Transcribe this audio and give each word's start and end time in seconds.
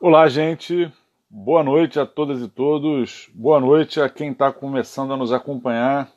Olá, 0.00 0.28
gente. 0.28 0.92
Boa 1.28 1.64
noite 1.64 1.98
a 1.98 2.06
todas 2.06 2.40
e 2.40 2.46
todos. 2.46 3.28
Boa 3.34 3.58
noite 3.58 4.00
a 4.00 4.08
quem 4.08 4.30
está 4.30 4.52
começando 4.52 5.12
a 5.12 5.16
nos 5.16 5.32
acompanhar 5.32 6.08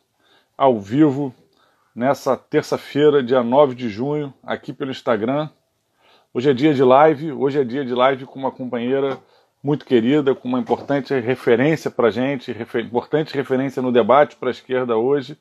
ao 0.55 0.79
vivo 0.79 1.33
nessa 1.96 2.38
terça-feira, 2.38 3.23
dia 3.23 3.41
9 3.41 3.74
de 3.74 3.89
junho, 3.89 4.31
aqui 4.44 4.71
pelo 4.71 4.92
Instagram. 4.92 5.49
Hoje 6.31 6.52
é 6.52 6.53
dia 6.53 6.75
de 6.75 6.83
live. 6.83 7.31
Hoje 7.31 7.60
é 7.60 7.63
dia 7.63 7.83
de 7.83 7.96
live 7.96 8.28
com 8.28 8.38
uma 8.38 8.52
companheira 8.52 9.17
muito 9.63 9.84
querida, 9.84 10.35
com 10.35 10.48
uma 10.48 10.60
importante 10.60 11.20
referência 11.20 11.89
para 11.89 12.10
a 12.10 12.11
gente, 12.11 12.52
refer 12.52 12.85
importante 12.85 13.34
referência 13.34 13.81
no 13.81 13.92
debate 13.92 14.35
para 14.35 14.49
a 14.49 14.52
esquerda 14.52 14.96
hoje, 14.96 15.35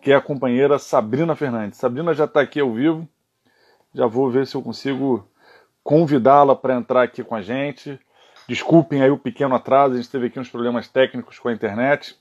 que 0.00 0.10
é 0.10 0.14
a 0.14 0.20
companheira 0.22 0.78
Sabrina 0.78 1.36
Fernandes. 1.36 1.78
Sabrina 1.78 2.14
já 2.14 2.24
está 2.24 2.40
aqui 2.40 2.58
ao 2.58 2.72
vivo. 2.72 3.06
Já 3.94 4.06
vou 4.06 4.30
ver 4.30 4.46
se 4.46 4.54
eu 4.54 4.62
consigo 4.62 5.28
convidá-la 5.82 6.54
para 6.54 6.74
entrar 6.74 7.02
aqui 7.02 7.22
com 7.22 7.34
a 7.34 7.42
gente. 7.42 7.98
Desculpem 8.48 9.02
aí 9.02 9.10
o 9.10 9.18
pequeno 9.18 9.54
atraso, 9.54 9.94
a 9.94 9.96
gente 9.96 10.10
teve 10.10 10.26
aqui 10.26 10.38
uns 10.38 10.48
problemas 10.48 10.88
técnicos 10.88 11.38
com 11.38 11.48
a 11.48 11.52
internet. 11.52 12.16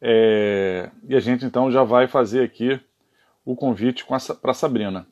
É... 0.00 0.90
E 1.08 1.14
a 1.14 1.20
gente 1.20 1.44
então 1.44 1.70
já 1.70 1.82
vai 1.84 2.08
fazer 2.08 2.42
aqui 2.42 2.80
o 3.44 3.54
convite 3.54 4.04
para 4.04 4.50
a 4.50 4.54
Sabrina. 4.54 5.06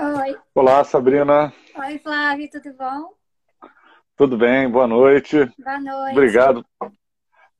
Oi. 0.00 0.36
Olá, 0.54 0.84
Sabrina. 0.84 1.52
Oi, 1.74 1.98
Flávio, 1.98 2.48
tudo 2.48 2.72
bom? 2.74 3.14
Tudo 4.16 4.38
bem, 4.38 4.70
boa 4.70 4.86
noite. 4.86 5.44
Boa 5.58 5.80
noite. 5.80 6.12
Obrigado. 6.12 6.64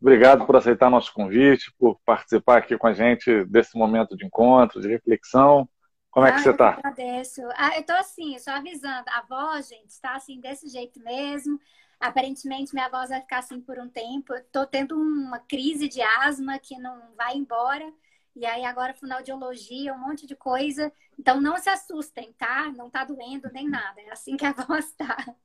Obrigado 0.00 0.46
por 0.46 0.54
aceitar 0.54 0.88
nosso 0.88 1.12
convite, 1.12 1.74
por 1.76 1.98
participar 2.04 2.58
aqui 2.58 2.78
com 2.78 2.86
a 2.86 2.92
gente 2.92 3.44
desse 3.46 3.76
momento 3.76 4.16
de 4.16 4.24
encontro, 4.24 4.80
de 4.80 4.86
reflexão. 4.86 5.68
Como 6.12 6.26
é 6.26 6.30
que 6.30 6.38
ah, 6.38 6.42
você 6.42 6.50
está? 6.50 6.68
agradeço. 6.70 7.42
Ah, 7.56 7.74
eu 7.74 7.80
estou 7.80 7.96
assim, 7.96 8.38
só 8.38 8.52
avisando. 8.52 9.08
A 9.08 9.22
voz, 9.28 9.68
gente, 9.68 9.90
está 9.90 10.14
assim, 10.14 10.40
desse 10.40 10.68
jeito 10.68 11.00
mesmo. 11.00 11.58
Aparentemente, 11.98 12.72
minha 12.72 12.88
voz 12.88 13.08
vai 13.08 13.20
ficar 13.20 13.38
assim 13.38 13.60
por 13.60 13.80
um 13.80 13.88
tempo. 13.88 14.32
Estou 14.34 14.64
tendo 14.64 14.94
uma 14.94 15.40
crise 15.40 15.88
de 15.88 16.00
asma 16.20 16.56
que 16.60 16.78
não 16.78 17.02
vai 17.16 17.34
embora. 17.34 17.84
E 18.38 18.46
aí 18.46 18.64
agora 18.64 18.94
fonoaudiologia, 18.94 19.92
um 19.92 19.98
monte 19.98 20.24
de 20.24 20.36
coisa. 20.36 20.92
Então 21.18 21.40
não 21.40 21.58
se 21.58 21.68
assustem, 21.68 22.32
tá? 22.34 22.72
Não 22.76 22.88
tá 22.88 23.04
doendo 23.04 23.50
nem 23.52 23.68
nada. 23.68 24.00
É 24.00 24.12
assim 24.12 24.36
que 24.36 24.46
a 24.46 24.52
voz 24.52 24.92
tá. 24.92 25.16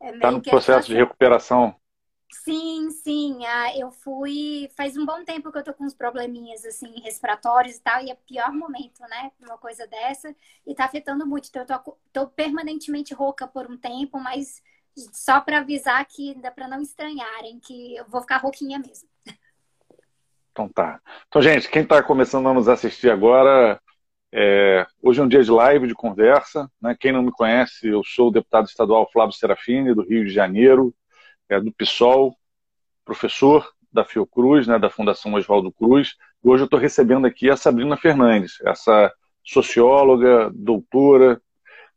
É 0.00 0.16
tá 0.18 0.30
no 0.30 0.42
processo 0.42 0.88
de 0.88 0.94
recuperação. 0.94 1.74
Sim, 2.30 2.90
sim. 2.90 3.44
Ah, 3.46 3.76
eu 3.76 3.90
fui. 3.90 4.70
Faz 4.76 4.96
um 4.96 5.06
bom 5.06 5.24
tempo 5.24 5.50
que 5.50 5.58
eu 5.58 5.64
tô 5.64 5.72
com 5.72 5.84
uns 5.84 5.94
probleminhas 5.94 6.64
assim, 6.66 7.00
respiratórios 7.00 7.76
e 7.76 7.80
tal, 7.80 8.02
e 8.04 8.10
é 8.10 8.14
pior 8.14 8.52
momento, 8.52 9.00
né? 9.08 9.32
Uma 9.40 9.56
coisa 9.56 9.86
dessa. 9.86 10.36
E 10.66 10.74
tá 10.74 10.84
afetando 10.84 11.26
muito. 11.26 11.48
Então, 11.48 11.62
eu 11.62 11.66
tô, 11.66 11.98
tô 12.12 12.26
permanentemente 12.28 13.14
rouca 13.14 13.48
por 13.48 13.70
um 13.70 13.76
tempo, 13.78 14.20
mas 14.20 14.62
só 15.12 15.40
para 15.40 15.58
avisar 15.58 16.04
que 16.06 16.32
ainda 16.32 16.50
para 16.50 16.68
não 16.68 16.82
estranharem, 16.82 17.58
que 17.58 17.96
eu 17.96 18.06
vou 18.06 18.20
ficar 18.20 18.36
rouquinha 18.36 18.78
mesmo. 18.78 19.08
Então 20.58 20.68
tá. 20.68 21.00
Então, 21.28 21.40
gente, 21.40 21.70
quem 21.70 21.82
está 21.82 22.02
começando 22.02 22.48
a 22.48 22.52
nos 22.52 22.68
assistir 22.68 23.08
agora, 23.08 23.80
é... 24.32 24.84
hoje 25.00 25.20
é 25.20 25.22
um 25.22 25.28
dia 25.28 25.44
de 25.44 25.52
live, 25.52 25.86
de 25.86 25.94
conversa. 25.94 26.68
Né? 26.82 26.96
Quem 26.98 27.12
não 27.12 27.22
me 27.22 27.30
conhece, 27.30 27.86
eu 27.86 28.02
sou 28.04 28.26
o 28.26 28.32
deputado 28.32 28.66
estadual 28.66 29.08
Flávio 29.12 29.36
Serafini, 29.36 29.94
do 29.94 30.02
Rio 30.02 30.24
de 30.24 30.32
Janeiro, 30.32 30.92
é, 31.48 31.60
do 31.60 31.72
PSOL, 31.72 32.34
professor 33.04 33.70
da 33.92 34.04
Fiocruz, 34.04 34.66
né, 34.66 34.80
da 34.80 34.90
Fundação 34.90 35.34
Oswaldo 35.34 35.70
Cruz. 35.70 36.16
E 36.44 36.48
hoje 36.48 36.62
eu 36.62 36.66
estou 36.66 36.80
recebendo 36.80 37.24
aqui 37.24 37.48
a 37.48 37.56
Sabrina 37.56 37.96
Fernandes, 37.96 38.60
essa 38.66 39.12
socióloga, 39.44 40.50
doutora, 40.52 41.40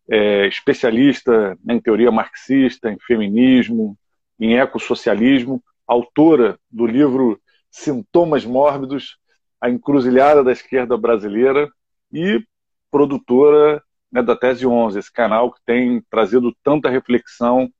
é, 0.07 0.45
especialista 0.47 1.57
em 1.67 1.79
teoria 1.79 2.11
marxista, 2.11 2.91
em 2.91 2.99
feminismo, 2.99 3.97
em 4.39 4.59
ecossocialismo, 4.59 5.63
autora 5.87 6.59
do 6.69 6.85
livro 6.85 7.41
Sintomas 7.71 8.45
Mórbidos, 8.45 9.17
a 9.59 9.69
encruzilhada 9.69 10.43
da 10.43 10.51
esquerda 10.51 10.97
brasileira 10.97 11.69
e 12.11 12.43
produtora 12.91 13.81
né, 14.11 14.21
da 14.21 14.35
Tese 14.35 14.67
11, 14.67 14.99
esse 14.99 15.11
canal 15.11 15.51
que 15.51 15.61
tem 15.65 16.03
trazido 16.09 16.53
tanta 16.63 16.89
reflexão 16.89 17.71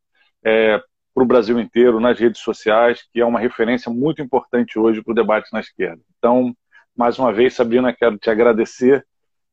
é, 0.44 0.81
para 1.13 1.24
o 1.24 1.28
Brasil 1.28 1.59
inteiro, 1.59 2.00
nas 2.00 2.18
redes 2.18 2.41
sociais, 2.41 3.06
que 3.12 3.19
é 3.19 3.25
uma 3.25 3.40
referência 3.40 3.91
muito 3.91 4.22
importante 4.22 4.79
hoje 4.79 5.03
para 5.03 5.12
o 5.12 5.16
debate 5.16 5.52
na 5.52 5.59
esquerda. 5.59 6.02
Então, 6.18 6.56
mais 6.96 7.19
uma 7.19 7.34
vez, 7.34 7.53
Sabrina, 7.53 7.94
quero 7.94 8.18
te 8.18 8.29
agradecer 8.29 9.06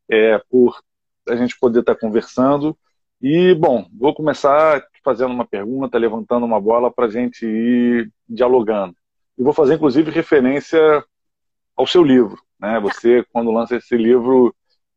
é, 0.09 0.39
por 0.49 0.81
a 1.29 1.35
gente 1.35 1.59
poder 1.59 1.81
estar 1.81 1.97
conversando. 1.97 2.79
E, 3.21 3.55
bom, 3.55 3.87
vou 3.99 4.15
começar 4.15 4.85
fazendo 5.05 5.33
uma 5.33 5.47
pergunta, 5.47 5.99
levantando 5.99 6.47
uma 6.47 6.61
bola 6.61 6.93
para 6.93 7.07
a 7.07 7.11
gente 7.11 7.45
ir 7.45 8.13
dialogando. 8.29 8.95
E 9.39 9.43
vou 9.43 9.53
fazer, 9.53 9.75
inclusive, 9.75 10.11
referência 10.11 11.05
ao 11.77 11.87
seu 11.87 12.03
livro. 12.03 12.43
Né? 12.59 12.75
Tá. 12.75 12.81
Você, 12.81 13.25
quando 13.33 13.53
lança 13.53 13.77
esse 13.77 13.97
livro, 13.97 14.55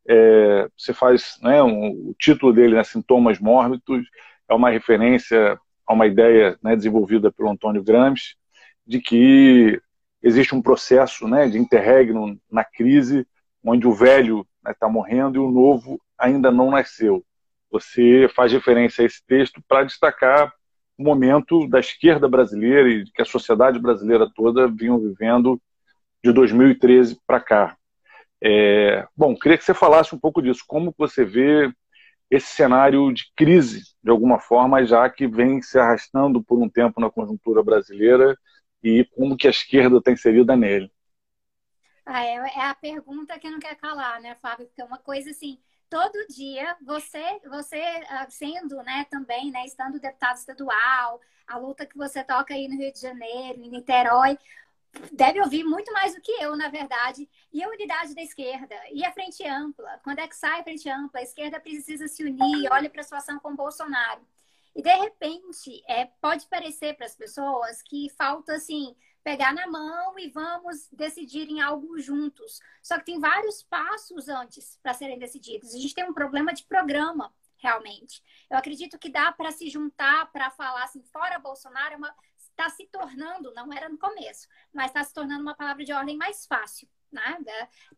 é, 0.08 0.68
você 0.76 0.92
faz 0.92 1.38
né, 1.40 1.62
um, 1.62 2.10
o 2.10 2.14
título 2.18 2.52
dele, 2.52 2.74
né, 2.74 2.82
Sintomas 2.82 3.38
Mórbidos, 3.38 4.04
é 4.48 4.54
uma 4.54 4.70
referência 4.70 5.58
a 5.86 5.92
uma 5.92 6.06
ideia 6.06 6.58
né, 6.62 6.74
desenvolvida 6.74 7.30
pelo 7.30 7.50
Antônio 7.50 7.82
Gramsci, 7.82 8.34
de 8.86 9.00
que 9.00 9.80
existe 10.22 10.54
um 10.54 10.62
processo 10.62 11.28
né, 11.28 11.48
de 11.48 11.58
interregno 11.58 12.38
na 12.50 12.64
crise, 12.64 13.26
onde 13.64 13.86
o 13.86 13.92
velho 13.92 14.40
está 14.58 14.70
né, 14.70 14.76
tá 14.78 14.88
morrendo 14.88 15.36
e 15.36 15.38
o 15.38 15.50
novo 15.50 16.00
ainda 16.18 16.50
não 16.50 16.70
nasceu. 16.70 17.24
Você 17.70 18.28
faz 18.34 18.52
referência 18.52 19.02
a 19.02 19.06
esse 19.06 19.24
texto 19.24 19.62
para 19.66 19.84
destacar 19.84 20.52
momento 20.98 21.66
da 21.68 21.80
esquerda 21.80 22.28
brasileira 22.28 22.88
e 22.88 23.04
que 23.04 23.22
a 23.22 23.26
sociedade 23.26 23.78
brasileira 23.78 24.30
toda 24.34 24.68
vinham 24.68 24.98
vivendo 24.98 25.60
de 26.22 26.32
2013 26.32 27.18
para 27.26 27.40
cá. 27.40 27.76
É, 28.40 29.06
bom, 29.16 29.36
queria 29.36 29.56
que 29.56 29.64
você 29.64 29.74
falasse 29.74 30.14
um 30.14 30.18
pouco 30.18 30.42
disso. 30.42 30.64
Como 30.66 30.94
você 30.96 31.24
vê 31.24 31.72
esse 32.30 32.46
cenário 32.46 33.12
de 33.12 33.30
crise, 33.36 33.82
de 34.02 34.10
alguma 34.10 34.38
forma, 34.38 34.84
já 34.84 35.08
que 35.08 35.26
vem 35.26 35.60
se 35.60 35.78
arrastando 35.78 36.42
por 36.42 36.60
um 36.60 36.68
tempo 36.68 37.00
na 37.00 37.10
conjuntura 37.10 37.62
brasileira 37.62 38.36
e 38.82 39.04
como 39.14 39.36
que 39.36 39.46
a 39.46 39.50
esquerda 39.50 39.98
está 39.98 40.10
inserida 40.10 40.56
nele? 40.56 40.90
Ah, 42.04 42.24
é, 42.24 42.34
é 42.34 42.64
a 42.68 42.74
pergunta 42.74 43.38
que 43.38 43.48
não 43.48 43.60
quer 43.60 43.76
calar, 43.76 44.20
né, 44.20 44.34
Fábio? 44.36 44.66
Porque 44.66 44.82
é 44.82 44.84
uma 44.84 44.98
coisa 44.98 45.30
assim, 45.30 45.58
todo 45.92 46.26
dia 46.28 46.74
você 46.80 47.22
você 47.50 47.82
ah, 48.08 48.26
sendo 48.30 48.76
né 48.82 49.06
também 49.10 49.50
né 49.50 49.66
estando 49.66 50.00
deputado 50.00 50.36
estadual 50.36 51.20
a 51.46 51.58
luta 51.58 51.84
que 51.84 51.98
você 51.98 52.24
toca 52.24 52.54
aí 52.54 52.66
no 52.66 52.78
Rio 52.78 52.90
de 52.90 52.98
Janeiro 52.98 53.62
em 53.62 53.68
Niterói 53.68 54.38
deve 55.12 55.38
ouvir 55.42 55.64
muito 55.64 55.92
mais 55.92 56.14
do 56.14 56.20
que 56.20 56.32
eu 56.32 56.56
na 56.56 56.68
verdade. 56.68 57.28
E 57.52 57.62
a 57.62 57.68
unidade 57.68 58.14
da 58.14 58.22
esquerda? 58.22 58.74
E 58.90 59.04
a 59.04 59.12
frente 59.12 59.46
ampla? 59.46 59.98
Quando 60.04 60.18
é 60.18 60.28
que 60.28 60.36
sai 60.36 60.60
a 60.60 60.62
frente 60.62 60.88
ampla? 60.88 61.20
A 61.20 61.22
esquerda 61.22 61.58
precisa 61.58 62.06
se 62.08 62.22
unir 62.22 62.70
olha 62.70 62.90
para 62.90 63.00
a 63.00 63.04
situação 63.04 63.38
com 63.38 63.56
Bolsonaro. 63.56 64.20
E 64.74 64.82
de 64.82 64.94
repente 64.94 65.82
é 65.88 66.06
pode 66.20 66.46
parecer 66.46 66.94
para 66.94 67.06
as 67.06 67.14
pessoas 67.14 67.82
que 67.82 68.10
falta 68.10 68.54
assim 68.54 68.94
pegar 69.22 69.54
na 69.54 69.66
mão 69.66 70.18
e 70.18 70.28
vamos 70.28 70.88
decidir 70.92 71.48
em 71.48 71.60
algo 71.60 71.98
juntos. 71.98 72.60
Só 72.82 72.98
que 72.98 73.06
tem 73.06 73.20
vários 73.20 73.62
passos 73.62 74.28
antes 74.28 74.78
para 74.82 74.94
serem 74.94 75.18
decididos. 75.18 75.74
A 75.74 75.78
gente 75.78 75.94
tem 75.94 76.04
um 76.04 76.14
problema 76.14 76.52
de 76.52 76.64
programa, 76.64 77.32
realmente. 77.56 78.22
Eu 78.50 78.58
acredito 78.58 78.98
que 78.98 79.08
dá 79.08 79.32
para 79.32 79.52
se 79.52 79.70
juntar 79.70 80.30
para 80.32 80.50
falar 80.50 80.84
assim, 80.84 81.02
fora 81.04 81.38
Bolsonaro, 81.38 81.96
está 82.38 82.68
se 82.68 82.86
tornando, 82.86 83.52
não 83.54 83.72
era 83.72 83.88
no 83.88 83.96
começo, 83.96 84.46
mas 84.72 84.86
está 84.86 85.02
se 85.02 85.14
tornando 85.14 85.42
uma 85.42 85.54
palavra 85.54 85.84
de 85.84 85.92
ordem 85.92 86.16
mais 86.16 86.46
fácil. 86.46 86.88
Né? 87.10 87.38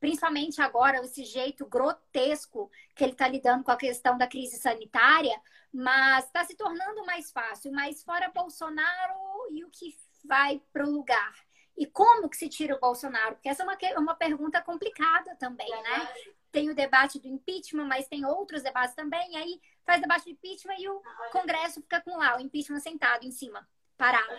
Principalmente 0.01 0.61
agora, 0.61 0.99
esse 1.05 1.25
jeito 1.25 1.65
grotesco 1.67 2.69
que 2.97 3.05
ele 3.05 3.13
está 3.13 3.29
lidando 3.29 3.63
com 3.63 3.71
a 3.71 3.77
questão 3.77 4.19
da 4.19 4.27
crise 4.27 4.57
sanitária, 4.59 5.41
mas 5.73 6.25
está 6.25 6.45
se 6.45 6.57
tornando 6.57 7.07
mais 7.07 7.31
fácil. 7.31 7.73
Mas 7.73 8.03
fora 8.03 8.31
Bolsonaro 8.35 9.15
e 9.53 9.65
o 9.65 9.71
que 9.71 9.97
vai 10.25 10.61
para 10.73 10.87
o 10.87 10.91
lugar? 10.91 11.35
E 11.77 11.87
como 11.87 12.29
que 12.29 12.37
se 12.37 12.49
tira 12.49 12.77
o 12.77 12.81
Bolsonaro? 12.81 13.35
Porque 13.35 13.49
essa 13.49 13.63
é 13.63 13.67
uma, 13.67 13.77
uma 13.99 14.15
pergunta 14.15 14.63
complicada 14.63 15.35
também, 15.37 15.71
né? 15.71 16.09
Tem 16.53 16.71
o 16.71 16.75
debate 16.75 17.19
do 17.19 17.27
impeachment, 17.27 17.87
mas 17.87 18.07
tem 18.07 18.25
outros 18.25 18.63
debates 18.63 18.95
também. 18.95 19.33
E 19.33 19.37
aí 19.37 19.61
faz 19.85 20.01
debate 20.01 20.25
do 20.25 20.31
impeachment 20.31 20.77
e 20.79 20.89
o 20.89 21.03
Congresso 21.33 21.81
fica 21.83 22.01
com 22.01 22.17
lá, 22.17 22.37
o 22.37 22.41
impeachment 22.41 22.79
sentado 22.79 23.27
em 23.27 23.33
cima, 23.33 23.67
parado. 23.99 24.35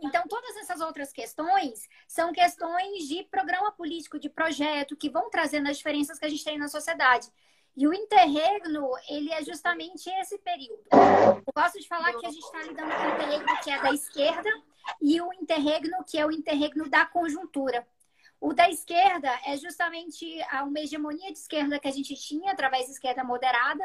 Então, 0.00 0.22
todas 0.28 0.56
essas 0.56 0.80
outras 0.80 1.12
questões 1.12 1.88
são 2.06 2.32
questões 2.32 3.08
de 3.08 3.24
programa 3.24 3.72
político, 3.72 4.18
de 4.18 4.30
projeto, 4.30 4.96
que 4.96 5.10
vão 5.10 5.28
trazendo 5.28 5.68
as 5.68 5.78
diferenças 5.78 6.20
que 6.20 6.24
a 6.24 6.28
gente 6.28 6.44
tem 6.44 6.56
na 6.56 6.68
sociedade. 6.68 7.28
E 7.76 7.86
o 7.86 7.92
interregno, 7.92 8.90
ele 9.08 9.30
é 9.32 9.42
justamente 9.44 10.08
esse 10.20 10.38
período. 10.38 10.82
Eu 10.92 11.52
gosto 11.54 11.78
de 11.78 11.86
falar 11.88 12.14
que 12.14 12.24
a 12.24 12.30
gente 12.30 12.44
está 12.44 12.62
lidando 12.62 12.94
com 12.94 13.02
o 13.02 13.14
interregno 13.14 13.60
que 13.62 13.70
é 13.70 13.82
da 13.82 13.92
esquerda 13.92 14.50
e 15.00 15.20
o 15.20 15.32
interregno 15.32 16.04
que 16.04 16.18
é 16.18 16.26
o 16.26 16.30
interregno 16.30 16.88
da 16.88 17.04
conjuntura. 17.06 17.86
O 18.40 18.52
da 18.52 18.68
esquerda 18.68 19.30
é 19.46 19.56
justamente 19.56 20.26
uma 20.64 20.80
hegemonia 20.80 21.32
de 21.32 21.38
esquerda 21.38 21.78
que 21.78 21.88
a 21.88 21.92
gente 21.92 22.14
tinha 22.14 22.52
através 22.52 22.86
da 22.86 22.92
esquerda 22.92 23.24
moderada, 23.24 23.84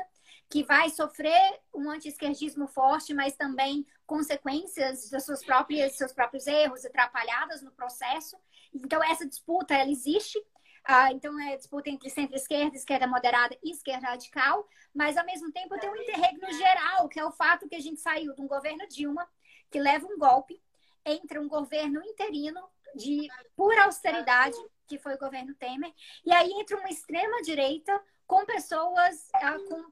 que 0.50 0.64
vai 0.64 0.90
sofrer 0.90 1.60
um 1.74 1.90
anti-esquerdismo 1.90 2.68
forte, 2.68 3.14
mas 3.14 3.34
também 3.36 3.86
consequências 4.06 5.10
dos 5.10 5.24
seus 5.24 5.44
próprios, 5.46 5.94
seus 5.94 6.12
próprios 6.12 6.46
erros 6.48 6.86
atrapalhadas 6.86 7.62
no 7.62 7.72
processo. 7.72 8.38
Então, 8.74 9.02
essa 9.02 9.26
disputa, 9.26 9.74
ela 9.74 9.90
existe. 9.90 10.38
Ah, 10.84 11.12
então, 11.14 11.40
é 11.40 11.56
disputa 11.56 11.90
entre 11.90 12.10
centro-esquerda, 12.10 12.76
esquerda 12.76 13.08
moderada 13.08 13.58
e 13.64 13.72
esquerda 13.72 14.08
radical, 14.08 14.68
mas, 14.94 15.16
ao 15.16 15.26
mesmo 15.26 15.52
tempo, 15.52 15.80
tem 15.80 15.90
um 15.90 15.96
interregno 15.96 16.52
geral, 16.52 17.08
que 17.08 17.20
é 17.20 17.26
o 17.26 17.32
fato 17.32 17.70
que 17.70 17.76
a 17.76 17.80
gente 17.80 18.02
saiu 18.02 18.34
de 18.34 18.42
um 18.42 18.48
governo 18.48 18.86
Dilma, 18.90 19.26
que 19.70 19.80
leva 19.80 20.06
um 20.06 20.18
golpe, 20.18 20.62
entre 21.06 21.40
um 21.40 21.48
governo 21.48 22.04
interino 22.04 22.62
de 22.96 23.28
pura 23.56 23.86
austeridade, 23.86 24.58
que 24.88 24.98
foi 24.98 25.16
o 25.16 25.20
governo 25.20 25.56
Temer, 25.56 25.94
e 26.26 26.34
aí 26.34 26.52
entra 26.52 26.78
uma 26.78 26.90
extrema-direita 26.90 28.00
com 28.28 28.46
pessoas 28.46 29.30
ah, 29.36 29.58
com 29.68 29.92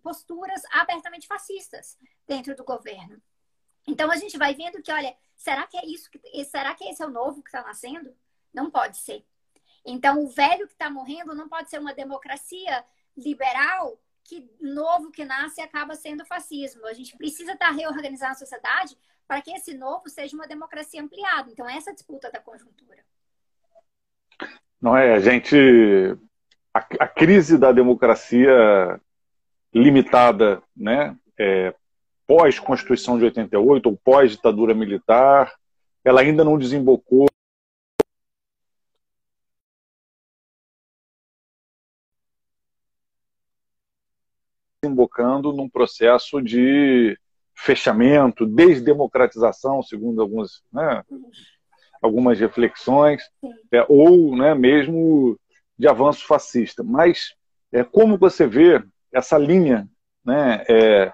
posturas 0.00 0.62
abertamente 0.72 1.26
fascistas 1.26 1.98
dentro 2.26 2.54
do 2.54 2.64
governo. 2.64 3.20
Então 3.86 4.10
a 4.10 4.16
gente 4.16 4.36
vai 4.36 4.54
vendo 4.54 4.82
que, 4.82 4.92
olha, 4.92 5.16
será 5.34 5.66
que 5.66 5.76
é 5.76 5.86
isso? 5.86 6.10
Que, 6.10 6.44
será 6.44 6.74
que 6.74 6.84
esse 6.84 7.02
é 7.02 7.06
o 7.06 7.10
novo 7.10 7.42
que 7.42 7.48
está 7.48 7.62
nascendo? 7.62 8.14
Não 8.52 8.70
pode 8.70 8.98
ser. 8.98 9.24
Então 9.84 10.22
o 10.22 10.28
velho 10.28 10.66
que 10.66 10.74
está 10.74 10.90
morrendo 10.90 11.34
não 11.34 11.48
pode 11.48 11.70
ser 11.70 11.78
uma 11.78 11.94
democracia 11.94 12.84
liberal 13.16 13.98
que 14.22 14.46
novo 14.60 15.10
que 15.10 15.24
nasce 15.24 15.62
acaba 15.62 15.94
sendo 15.94 16.26
fascismo. 16.26 16.84
A 16.86 16.92
gente 16.92 17.16
precisa 17.16 17.52
estar 17.52 17.68
tá 17.68 17.72
reorganizando 17.72 18.32
a 18.32 18.34
sociedade 18.34 18.98
para 19.28 19.42
que 19.42 19.52
esse 19.52 19.74
novo 19.74 20.08
seja 20.08 20.34
uma 20.34 20.48
democracia 20.48 21.02
ampliada. 21.02 21.50
Então, 21.50 21.68
essa 21.68 21.92
disputa 21.92 22.32
da 22.32 22.40
conjuntura. 22.40 23.04
Não 24.80 24.96
é, 24.96 25.12
a 25.12 25.20
gente. 25.20 25.54
A, 26.72 26.78
a 27.00 27.06
crise 27.06 27.58
da 27.58 27.70
democracia 27.70 28.98
limitada, 29.72 30.62
né? 30.74 31.14
É, 31.38 31.74
pós-Constituição 32.26 33.18
de 33.18 33.24
88 33.24 33.86
ou 33.86 33.96
pós-ditadura 33.96 34.74
militar, 34.74 35.54
ela 36.04 36.22
ainda 36.22 36.42
não 36.42 36.58
desembocou 36.58 37.26
desembocando 44.82 45.52
num 45.52 45.68
processo 45.68 46.40
de 46.40 47.18
fechamento, 47.58 48.46
desdemocratização, 48.46 49.82
segundo 49.82 50.22
algumas, 50.22 50.62
né, 50.72 51.02
algumas 52.00 52.38
reflexões, 52.38 53.22
é, 53.72 53.84
ou 53.88 54.36
né, 54.36 54.54
mesmo 54.54 55.36
de 55.76 55.88
avanço 55.88 56.24
fascista. 56.24 56.84
Mas 56.84 57.34
é, 57.72 57.82
como 57.82 58.16
você 58.16 58.46
vê 58.46 58.82
essa 59.12 59.36
linha, 59.36 59.88
né, 60.24 60.64
é, 60.68 61.12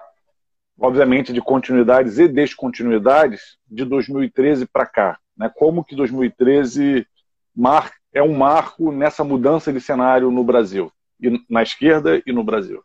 obviamente, 0.79 1.33
de 1.33 1.41
continuidades 1.41 2.19
e 2.19 2.27
descontinuidades 2.27 3.57
de 3.67 3.83
2013 3.83 4.67
para 4.67 4.85
cá? 4.85 5.17
Né? 5.35 5.51
Como 5.53 5.83
que 5.83 5.95
2013 5.95 7.07
mar, 7.55 7.91
é 8.13 8.21
um 8.21 8.37
marco 8.37 8.91
nessa 8.91 9.23
mudança 9.23 9.73
de 9.73 9.81
cenário 9.81 10.29
no 10.29 10.43
Brasil, 10.43 10.91
e 11.19 11.43
na 11.49 11.63
esquerda 11.63 12.21
e 12.23 12.31
no 12.31 12.43
Brasil? 12.43 12.83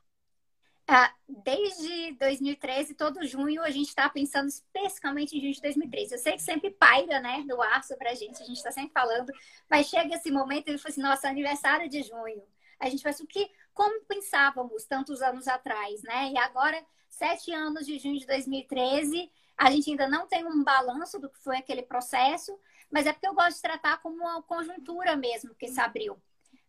Ah, 0.93 1.15
desde 1.29 2.17
2013, 2.17 2.95
todo 2.95 3.25
junho, 3.25 3.63
a 3.63 3.71
gente 3.71 3.91
está 3.91 4.09
pensando 4.09 4.49
especificamente 4.49 5.37
em 5.37 5.41
junho 5.41 5.53
de 5.53 5.61
2013. 5.61 6.15
Eu 6.15 6.19
sei 6.19 6.33
que 6.33 6.43
sempre 6.43 6.73
paira, 6.73 7.21
né, 7.21 7.45
no 7.47 7.63
ar 7.63 7.85
sobre 7.85 8.09
a 8.09 8.15
gente, 8.15 8.43
a 8.43 8.45
gente 8.45 8.57
está 8.57 8.73
sempre 8.73 8.91
falando, 8.93 9.33
mas 9.71 9.87
chega 9.87 10.17
esse 10.17 10.33
momento 10.33 10.67
e 10.67 10.71
ele 10.73 10.79
fala 10.79 10.91
assim, 10.91 11.01
nossa, 11.01 11.29
aniversário 11.29 11.89
de 11.89 12.03
junho. 12.03 12.43
A 12.81 12.91
gente 12.91 13.05
faz 13.05 13.21
o 13.21 13.27
que, 13.29 13.49
como 13.73 14.05
pensávamos 14.05 14.85
tantos 14.85 15.23
anos 15.23 15.47
atrás, 15.47 16.03
né? 16.03 16.33
E 16.33 16.39
agora, 16.39 16.85
sete 17.09 17.53
anos 17.53 17.87
de 17.87 17.97
junho 18.01 18.19
de 18.19 18.27
2013, 18.27 19.31
a 19.57 19.71
gente 19.71 19.91
ainda 19.91 20.09
não 20.09 20.27
tem 20.27 20.45
um 20.45 20.65
balanço 20.65 21.21
do 21.21 21.31
que 21.31 21.39
foi 21.39 21.59
aquele 21.59 21.83
processo, 21.83 22.59
mas 22.91 23.07
é 23.07 23.13
porque 23.13 23.29
eu 23.29 23.35
gosto 23.35 23.55
de 23.55 23.63
tratar 23.63 23.99
como 23.99 24.17
uma 24.17 24.43
conjuntura 24.43 25.17
mesmo 25.17 25.55
que 25.55 25.69
se 25.69 25.81
abriu 25.81 26.21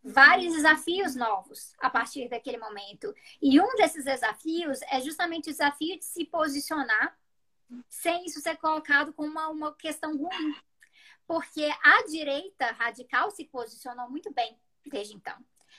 vários 0.03 0.53
desafios 0.53 1.15
novos 1.15 1.73
a 1.79 1.89
partir 1.89 2.27
daquele 2.29 2.57
momento. 2.57 3.13
E 3.41 3.59
um 3.59 3.75
desses 3.75 4.05
desafios 4.05 4.81
é 4.83 4.99
justamente 5.01 5.49
o 5.49 5.51
desafio 5.51 5.97
de 5.97 6.05
se 6.05 6.25
posicionar 6.25 7.17
sem 7.89 8.25
isso 8.25 8.41
ser 8.41 8.57
colocado 8.57 9.13
como 9.13 9.29
uma, 9.29 9.47
uma 9.49 9.75
questão 9.75 10.17
ruim. 10.17 10.55
Porque 11.25 11.69
a 11.83 12.03
direita 12.07 12.71
radical 12.71 13.31
se 13.31 13.45
posicionou 13.45 14.09
muito 14.09 14.33
bem 14.33 14.59
desde 14.85 15.15
então. 15.15 15.37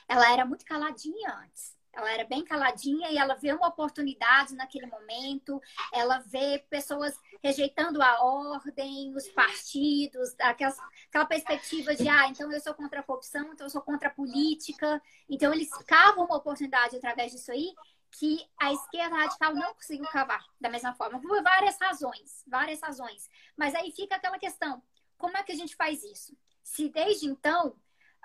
Ela 0.09 0.33
era 0.33 0.45
muito 0.45 0.65
caladinha 0.65 1.35
antes. 1.45 1.77
Ela 1.93 2.13
era 2.13 2.25
bem 2.25 2.45
caladinha 2.45 3.11
e 3.11 3.19
ela 3.19 3.35
vê 3.35 3.53
uma 3.53 3.69
oportunidade 3.69 4.55
naquele 4.55 4.87
momento. 4.87 5.61
Ela 5.93 6.19
vê 6.19 6.65
pessoas 6.71 7.19
rejeitando 7.43 8.01
a 8.01 8.23
ordem, 8.25 9.15
os 9.15 9.29
partidos, 9.29 10.35
aquelas, 10.41 10.79
aquela 11.09 11.27
perspectiva 11.27 11.95
de, 11.95 12.09
ah, 12.09 12.29
então 12.29 12.51
eu 12.51 12.61
sou 12.61 12.75
contra 12.75 13.01
a 13.01 13.03
corrupção, 13.03 13.53
então 13.53 13.67
eu 13.67 13.71
sou 13.71 13.83
contra 13.83 14.09
a 14.09 14.13
política. 14.13 15.03
Então 15.29 15.53
eles 15.53 15.71
cavam 15.87 16.25
uma 16.25 16.37
oportunidade 16.37 16.97
através 16.97 17.33
disso 17.33 17.53
aí 17.53 17.75
que 18.13 18.47
a 18.61 18.73
esquerda 18.73 19.17
radical 19.17 19.55
não 19.55 19.75
conseguiu 19.75 20.05
cavar 20.07 20.45
da 20.61 20.69
mesma 20.69 20.95
forma, 20.95 21.21
por 21.21 21.43
várias 21.43 21.79
razões, 21.81 22.45
várias 22.47 22.81
razões. 22.81 23.29
Mas 23.57 23.75
aí 23.75 23.91
fica 23.91 24.17
aquela 24.17 24.39
questão: 24.39 24.83
como 25.17 25.37
é 25.37 25.43
que 25.43 25.53
a 25.53 25.57
gente 25.57 25.75
faz 25.75 26.03
isso? 26.05 26.37
Se 26.63 26.89
desde 26.89 27.27
então 27.27 27.75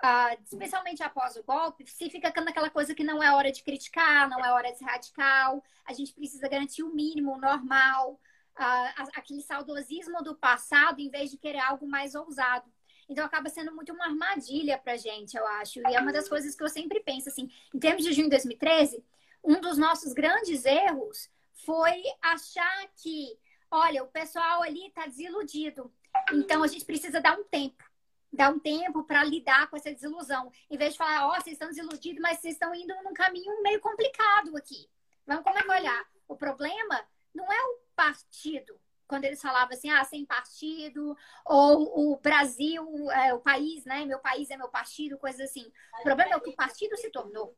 Uh, 0.02 0.40
especialmente 0.44 1.02
após 1.02 1.34
o 1.34 1.42
golpe, 1.42 1.84
se 1.84 2.08
fica 2.08 2.32
naquela 2.40 2.70
coisa 2.70 2.94
que 2.94 3.02
não 3.02 3.20
é 3.20 3.34
hora 3.34 3.50
de 3.50 3.64
criticar, 3.64 4.28
não 4.28 4.44
é 4.44 4.52
hora 4.52 4.70
de 4.70 4.78
ser 4.78 4.84
radical, 4.84 5.62
a 5.84 5.92
gente 5.92 6.14
precisa 6.14 6.48
garantir 6.48 6.84
o 6.84 6.94
mínimo, 6.94 7.32
o 7.32 7.40
normal, 7.40 8.12
uh, 8.12 9.08
aquele 9.16 9.42
saudosismo 9.42 10.22
do 10.22 10.36
passado, 10.36 11.00
em 11.00 11.10
vez 11.10 11.32
de 11.32 11.36
querer 11.36 11.58
algo 11.58 11.84
mais 11.84 12.14
ousado. 12.14 12.70
Então 13.08 13.24
acaba 13.24 13.48
sendo 13.48 13.74
muito 13.74 13.92
uma 13.92 14.04
armadilha 14.04 14.78
pra 14.78 14.96
gente, 14.96 15.36
eu 15.36 15.44
acho. 15.46 15.80
E 15.80 15.94
é 15.94 16.00
uma 16.00 16.12
das 16.12 16.28
coisas 16.28 16.54
que 16.54 16.62
eu 16.62 16.68
sempre 16.68 17.00
penso, 17.00 17.28
assim, 17.28 17.50
em 17.74 17.78
termos 17.78 18.04
de 18.04 18.12
junho 18.12 18.26
de 18.26 18.36
2013, 18.36 19.02
um 19.42 19.60
dos 19.60 19.78
nossos 19.78 20.12
grandes 20.12 20.64
erros 20.64 21.28
foi 21.64 22.02
achar 22.22 22.86
que, 23.02 23.36
olha, 23.68 24.04
o 24.04 24.08
pessoal 24.08 24.62
ali 24.62 24.86
está 24.86 25.06
desiludido, 25.06 25.92
então 26.32 26.62
a 26.62 26.68
gente 26.68 26.84
precisa 26.84 27.20
dar 27.20 27.36
um 27.36 27.44
tempo 27.44 27.87
dar 28.32 28.50
um 28.50 28.58
tempo 28.58 29.04
para 29.04 29.24
lidar 29.24 29.68
com 29.68 29.76
essa 29.76 29.92
desilusão. 29.92 30.50
Em 30.70 30.76
vez 30.76 30.92
de 30.92 30.98
falar, 30.98 31.26
ó, 31.26 31.30
oh, 31.30 31.40
vocês 31.40 31.54
estão 31.54 31.68
desiludidos, 31.68 32.20
mas 32.20 32.38
vocês 32.38 32.54
estão 32.54 32.74
indo 32.74 32.94
num 33.02 33.14
caminho 33.14 33.62
meio 33.62 33.80
complicado 33.80 34.56
aqui. 34.56 34.88
Vamos 35.26 35.44
como 35.44 35.58
é 35.58 35.62
que 35.62 35.70
olhar? 35.70 36.06
O 36.26 36.36
problema 36.36 37.04
não 37.34 37.50
é 37.52 37.62
o 37.66 37.80
partido. 37.94 38.80
Quando 39.06 39.24
eles 39.24 39.40
falavam 39.40 39.74
assim, 39.74 39.90
ah, 39.90 40.04
sem 40.04 40.26
partido, 40.26 41.16
ou 41.46 42.12
o 42.12 42.16
Brasil, 42.18 43.10
é, 43.10 43.32
o 43.32 43.40
país, 43.40 43.84
né? 43.86 44.04
Meu 44.04 44.18
país 44.18 44.50
é 44.50 44.56
meu 44.56 44.68
partido, 44.68 45.16
coisas 45.16 45.40
assim. 45.40 45.72
O 46.00 46.02
problema 46.02 46.32
é 46.32 46.36
o 46.36 46.40
que 46.42 46.50
o 46.50 46.56
partido 46.56 46.94
se 46.98 47.10
tornou. 47.10 47.56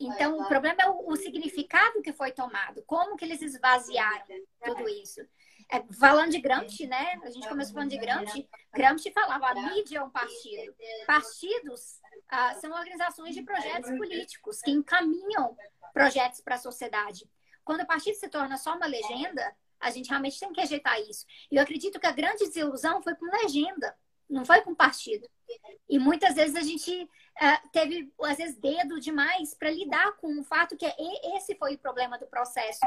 Então, 0.00 0.38
o 0.38 0.48
problema 0.48 0.78
é 0.82 0.88
o, 0.88 1.08
o 1.08 1.16
significado 1.16 2.02
que 2.02 2.12
foi 2.12 2.32
tomado, 2.32 2.82
como 2.84 3.16
que 3.16 3.24
eles 3.24 3.42
esvaziaram 3.42 4.24
tudo 4.64 4.88
isso. 4.88 5.20
É, 5.70 5.82
falando 5.94 6.30
de 6.30 6.40
Gramsci, 6.40 6.86
né? 6.86 7.18
A 7.22 7.30
gente 7.30 7.48
começou 7.48 7.74
falando 7.74 7.90
de 7.90 7.98
Gramsci. 7.98 8.48
Gramsci 8.72 9.10
falava 9.12 9.46
a 9.46 9.54
mídia 9.54 9.98
é 9.98 10.02
um 10.02 10.10
partido. 10.10 10.74
Partidos 11.06 12.00
ah, 12.28 12.54
são 12.54 12.70
organizações 12.70 13.34
de 13.34 13.42
projetos 13.42 13.90
políticos 13.96 14.60
que 14.60 14.70
encaminham 14.70 15.56
projetos 15.92 16.40
para 16.40 16.56
a 16.56 16.58
sociedade. 16.58 17.28
Quando 17.64 17.80
o 17.80 17.86
partido 17.86 18.16
se 18.16 18.28
torna 18.28 18.58
só 18.58 18.74
uma 18.74 18.86
legenda, 18.86 19.56
a 19.80 19.90
gente 19.90 20.08
realmente 20.08 20.38
tem 20.38 20.52
que 20.52 20.60
rejeitar 20.60 21.00
isso. 21.00 21.26
E 21.50 21.56
eu 21.56 21.62
acredito 21.62 21.98
que 21.98 22.06
a 22.06 22.12
grande 22.12 22.44
desilusão 22.44 23.02
foi 23.02 23.14
com 23.14 23.26
legenda, 23.26 23.96
não 24.28 24.44
foi 24.44 24.60
com 24.62 24.74
partido. 24.74 25.28
E 25.88 25.98
muitas 25.98 26.34
vezes 26.34 26.56
a 26.56 26.62
gente 26.62 26.90
uh, 27.02 27.68
teve, 27.70 28.12
às 28.22 28.38
vezes, 28.38 28.56
dedo 28.56 28.98
demais 28.98 29.54
para 29.54 29.70
lidar 29.70 30.12
com 30.16 30.40
o 30.40 30.44
fato 30.44 30.76
que 30.76 30.86
esse 31.36 31.54
foi 31.56 31.74
o 31.74 31.78
problema 31.78 32.18
do 32.18 32.26
processo. 32.26 32.80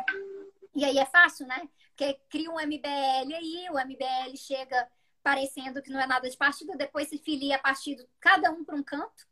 E 0.75 0.83
aí 0.83 0.97
é 0.97 1.05
fácil, 1.05 1.47
né? 1.47 1.67
Porque 1.95 2.19
cria 2.29 2.49
um 2.49 2.59
MBL 2.59 3.33
aí, 3.35 3.67
o 3.69 3.79
MBL 3.79 4.35
chega 4.35 4.87
parecendo 5.23 5.81
que 5.81 5.91
não 5.91 5.99
é 5.99 6.07
nada 6.07 6.29
de 6.29 6.37
partido, 6.37 6.77
depois 6.77 7.09
se 7.09 7.17
filia 7.17 7.59
partido, 7.59 8.07
cada 8.19 8.49
um 8.49 8.63
para 8.63 8.75
um 8.75 8.83
canto, 8.83 9.27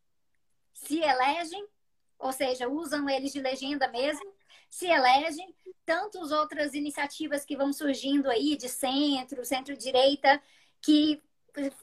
se 0.74 1.00
elegem, 1.00 1.66
ou 2.20 2.34
seja, 2.34 2.68
usam 2.68 3.10
eles 3.10 3.32
de 3.32 3.40
legenda 3.40 3.88
mesmo, 3.88 4.34
se 4.70 4.88
elegem, 4.88 5.56
tantas 5.86 6.32
outras 6.32 6.74
iniciativas 6.74 7.46
que 7.46 7.56
vão 7.56 7.72
surgindo 7.72 8.30
aí 8.30 8.58
de 8.58 8.68
centro, 8.68 9.46
centro-direita, 9.46 10.42
que 10.82 11.24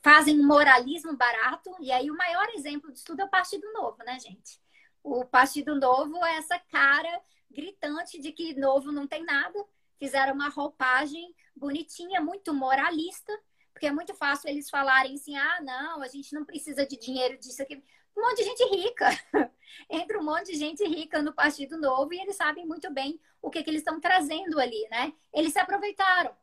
fazem 0.03 0.39
moralismo 0.39 1.17
barato, 1.17 1.75
e 1.81 1.91
aí 1.91 2.11
o 2.11 2.17
maior 2.17 2.49
exemplo 2.55 2.93
disso 2.93 3.05
tudo 3.07 3.21
é 3.21 3.25
o 3.25 3.31
Partido 3.31 3.71
Novo, 3.73 3.99
né, 4.05 4.19
gente? 4.19 4.61
O 5.03 5.25
Partido 5.25 5.75
Novo 5.75 6.25
é 6.25 6.37
essa 6.37 6.59
cara 6.59 7.21
gritante 7.51 8.21
de 8.21 8.33
que 8.33 8.55
novo 8.55 8.91
não 8.91 9.07
tem 9.07 9.25
nada. 9.25 9.65
Fizeram 9.99 10.35
uma 10.35 10.49
roupagem 10.49 11.35
bonitinha, 11.55 12.21
muito 12.21 12.53
moralista, 12.55 13.33
porque 13.73 13.87
é 13.87 13.93
muito 13.93 14.15
fácil 14.15 14.49
eles 14.49 14.71
falarem 14.71 15.15
assim: 15.15 15.37
ah, 15.37 15.61
não, 15.63 16.03
a 16.03 16.09
gente 16.09 16.35
não 16.35 16.45
precisa 16.45 16.87
de 16.87 16.97
dinheiro 16.97 17.39
disso 17.39 17.63
aqui. 17.63 17.83
Um 18.17 18.23
monte 18.23 18.39
de 18.39 18.45
gente 18.45 18.65
rica. 18.65 19.09
Entra 19.89 20.19
um 20.19 20.25
monte 20.25 20.53
de 20.53 20.59
gente 20.59 20.85
rica 20.85 21.23
no 21.23 21.33
Partido 21.33 21.79
Novo 21.79 22.13
e 22.13 22.21
eles 22.21 22.37
sabem 22.37 22.67
muito 22.67 22.93
bem 22.93 23.19
o 23.41 23.51
que, 23.51 23.63
que 23.63 23.71
eles 23.71 23.81
estão 23.81 24.01
trazendo 24.01 24.61
ali, 24.61 24.87
né? 24.91 25.13
Eles 25.33 25.53
se 25.53 25.59
aproveitaram. 25.59 26.37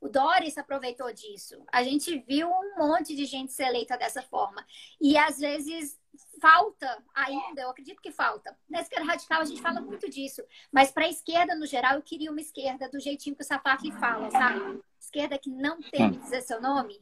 O 0.00 0.08
Dória 0.08 0.50
se 0.50 0.60
aproveitou 0.60 1.12
disso. 1.12 1.62
A 1.72 1.82
gente 1.82 2.18
viu 2.28 2.48
um 2.48 2.76
monte 2.78 3.14
de 3.16 3.24
gente 3.24 3.52
ser 3.52 3.64
eleita 3.64 3.96
dessa 3.96 4.22
forma. 4.22 4.64
E 5.00 5.16
às 5.16 5.38
vezes 5.38 5.98
falta 6.40 7.02
ainda, 7.14 7.62
eu 7.62 7.70
acredito 7.70 8.00
que 8.00 8.10
falta. 8.10 8.56
Na 8.68 8.80
esquerda 8.80 9.06
radical 9.06 9.40
a 9.40 9.44
gente 9.44 9.60
fala 9.60 9.80
muito 9.80 10.08
disso, 10.08 10.42
mas 10.70 10.90
para 10.90 11.04
a 11.04 11.08
esquerda 11.08 11.54
no 11.54 11.66
geral 11.66 11.94
eu 11.94 12.02
queria 12.02 12.30
uma 12.30 12.40
esquerda 12.40 12.88
do 12.88 13.00
jeitinho 13.00 13.36
que 13.36 13.42
o 13.42 13.46
Safaki 13.46 13.92
fala, 13.92 14.30
sabe? 14.30 14.82
Esquerda 15.00 15.38
que 15.38 15.50
não 15.50 15.80
teme 15.80 16.16
dizer 16.18 16.42
seu 16.42 16.60
nome. 16.60 17.00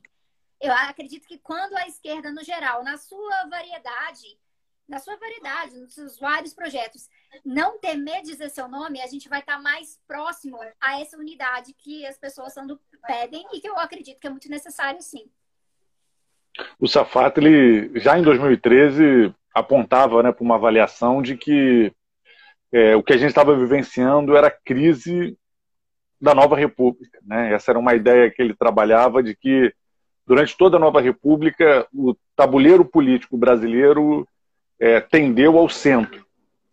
Eu 0.61 0.73
acredito 0.73 1.27
que 1.27 1.39
quando 1.39 1.77
a 1.77 1.87
esquerda 1.87 2.31
no 2.31 2.43
geral, 2.43 2.83
na 2.83 2.97
sua 2.97 3.47
variedade, 3.47 4.39
na 4.89 4.99
sua 4.99 5.17
variedade, 5.17 5.79
nos 5.79 5.95
seus 5.95 6.19
vários 6.19 6.55
projetos, 6.55 7.09
não 7.45 7.79
temer 7.79 8.23
dizer 8.23 8.51
seu 8.51 8.69
nome, 8.69 9.01
a 9.01 9.07
gente 9.07 9.29
vai 9.29 9.41
estar 9.41 9.61
mais 9.61 9.99
próximo 10.07 10.59
a 10.81 11.01
essa 11.01 11.17
unidade 11.17 11.75
que 11.75 12.07
as 12.07 12.19
pessoas 12.19 12.57
andam, 12.57 12.79
pedem 13.07 13.47
e 13.53 13.61
que 13.61 13.69
eu 13.69 13.79
acredito 13.79 14.21
que 14.21 14.27
é 14.27 14.31
muito 14.31 14.49
necessário, 14.49 15.01
sim. 15.01 15.25
O 16.79 16.87
Safat, 16.87 17.39
ele 17.39 17.99
já 17.99 18.19
em 18.19 18.23
2013 18.23 19.35
apontava 19.53 20.23
né, 20.23 20.33
para 20.33 20.45
uma 20.45 20.57
avaliação 20.57 21.23
de 21.23 21.37
que 21.37 21.93
é, 22.73 22.95
o 22.95 23.03
que 23.03 23.13
a 23.13 23.17
gente 23.17 23.31
estava 23.31 23.57
vivenciando 23.57 24.37
era 24.37 24.49
a 24.49 24.51
crise 24.51 25.37
da 26.21 26.35
nova 26.35 26.57
república. 26.57 27.19
Né? 27.25 27.53
Essa 27.53 27.73
era 27.73 27.79
uma 27.79 27.95
ideia 27.95 28.31
que 28.31 28.43
ele 28.43 28.55
trabalhava 28.55 29.23
de 29.23 29.35
que 29.35 29.73
durante 30.27 30.57
toda 30.57 30.77
a 30.77 30.81
nova 30.81 31.01
república 31.01 31.87
o 31.93 32.17
tabuleiro 32.35 32.85
político 32.85 33.37
brasileiro 33.37 34.27
é, 34.79 35.01
tendeu 35.01 35.59
ao 35.59 35.69
centro. 35.69 36.25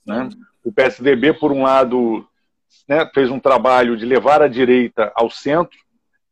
Né? 0.06 0.30
O 0.64 0.72
PSDB, 0.72 1.34
por 1.34 1.52
um 1.52 1.64
lado, 1.64 2.28
né, 2.88 3.10
fez 3.14 3.30
um 3.30 3.40
trabalho 3.40 3.98
de 3.98 4.06
levar 4.06 4.42
a 4.42 4.48
direita 4.48 5.12
ao 5.16 5.30
centro 5.30 5.78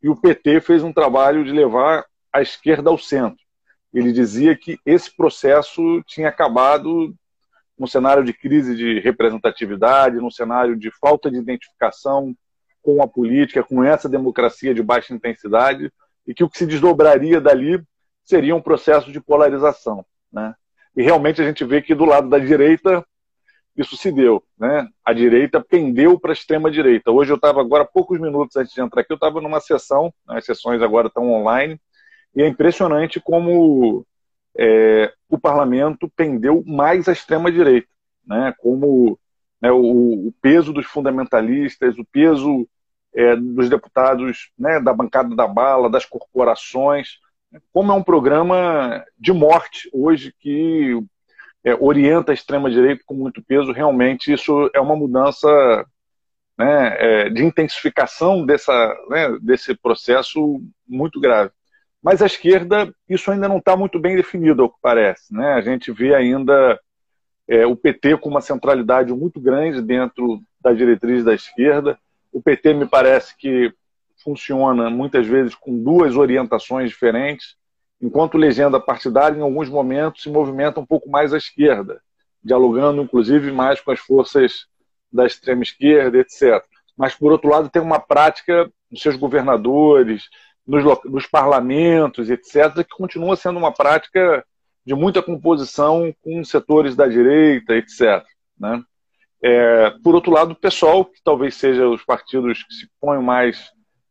e 0.02 0.08
o 0.08 0.16
PT 0.16 0.60
fez 0.60 0.82
um 0.82 0.92
trabalho 0.92 1.44
de 1.44 1.52
levar 1.52 2.04
a 2.32 2.40
esquerda 2.40 2.90
ao 2.90 2.98
centro. 2.98 3.44
Ele 3.92 4.12
dizia 4.12 4.56
que 4.56 4.78
esse 4.86 5.14
processo 5.14 6.02
tinha 6.06 6.28
acabado 6.28 7.14
no 7.78 7.88
cenário 7.88 8.22
de 8.22 8.32
crise 8.32 8.76
de 8.76 9.00
representatividade, 9.00 10.16
no 10.16 10.30
cenário 10.30 10.76
de 10.76 10.90
falta 11.00 11.30
de 11.30 11.38
identificação 11.38 12.34
com 12.82 13.02
a 13.02 13.08
política, 13.08 13.62
com 13.62 13.82
essa 13.82 14.08
democracia 14.08 14.74
de 14.74 14.82
baixa 14.82 15.14
intensidade, 15.14 15.92
e 16.26 16.34
que 16.34 16.44
o 16.44 16.48
que 16.48 16.58
se 16.58 16.66
desdobraria 16.66 17.40
dali 17.40 17.82
seria 18.24 18.54
um 18.54 18.62
processo 18.62 19.10
de 19.10 19.20
polarização. 19.20 20.04
Né? 20.32 20.54
E 20.96 21.02
realmente 21.02 21.40
a 21.40 21.44
gente 21.44 21.64
vê 21.64 21.80
que 21.80 21.94
do 21.94 22.04
lado 22.04 22.28
da 22.28 22.38
direita 22.38 23.04
isso 23.76 23.96
se 23.96 24.12
deu. 24.12 24.42
Né? 24.58 24.86
A 25.04 25.12
direita 25.12 25.60
pendeu 25.60 26.18
para 26.18 26.32
a 26.32 26.34
extrema-direita. 26.34 27.10
Hoje 27.10 27.32
eu 27.32 27.36
estava, 27.36 27.60
agora, 27.60 27.84
poucos 27.84 28.20
minutos 28.20 28.56
antes 28.56 28.74
de 28.74 28.80
entrar 28.80 29.02
aqui, 29.02 29.12
eu 29.12 29.16
estava 29.16 29.40
numa 29.40 29.60
sessão, 29.60 30.12
né? 30.26 30.38
as 30.38 30.44
sessões 30.44 30.82
agora 30.82 31.08
estão 31.08 31.30
online, 31.32 31.80
e 32.34 32.42
é 32.42 32.48
impressionante 32.48 33.20
como 33.20 34.06
é, 34.56 35.12
o 35.28 35.38
parlamento 35.38 36.10
pendeu 36.14 36.62
mais 36.66 37.08
à 37.08 37.12
extrema-direita, 37.12 37.88
né? 38.26 38.54
como 38.58 39.18
né, 39.60 39.70
o, 39.70 40.28
o, 40.28 40.34
peso 40.40 40.72
dos 40.72 40.86
fundamentalistas, 40.86 41.98
o 41.98 42.04
peso 42.04 42.68
é, 43.14 43.36
dos 43.36 43.68
deputados 43.68 44.50
né, 44.58 44.80
da 44.80 44.92
bancada 44.92 45.34
da 45.34 45.46
bala, 45.46 45.90
das 45.90 46.04
corporações, 46.04 47.18
como 47.72 47.92
é 47.92 47.94
um 47.94 48.02
programa 48.02 49.04
de 49.18 49.32
morte 49.32 49.88
hoje 49.92 50.34
que 50.38 50.98
é, 51.64 51.74
orienta 51.74 52.32
a 52.32 52.34
extrema-direita 52.34 53.02
com 53.04 53.14
muito 53.14 53.42
peso, 53.42 53.72
realmente 53.72 54.32
isso 54.32 54.70
é 54.74 54.80
uma 54.80 54.96
mudança 54.96 55.48
né, 56.58 56.96
é, 56.98 57.30
de 57.30 57.44
intensificação 57.44 58.44
dessa, 58.44 58.72
né, 59.08 59.38
desse 59.40 59.74
processo 59.74 60.62
muito 60.86 61.20
grave. 61.20 61.50
Mas 62.02 62.22
a 62.22 62.26
esquerda, 62.26 62.94
isso 63.08 63.30
ainda 63.30 63.48
não 63.48 63.58
está 63.58 63.76
muito 63.76 63.98
bem 63.98 64.16
definido, 64.16 64.62
ao 64.62 64.70
que 64.70 64.78
parece. 64.80 65.34
Né? 65.34 65.52
A 65.52 65.60
gente 65.60 65.92
vê 65.92 66.14
ainda 66.14 66.78
é, 67.46 67.66
o 67.66 67.76
PT 67.76 68.16
com 68.18 68.28
uma 68.28 68.40
centralidade 68.40 69.12
muito 69.12 69.40
grande 69.40 69.82
dentro 69.82 70.40
da 70.62 70.72
diretriz 70.72 71.24
da 71.24 71.34
esquerda. 71.34 71.98
O 72.32 72.40
PT 72.42 72.74
me 72.74 72.86
parece 72.86 73.36
que 73.36 73.72
funciona 74.22 74.90
muitas 74.90 75.26
vezes 75.26 75.54
com 75.54 75.82
duas 75.82 76.16
orientações 76.16 76.90
diferentes, 76.90 77.56
enquanto 78.00 78.38
legenda 78.38 78.80
partidária, 78.80 79.38
em 79.38 79.42
alguns 79.42 79.68
momentos, 79.68 80.22
se 80.22 80.30
movimenta 80.30 80.80
um 80.80 80.86
pouco 80.86 81.10
mais 81.10 81.34
à 81.34 81.36
esquerda, 81.36 82.00
dialogando 82.42 83.02
inclusive 83.02 83.52
mais 83.52 83.80
com 83.80 83.90
as 83.90 84.00
forças 84.00 84.66
da 85.12 85.26
extrema 85.26 85.62
esquerda, 85.62 86.18
etc. 86.18 86.64
Mas, 86.96 87.14
por 87.14 87.32
outro 87.32 87.50
lado, 87.50 87.68
tem 87.68 87.82
uma 87.82 87.98
prática 87.98 88.70
dos 88.90 89.02
seus 89.02 89.16
governadores, 89.16 90.28
nos, 90.66 90.84
nos 91.04 91.26
parlamentos, 91.26 92.30
etc., 92.30 92.84
que 92.84 92.96
continua 92.96 93.36
sendo 93.36 93.58
uma 93.58 93.72
prática 93.72 94.44
de 94.84 94.94
muita 94.94 95.22
composição 95.22 96.14
com 96.22 96.42
setores 96.44 96.94
da 96.94 97.06
direita, 97.06 97.74
etc. 97.74 98.24
Né? 98.58 98.82
É, 99.42 99.90
por 100.02 100.14
outro 100.14 100.32
lado, 100.32 100.52
o 100.52 100.56
pessoal, 100.56 101.04
que 101.04 101.22
talvez 101.22 101.54
seja 101.54 101.88
os 101.88 102.04
partidos 102.04 102.62
que 102.62 102.74
se 102.74 102.88
põem 103.00 103.22
mais 103.22 103.70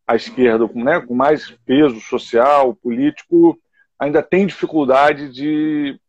à 0.09 0.15
esquerda, 0.15 0.67
com, 0.67 0.83
né, 0.83 0.99
com 0.99 1.13
mais 1.13 1.51
peso 1.65 2.01
social, 2.01 2.73
político, 2.73 3.59
ainda 3.99 4.23
tem 4.23 4.47
dificuldade 4.47 5.31
de 5.31 5.99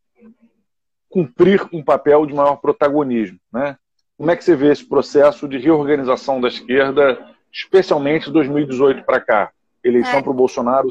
cumprir 1.09 1.69
um 1.73 1.85
papel 1.85 2.25
de 2.25 2.33
maior 2.33 2.57
protagonismo. 2.57 3.39
Né? 3.53 3.77
Como 4.17 4.31
é 4.31 4.37
que 4.37 4.43
você 4.43 4.57
vê 4.57 4.73
esse 4.73 4.89
processo 4.89 5.47
de 5.47 5.59
reorganização 5.59 6.41
da 6.41 6.49
esquerda, 6.49 7.35
especialmente 7.53 8.27
de 8.27 8.33
2018 8.33 9.05
para 9.05 9.21
cá? 9.21 9.53
eleição 9.83 10.19
é. 10.19 10.23
para 10.23 10.31
o 10.31 10.35
Bolsonaro. 10.35 10.89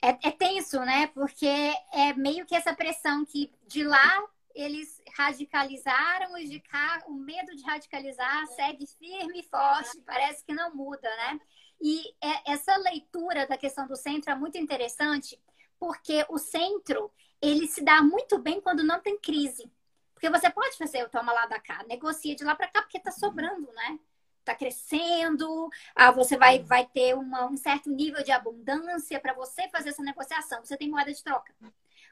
É, 0.00 0.28
é 0.28 0.30
tenso, 0.30 0.80
né? 0.80 1.06
Porque 1.08 1.46
é 1.46 2.12
meio 2.14 2.44
que 2.44 2.54
essa 2.54 2.74
pressão 2.74 3.24
que 3.24 3.50
de 3.66 3.84
lá 3.84 4.24
eles 4.54 5.00
radicalizaram 5.16 6.36
e 6.36 6.46
de 6.46 6.60
cá 6.60 7.02
o 7.06 7.14
medo 7.14 7.54
de 7.56 7.62
radicalizar 7.62 8.46
segue 8.48 8.86
firme 8.98 9.40
e 9.40 9.42
forte, 9.44 10.02
parece 10.04 10.44
que 10.44 10.52
não 10.52 10.74
muda, 10.74 11.08
né? 11.08 11.40
E 11.82 12.14
é, 12.22 12.52
essa 12.52 12.76
leitura 12.76 13.46
da 13.46 13.58
questão 13.58 13.88
do 13.88 13.96
centro 13.96 14.30
é 14.30 14.34
muito 14.36 14.56
interessante, 14.56 15.38
porque 15.78 16.24
o 16.28 16.38
centro 16.38 17.10
ele 17.40 17.66
se 17.66 17.82
dá 17.82 18.00
muito 18.00 18.38
bem 18.38 18.60
quando 18.60 18.84
não 18.84 19.00
tem 19.00 19.18
crise. 19.18 19.70
Porque 20.14 20.30
você 20.30 20.48
pode 20.48 20.78
fazer 20.78 21.04
o 21.04 21.08
toma 21.08 21.32
lá 21.32 21.46
da 21.46 21.58
cá, 21.58 21.84
negocia 21.88 22.36
de 22.36 22.44
lá 22.44 22.54
para 22.54 22.68
cá, 22.68 22.82
porque 22.82 22.98
está 22.98 23.10
sobrando, 23.10 23.70
né? 23.72 23.98
está 24.42 24.54
crescendo, 24.54 25.70
ah, 25.94 26.10
você 26.10 26.36
vai, 26.36 26.58
vai 26.60 26.84
ter 26.84 27.14
uma, 27.14 27.46
um 27.46 27.56
certo 27.56 27.88
nível 27.90 28.22
de 28.22 28.32
abundância 28.32 29.20
para 29.20 29.32
você 29.32 29.68
fazer 29.68 29.90
essa 29.90 30.02
negociação. 30.02 30.64
Você 30.64 30.76
tem 30.76 30.90
moeda 30.90 31.12
de 31.12 31.22
troca. 31.22 31.54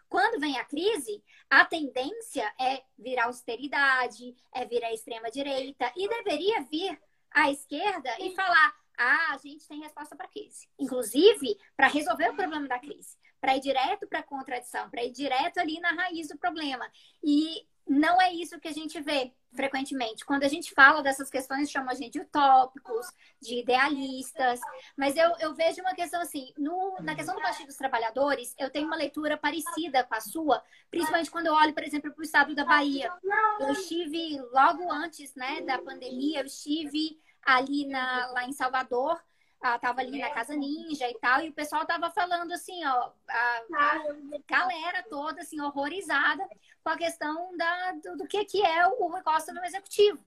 Quando 0.08 0.40
vem 0.40 0.58
a 0.58 0.64
crise, 0.64 1.22
a 1.48 1.64
tendência 1.64 2.52
é 2.58 2.82
virar 2.98 3.26
austeridade, 3.26 4.34
é 4.52 4.64
vir 4.64 4.84
a 4.84 4.92
extrema-direita, 4.92 5.92
e 5.96 6.08
deveria 6.08 6.62
vir 6.62 7.00
a 7.30 7.50
esquerda 7.50 8.10
e 8.18 8.34
falar: 8.34 8.74
ah, 9.02 9.33
a 9.33 9.38
gente 9.38 9.66
tem 9.66 9.80
resposta 9.80 10.14
para 10.14 10.26
a 10.26 10.30
crise. 10.30 10.69
Inclusive, 10.78 11.57
para 11.75 11.88
resolver 11.88 12.28
o 12.28 12.37
problema 12.37 12.69
da 12.69 12.78
crise, 12.78 13.16
para 13.40 13.57
ir 13.57 13.61
direto 13.61 14.07
para 14.07 14.19
a 14.19 14.23
contradição, 14.23 14.90
para 14.90 15.02
ir 15.02 15.11
direto 15.11 15.59
ali 15.59 15.80
na 15.80 15.90
raiz 15.92 16.28
do 16.28 16.37
problema. 16.37 16.87
E 17.25 17.66
não 17.88 18.21
é 18.21 18.30
isso 18.30 18.61
que 18.61 18.69
a 18.69 18.73
gente 18.73 19.00
vê 19.00 19.33
frequentemente. 19.54 20.25
Quando 20.25 20.45
a 20.45 20.49
gente 20.49 20.73
fala 20.75 21.02
dessas 21.02 21.30
questões, 21.30 21.71
chama 21.71 21.92
a 21.92 21.95
gente 21.95 22.12
de 22.12 22.21
utópicos, 22.21 23.07
de 23.40 23.61
idealistas, 23.61 24.61
mas 24.95 25.16
eu, 25.16 25.35
eu 25.40 25.54
vejo 25.54 25.80
uma 25.80 25.95
questão 25.95 26.21
assim, 26.21 26.52
no, 26.59 26.99
na 27.00 27.14
questão 27.14 27.35
do 27.35 27.40
Partido 27.40 27.69
dos 27.69 27.76
Trabalhadores, 27.76 28.54
eu 28.59 28.71
tenho 28.71 28.87
uma 28.87 28.97
leitura 28.97 29.37
parecida 29.37 30.04
com 30.04 30.14
a 30.14 30.21
sua, 30.21 30.62
principalmente 30.90 31.30
quando 31.30 31.47
eu 31.47 31.54
olho, 31.54 31.73
por 31.73 31.83
exemplo, 31.83 32.12
para 32.12 32.21
o 32.21 32.25
estado 32.25 32.54
da 32.54 32.66
Bahia. 32.66 33.11
Eu 33.59 33.73
estive 33.73 34.38
logo 34.52 34.92
antes 34.92 35.35
né, 35.35 35.62
da 35.62 35.78
pandemia, 35.78 36.40
eu 36.40 36.47
estive 36.47 37.19
ali 37.42 37.87
na, 37.87 38.30
lá 38.32 38.44
em 38.44 38.52
Salvador, 38.52 39.20
estava 39.62 40.00
ali 40.00 40.18
na 40.18 40.30
Casa 40.30 40.56
Ninja 40.56 41.09
e 41.09 41.18
tal, 41.18 41.42
e 41.42 41.50
o 41.50 41.52
pessoal 41.52 41.85
tava 41.85 42.11
falando 42.11 42.52
assim, 42.52 42.85
ó, 42.87 43.12
a, 43.28 43.62
a 43.75 44.02
galera 44.49 45.02
toda 45.09 45.42
assim, 45.42 45.61
horrorizada 45.61 46.47
com 46.82 46.90
a 46.90 46.97
questão 46.97 47.54
da, 47.56 47.92
do, 47.92 48.16
do 48.18 48.26
que, 48.26 48.44
que 48.47 48.64
é 48.64 48.87
o 48.87 49.09
Rui 49.09 49.23
Costa 49.23 49.52
no 49.52 49.64
executivo. 49.64 50.25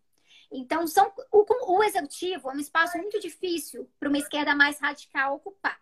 Então, 0.52 0.86
são, 0.86 1.12
o, 1.32 1.46
o 1.76 1.84
executivo 1.84 2.52
é 2.52 2.54
um 2.54 2.60
espaço 2.60 2.98
muito 2.98 3.20
difícil 3.20 3.90
para 4.00 4.08
uma 4.08 4.20
esquerda 4.20 4.56
mais 4.56 4.80
radical 4.80 5.36
ocupar, 5.36 5.82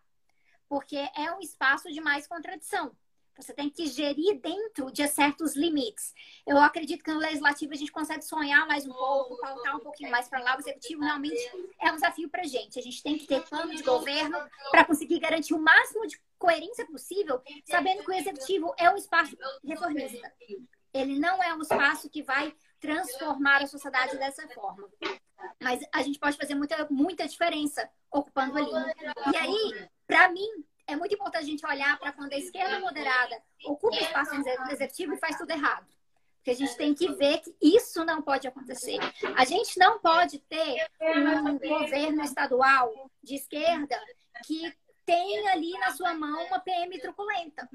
porque 0.70 0.96
é 0.96 1.32
um 1.34 1.42
espaço 1.42 1.92
de 1.92 2.00
mais 2.00 2.26
contradição. 2.26 2.96
Você 3.42 3.54
tem 3.54 3.70
que 3.70 3.88
gerir 3.88 4.40
dentro 4.40 4.92
de 4.92 5.08
certos 5.08 5.56
limites. 5.56 6.14
Eu 6.46 6.58
acredito 6.58 7.04
que 7.04 7.12
no 7.12 7.20
legislativo 7.20 7.74
a 7.74 7.76
gente 7.76 7.92
consegue 7.92 8.24
sonhar 8.24 8.68
mais 8.68 8.86
um 8.86 8.94
pouco, 8.94 9.36
pautar 9.38 9.76
um 9.76 9.80
pouquinho 9.80 10.12
mais 10.12 10.30
para 10.30 10.40
lá. 10.40 10.56
O 10.56 10.60
executivo 10.60 11.02
realmente 11.02 11.42
é 11.80 11.92
um 11.92 11.96
desafio 11.96 12.30
para 12.30 12.42
a 12.42 12.48
gente. 12.48 12.78
A 12.78 12.82
gente 12.84 13.02
tem 13.02 13.18
que 13.18 13.26
ter 13.26 13.42
plano 13.42 13.76
de 13.76 13.82
governo 13.82 14.38
para 14.70 14.86
conseguir 14.86 15.20
garantir 15.20 15.56
o 15.56 15.62
máximo 15.62 16.06
de 16.06 16.22
coerência 16.38 16.86
possível, 16.86 17.42
sabendo 17.66 18.04
que 18.04 18.12
o 18.12 18.14
executivo 18.14 18.74
é 18.78 18.90
um 18.90 18.96
espaço 18.96 19.36
reformista. 19.64 20.32
Ele 20.94 21.18
não 21.18 21.42
é 21.42 21.54
um 21.54 21.62
espaço 21.62 22.10
que 22.10 22.22
vai 22.22 22.54
transformar 22.80 23.64
a 23.64 23.68
sociedade 23.68 24.18
dessa 24.18 24.48
forma. 24.50 24.88
Mas 25.62 25.84
a 25.92 26.02
gente 26.04 26.20
pode 26.20 26.38
fazer 26.38 26.54
muita, 26.54 26.88
muita 26.90 27.28
diferença 27.28 27.90
ocupando 28.12 28.58
ali. 28.58 28.72
E 29.34 29.38
aí, 29.38 29.90
para 30.06 30.30
mim, 30.30 30.66
é 30.88 30.96
muito 30.96 31.16
importante 31.16 31.44
a 31.44 31.48
gente 31.48 31.66
olhar 31.66 31.98
para 32.00 32.12
quando 32.12 32.34
a 32.34 32.38
esquerda 32.38 32.80
moderada 32.80 33.42
ocupa 33.66 33.96
espaço 33.98 34.36
no 34.36 34.72
executivo 34.72 35.14
e 35.14 35.20
faz 35.20 35.38
tudo 35.38 35.52
errado. 35.52 35.88
Porque 36.38 36.52
a 36.52 36.56
gente 36.56 36.76
tem 36.76 36.94
que 36.96 37.08
ver 37.14 37.40
que 37.40 37.56
isso 37.62 38.04
não 38.04 38.22
pode 38.22 38.48
acontecer. 38.48 38.98
A 39.38 39.46
gente 39.46 39.78
não 39.78 40.00
pode 40.00 40.40
ter 40.40 40.88
um 41.00 41.60
governo 41.60 42.24
estadual 42.24 42.92
de 43.24 43.36
esquerda 43.36 43.96
que 44.46 44.76
tem 45.06 45.48
ali 45.50 45.72
na 45.74 45.92
sua 45.92 46.14
mão 46.14 46.46
uma 46.46 46.60
PM 46.60 47.00
truculenta. 47.00 47.70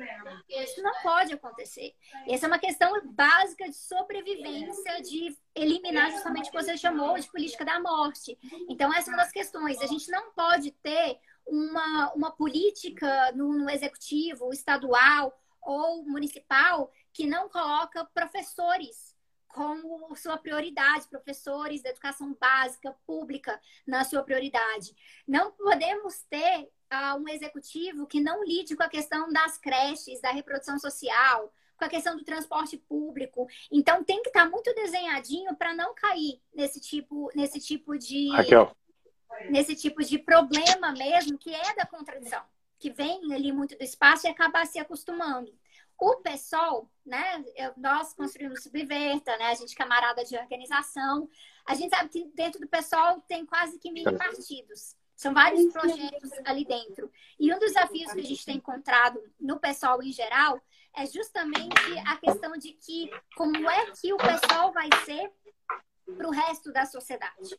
Isso 0.49 0.83
não 0.83 0.93
pode 1.03 1.33
acontecer. 1.33 1.95
Essa 2.27 2.47
é 2.47 2.49
uma 2.49 2.59
questão 2.59 2.91
básica 3.13 3.69
de 3.69 3.77
sobrevivência, 3.77 5.03
de 5.03 5.37
eliminar 5.55 6.11
justamente 6.11 6.49
o 6.49 6.51
que 6.51 6.63
você 6.63 6.77
chamou 6.77 7.19
de 7.19 7.31
política 7.31 7.65
da 7.65 7.81
morte. 7.81 8.39
Então, 8.69 8.93
essa 8.93 9.11
é 9.11 9.13
uma 9.13 9.23
das 9.23 9.33
questões. 9.33 9.81
A 9.81 9.87
gente 9.87 10.11
não 10.11 10.33
pode 10.33 10.71
ter 10.71 11.21
uma, 11.47 12.13
uma 12.13 12.31
política 12.31 13.33
no, 13.33 13.53
no 13.53 13.71
executivo 13.71 14.53
estadual 14.53 15.33
ou 15.63 16.05
municipal 16.05 16.91
que 17.13 17.27
não 17.27 17.49
coloca 17.49 18.05
professores 18.13 19.17
como 19.49 20.15
sua 20.17 20.37
prioridade, 20.37 21.09
professores 21.09 21.83
da 21.83 21.89
educação 21.89 22.37
básica, 22.39 22.95
pública, 23.07 23.59
na 23.87 24.05
sua 24.05 24.23
prioridade. 24.23 24.95
Não 25.27 25.51
podemos 25.51 26.23
ter 26.29 26.69
uh, 26.93 27.19
um 27.19 27.27
executivo 27.27 28.07
que 28.07 28.21
não 28.21 28.45
lide 28.45 28.77
com 28.77 28.83
a 28.83 28.89
questão 28.89 29.33
das 29.33 29.57
creches, 29.57 30.21
da 30.21 30.31
reprodução 30.31 30.79
social, 30.79 31.51
com 31.79 31.85
a 31.87 31.89
questão 31.89 32.17
do 32.17 32.25
transporte 32.25 32.77
público. 32.77 33.47
Então 33.73 34.05
tem 34.05 34.21
que 34.23 34.29
estar 34.29 34.45
tá 34.45 34.51
muito 34.51 34.75
desenhadinho 34.75 35.57
para 35.57 35.75
não 35.75 35.95
cair 35.95 36.39
nesse 36.55 36.79
tipo, 36.79 37.31
nesse 37.35 37.59
tipo 37.59 37.97
de 37.99 38.31
Raquel. 38.33 38.77
Nesse 39.51 39.75
tipo 39.75 40.03
de 40.03 40.19
problema 40.19 40.93
mesmo, 40.93 41.39
que 41.39 41.55
é 41.55 41.75
da 41.75 41.87
contradição, 41.87 42.43
que 42.79 42.91
vem 42.91 43.33
ali 43.33 43.53
muito 43.53 43.77
do 43.77 43.83
espaço 43.83 44.27
e 44.27 44.31
acaba 44.31 44.65
se 44.65 44.79
acostumando. 44.79 45.53
O 45.99 46.17
PSOL, 46.17 46.91
né? 47.05 47.43
Nós 47.77 48.13
construímos 48.13 48.63
Subverta, 48.63 49.37
né? 49.39 49.47
A 49.47 49.55
gente 49.55 49.73
é 49.73 49.77
camarada 49.77 50.25
de 50.25 50.37
organização. 50.37 51.29
A 51.65 51.75
gente 51.75 51.89
sabe 51.89 52.11
que 52.11 52.31
dentro 52.35 52.61
do 52.61 52.69
PSOL 52.69 53.21
tem 53.23 53.47
quase 53.47 53.79
que 53.79 53.91
mini 53.91 54.17
partidos. 54.17 54.95
São 55.17 55.33
vários 55.33 55.73
projetos 55.73 56.31
ali 56.45 56.67
dentro. 56.67 57.11
E 57.41 57.51
um 57.53 57.59
dos 57.59 57.73
desafios 57.73 58.13
que 58.13 58.21
a 58.21 58.25
gente 58.25 58.45
tem 58.45 58.57
encontrado 58.57 59.19
no 59.41 59.59
pessoal 59.59 60.03
em 60.03 60.13
geral 60.13 60.61
é 60.95 61.07
justamente 61.07 61.99
a 62.07 62.17
questão 62.17 62.57
de 62.59 62.73
que 62.73 63.11
como 63.35 63.69
é 63.71 63.91
que 63.93 64.13
o 64.13 64.19
pessoal 64.19 64.73
vai 64.73 64.91
ser 65.07 65.33
para 66.15 66.29
o 66.29 66.31
resto 66.31 66.71
da 66.73 66.85
sociedade. 66.85 67.59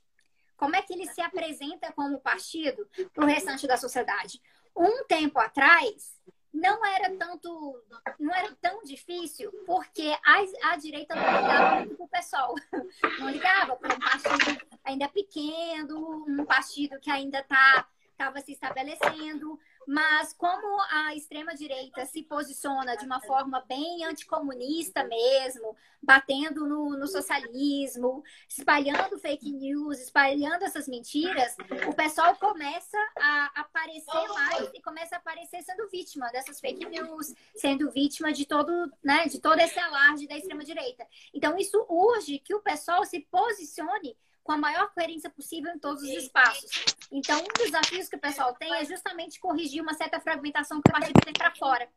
Como 0.58 0.76
é 0.76 0.82
que 0.82 0.94
ele 0.94 1.08
se 1.08 1.22
apresenta 1.22 1.92
como 1.94 2.20
partido 2.20 2.88
para 3.14 3.24
o 3.24 3.28
restante 3.28 3.68
da 3.68 3.78
sociedade? 3.78 4.42
Um 4.76 5.06
tempo 5.06 5.40
atrás, 5.40 6.20
não 6.54 6.84
era 6.86 7.16
tanto, 7.16 7.84
não 8.20 8.34
era 8.34 8.56
tão 8.60 8.84
difícil, 8.84 9.52
porque 9.66 10.16
a, 10.26 10.72
a 10.72 10.78
direita 10.78 11.16
não 11.16 11.24
ligava 11.24 11.76
muito 11.78 11.96
pro 11.96 12.08
pessoal. 12.08 12.56
Não 13.20 13.30
ligava 13.30 13.76
para 13.76 13.96
um 13.96 14.00
partido 14.00 14.66
ainda 14.84 15.08
pequeno, 15.08 16.26
um 16.28 16.46
partido 16.46 17.00
que 17.00 17.10
ainda 17.10 17.44
tá 17.44 17.88
estava 18.18 18.42
se 18.42 18.52
estabelecendo, 18.52 19.60
mas 19.88 20.34
como 20.34 20.82
a 20.92 21.16
extrema-direita 21.16 22.06
se 22.06 22.22
posiciona 22.22 22.98
de 22.98 23.06
uma 23.06 23.22
forma 23.22 23.62
bem 23.62 24.04
anticomunista 24.04 25.06
mesmo, 25.06 25.78
batendo 26.04 26.68
no, 26.68 26.98
no, 26.98 27.08
socialismo, 27.08 28.22
espalhando 28.50 29.18
fake 29.18 29.50
news, 29.50 30.00
espalhando 30.00 30.64
essas 30.64 30.90
mentiras, 30.90 31.56
o 31.88 31.94
pessoal 31.94 32.36
começa 32.36 32.98
a 33.18 33.62
aparecer 33.62 34.28
mais 34.28 34.70
e 34.74 34.82
começa 34.82 35.16
a 35.16 35.20
aparecer 35.20 35.64
sendo 35.64 35.88
vítima 35.90 36.30
dessas 36.32 36.60
fake 36.60 36.86
news, 36.86 37.34
sendo 37.56 37.90
vítima 37.90 38.34
de 38.34 38.46
todo, 38.46 38.92
né, 39.02 39.26
de 39.28 39.40
todo 39.40 39.58
esse 39.60 39.80
alarde 39.80 40.28
da 40.28 40.36
extrema-direita. 40.36 41.08
Então, 41.34 41.58
isso 41.58 41.86
urge 41.88 42.40
que 42.40 42.54
o 42.54 42.62
pessoal 42.62 43.06
se 43.06 43.22
posicione 43.22 44.18
com 44.48 44.54
a 44.54 44.58
maior 44.58 44.90
coerência 44.94 45.30
possível 45.30 45.74
em 45.74 45.78
todos 45.78 46.02
os 46.02 46.10
espaços. 46.10 46.72
Então, 47.12 47.38
um 47.38 47.54
dos 47.58 47.66
desafios 47.66 48.08
que 48.08 48.16
o 48.16 48.20
pessoal 48.20 48.56
tem 48.56 48.74
é 48.76 48.86
justamente 48.86 49.42
corrigir 49.42 49.82
uma 49.84 49.94
certa 49.94 50.22
fragmentação 50.22 50.82
que 50.82 50.90
o 50.90 50.94
partido 50.94 51.20
tem 51.20 51.34
para 51.34 51.54
fora. 51.54 51.88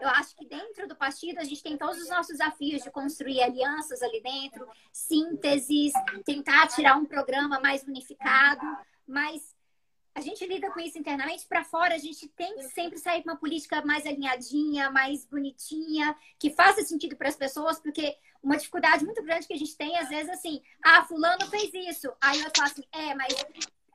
Eu 0.00 0.08
acho 0.08 0.36
que 0.36 0.46
dentro 0.46 0.86
do 0.86 0.94
partido 0.94 1.38
a 1.40 1.44
gente 1.44 1.62
tem 1.64 1.76
todos 1.76 2.00
os 2.00 2.08
nossos 2.08 2.38
desafios 2.38 2.80
de 2.80 2.92
construir 2.92 3.42
alianças 3.42 4.02
ali 4.02 4.22
dentro, 4.22 4.68
sínteses, 4.92 5.92
tentar 6.24 6.68
tirar 6.68 6.96
um 6.96 7.04
programa 7.04 7.58
mais 7.58 7.82
unificado, 7.82 8.64
mas 9.04 9.42
a 10.14 10.20
gente 10.20 10.46
lida 10.46 10.70
com 10.70 10.78
isso 10.78 10.96
internamente, 10.96 11.46
para 11.46 11.64
fora 11.64 11.94
a 11.94 11.98
gente 11.98 12.28
tem 12.28 12.54
que 12.56 12.68
sempre 12.68 12.98
sair 12.98 13.22
com 13.22 13.30
uma 13.30 13.36
política 13.36 13.84
mais 13.84 14.06
alinhadinha, 14.06 14.90
mais 14.90 15.24
bonitinha, 15.24 16.16
que 16.38 16.50
faça 16.50 16.82
sentido 16.82 17.16
para 17.16 17.28
as 17.28 17.36
pessoas, 17.36 17.80
porque 17.80 18.16
uma 18.42 18.56
dificuldade 18.56 19.04
muito 19.04 19.22
grande 19.22 19.46
que 19.46 19.54
a 19.54 19.58
gente 19.58 19.76
tem, 19.76 19.98
às 19.98 20.08
vezes, 20.08 20.30
assim, 20.30 20.62
ah, 20.84 21.04
fulano 21.04 21.46
fez 21.46 21.72
isso. 21.74 22.12
Aí 22.20 22.38
eu 22.40 22.50
falo 22.54 22.70
assim, 22.70 22.84
é, 22.92 23.14
mas 23.14 23.34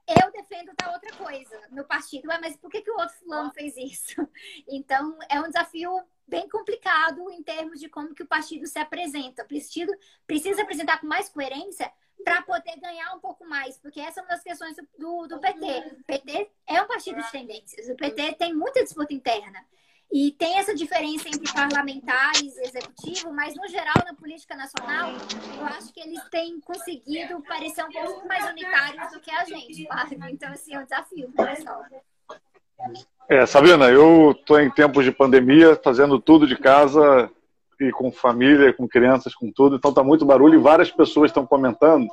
eu 0.10 0.32
defendo 0.32 0.74
tal 0.76 0.94
outra 0.94 1.16
coisa 1.16 1.62
no 1.72 1.86
partido. 1.86 2.28
Ué, 2.28 2.40
mas 2.42 2.58
por 2.58 2.70
que, 2.70 2.82
que 2.82 2.92
o 2.92 2.98
outro 2.98 3.16
fulano 3.20 3.52
fez 3.54 3.78
isso? 3.78 4.28
Então, 4.68 5.18
é 5.30 5.40
um 5.40 5.48
desafio 5.48 5.92
bem 6.28 6.50
complicado 6.50 7.30
em 7.32 7.42
termos 7.42 7.80
de 7.80 7.90
como 7.90 8.14
que 8.14 8.24
o 8.24 8.28
partido 8.28 8.68
se 8.68 8.78
apresenta. 8.78 9.44
O 9.44 9.48
partido 9.48 9.94
precisa 10.28 10.64
apresentar 10.64 11.00
com 11.00 11.08
mais 11.08 11.30
coerência 11.30 11.92
para 12.30 12.44
poder 12.44 12.80
ganhar 12.80 13.16
um 13.16 13.20
pouco 13.20 13.44
mais, 13.44 13.80
porque 13.80 14.00
essa 14.00 14.20
é 14.20 14.24
uma 14.24 14.30
das 14.30 14.44
questões 14.44 14.76
do, 15.00 15.26
do 15.26 15.40
PT. 15.40 15.66
O 16.00 16.04
PT 16.04 16.50
é 16.68 16.80
um 16.80 16.88
partido 16.88 17.20
de 17.20 17.32
tendências, 17.32 17.90
o 17.90 17.96
PT 17.96 18.34
tem 18.34 18.54
muita 18.54 18.84
disputa 18.84 19.12
interna. 19.12 19.60
E 20.12 20.32
tem 20.32 20.58
essa 20.58 20.76
diferença 20.76 21.28
entre 21.28 21.52
parlamentares 21.52 22.56
e 22.58 22.62
executivo, 22.62 23.32
mas 23.32 23.56
no 23.56 23.68
geral, 23.68 23.96
na 24.06 24.14
política 24.14 24.56
nacional, 24.56 25.12
eu 25.58 25.66
acho 25.66 25.92
que 25.94 26.00
eles 26.00 26.20
têm 26.30 26.60
conseguido 26.62 27.42
parecer 27.42 27.84
um 27.84 27.92
pouco 27.92 28.28
mais 28.28 28.48
unitários 28.50 29.12
do 29.12 29.20
que 29.20 29.30
a 29.30 29.44
gente, 29.46 29.86
claro. 29.86 30.10
Então, 30.30 30.52
assim, 30.52 30.74
é 30.74 30.80
um 30.80 30.84
desafio 30.84 31.32
pessoal. 31.32 31.84
É, 33.28 33.46
Sabrina, 33.46 33.90
eu 33.90 34.32
estou 34.32 34.60
em 34.60 34.72
tempos 34.72 35.04
de 35.04 35.12
pandemia, 35.12 35.80
fazendo 35.84 36.20
tudo 36.20 36.48
de 36.48 36.58
casa, 36.58 37.32
e 37.80 37.92
com 37.92 38.12
família, 38.12 38.74
com 38.74 38.88
crianças, 38.88 39.34
com 39.34 39.52
tudo. 39.52 39.76
Então 39.76 39.94
tá 39.94 40.04
muito 40.04 40.26
barulho 40.26 40.56
e 40.56 40.62
várias 40.62 40.92
pessoas 40.92 41.30
estão 41.30 41.46
comentando. 41.46 42.08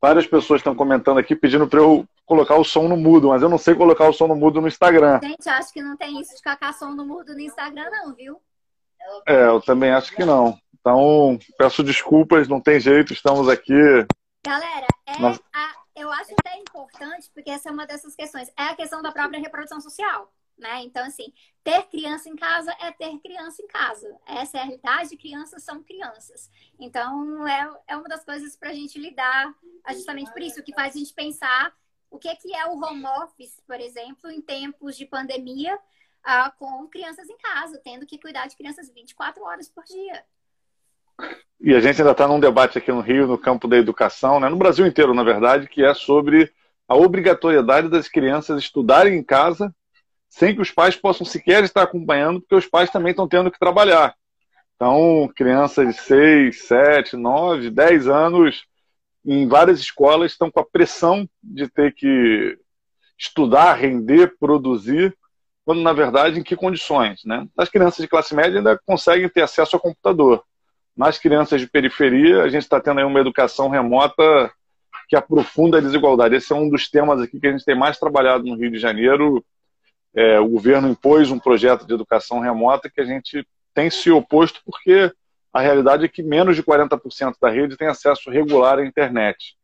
Várias 0.00 0.26
pessoas 0.26 0.60
estão 0.60 0.74
comentando 0.74 1.18
aqui 1.18 1.34
pedindo 1.34 1.66
para 1.66 1.80
eu 1.80 2.04
colocar 2.26 2.56
o 2.56 2.64
som 2.64 2.88
no 2.88 2.96
mudo, 2.96 3.28
mas 3.28 3.42
eu 3.42 3.48
não 3.48 3.58
sei 3.58 3.74
colocar 3.74 4.08
o 4.08 4.12
som 4.12 4.26
no 4.26 4.36
mudo 4.36 4.60
no 4.60 4.68
Instagram. 4.68 5.20
Gente, 5.22 5.48
acho 5.48 5.72
que 5.72 5.80
não 5.80 5.96
tem 5.96 6.20
isso 6.20 6.34
de 6.34 6.42
colocar 6.42 6.72
som 6.72 6.90
no 6.90 7.06
mudo 7.06 7.32
no 7.34 7.40
Instagram, 7.40 7.88
não, 7.90 8.14
viu? 8.14 8.40
É, 9.26 9.46
eu 9.46 9.60
também 9.60 9.92
acho 9.92 10.14
que 10.14 10.24
não. 10.24 10.58
Então, 10.80 11.38
peço 11.56 11.82
desculpas, 11.82 12.48
não 12.48 12.60
tem 12.60 12.80
jeito, 12.80 13.12
estamos 13.12 13.48
aqui. 13.48 13.72
Galera, 14.44 14.86
é 15.06 15.12
a, 15.54 15.72
eu 15.94 16.10
acho 16.10 16.34
até 16.40 16.58
importante, 16.58 17.30
porque 17.32 17.50
essa 17.50 17.68
é 17.68 17.72
uma 17.72 17.86
dessas 17.86 18.16
questões, 18.16 18.48
é 18.58 18.64
a 18.64 18.74
questão 18.74 19.00
da 19.02 19.12
própria 19.12 19.40
reprodução 19.40 19.80
social 19.80 20.28
né? 20.62 20.82
Então, 20.82 21.04
assim, 21.04 21.32
ter 21.62 21.82
criança 21.88 22.28
em 22.28 22.36
casa 22.36 22.74
é 22.80 22.90
ter 22.92 23.18
criança 23.18 23.60
em 23.60 23.66
casa. 23.66 24.16
Essa 24.26 24.58
é 24.58 24.60
a 24.60 24.64
realidade, 24.64 25.16
crianças 25.16 25.62
são 25.62 25.82
crianças. 25.82 26.50
Então, 26.80 27.46
é, 27.46 27.70
é 27.88 27.96
uma 27.96 28.08
das 28.08 28.24
coisas 28.24 28.56
para 28.56 28.70
a 28.70 28.72
gente 28.72 28.98
lidar, 28.98 29.52
é 29.86 29.92
justamente 29.92 30.32
por 30.32 30.40
isso, 30.40 30.62
que 30.62 30.72
faz 30.72 30.94
a 30.94 30.98
gente 30.98 31.12
pensar 31.12 31.74
o 32.10 32.18
que 32.18 32.28
é, 32.28 32.36
que 32.36 32.54
é 32.54 32.66
o 32.66 32.78
home 32.78 33.04
office, 33.22 33.60
por 33.66 33.80
exemplo, 33.80 34.30
em 34.30 34.40
tempos 34.40 34.96
de 34.96 35.04
pandemia, 35.04 35.74
uh, 35.74 36.52
com 36.58 36.86
crianças 36.88 37.28
em 37.28 37.36
casa, 37.38 37.80
tendo 37.82 38.06
que 38.06 38.18
cuidar 38.18 38.46
de 38.46 38.56
crianças 38.56 38.90
24 38.90 39.42
horas 39.42 39.68
por 39.68 39.84
dia. 39.84 40.22
E 41.60 41.74
a 41.74 41.80
gente 41.80 42.00
ainda 42.00 42.12
está 42.12 42.26
num 42.26 42.40
debate 42.40 42.78
aqui 42.78 42.90
no 42.90 43.00
Rio, 43.00 43.26
no 43.26 43.38
campo 43.38 43.68
da 43.68 43.76
educação, 43.76 44.40
né? 44.40 44.48
no 44.48 44.56
Brasil 44.56 44.86
inteiro, 44.86 45.14
na 45.14 45.22
verdade, 45.22 45.68
que 45.68 45.84
é 45.84 45.94
sobre 45.94 46.52
a 46.88 46.96
obrigatoriedade 46.96 47.88
das 47.88 48.08
crianças 48.08 48.60
estudarem 48.60 49.16
em 49.16 49.22
casa 49.22 49.74
sem 50.32 50.54
que 50.54 50.62
os 50.62 50.70
pais 50.70 50.96
possam 50.96 51.26
sequer 51.26 51.62
estar 51.62 51.82
acompanhando, 51.82 52.40
porque 52.40 52.54
os 52.54 52.66
pais 52.66 52.88
também 52.90 53.10
estão 53.10 53.28
tendo 53.28 53.50
que 53.50 53.58
trabalhar. 53.58 54.14
Então, 54.74 55.30
crianças 55.36 55.88
de 55.88 56.00
6, 56.00 56.62
7, 56.62 57.16
9, 57.18 57.68
10 57.68 58.08
anos, 58.08 58.64
em 59.26 59.46
várias 59.46 59.78
escolas, 59.78 60.32
estão 60.32 60.50
com 60.50 60.58
a 60.58 60.64
pressão 60.64 61.28
de 61.44 61.68
ter 61.68 61.94
que 61.94 62.58
estudar, 63.18 63.74
render, 63.74 64.34
produzir, 64.40 65.14
quando 65.66 65.82
na 65.82 65.92
verdade 65.92 66.40
em 66.40 66.42
que 66.42 66.56
condições, 66.56 67.20
né? 67.26 67.46
As 67.56 67.68
crianças 67.68 67.98
de 67.98 68.08
classe 68.08 68.34
média 68.34 68.56
ainda 68.56 68.80
conseguem 68.86 69.28
ter 69.28 69.42
acesso 69.42 69.76
ao 69.76 69.82
computador. 69.82 70.42
Nas 70.96 71.18
crianças 71.18 71.60
de 71.60 71.68
periferia, 71.68 72.42
a 72.42 72.48
gente 72.48 72.62
está 72.62 72.80
tendo 72.80 73.00
aí 73.00 73.04
uma 73.04 73.20
educação 73.20 73.68
remota 73.68 74.50
que 75.08 75.14
aprofunda 75.14 75.76
a 75.76 75.80
desigualdade. 75.80 76.36
Esse 76.36 76.54
é 76.54 76.56
um 76.56 76.70
dos 76.70 76.88
temas 76.88 77.20
aqui 77.20 77.38
que 77.38 77.46
a 77.46 77.52
gente 77.52 77.66
tem 77.66 77.76
mais 77.76 77.98
trabalhado 77.98 78.44
no 78.44 78.56
Rio 78.56 78.70
de 78.70 78.78
Janeiro. 78.78 79.44
É, 80.14 80.38
o 80.38 80.48
governo 80.48 80.88
impôs 80.88 81.30
um 81.30 81.38
projeto 81.38 81.86
de 81.86 81.94
educação 81.94 82.40
remota 82.40 82.90
que 82.90 83.00
a 83.00 83.04
gente 83.04 83.46
tem 83.74 83.90
se 83.90 84.10
oposto 84.10 84.60
porque 84.64 85.10
a 85.52 85.60
realidade 85.60 86.04
é 86.04 86.08
que 86.08 86.22
menos 86.22 86.56
de 86.56 86.62
40% 86.62 87.34
da 87.40 87.50
rede 87.50 87.76
tem 87.76 87.88
acesso 87.88 88.30
regular 88.30 88.78
à 88.78 88.84
internet. 88.84 89.56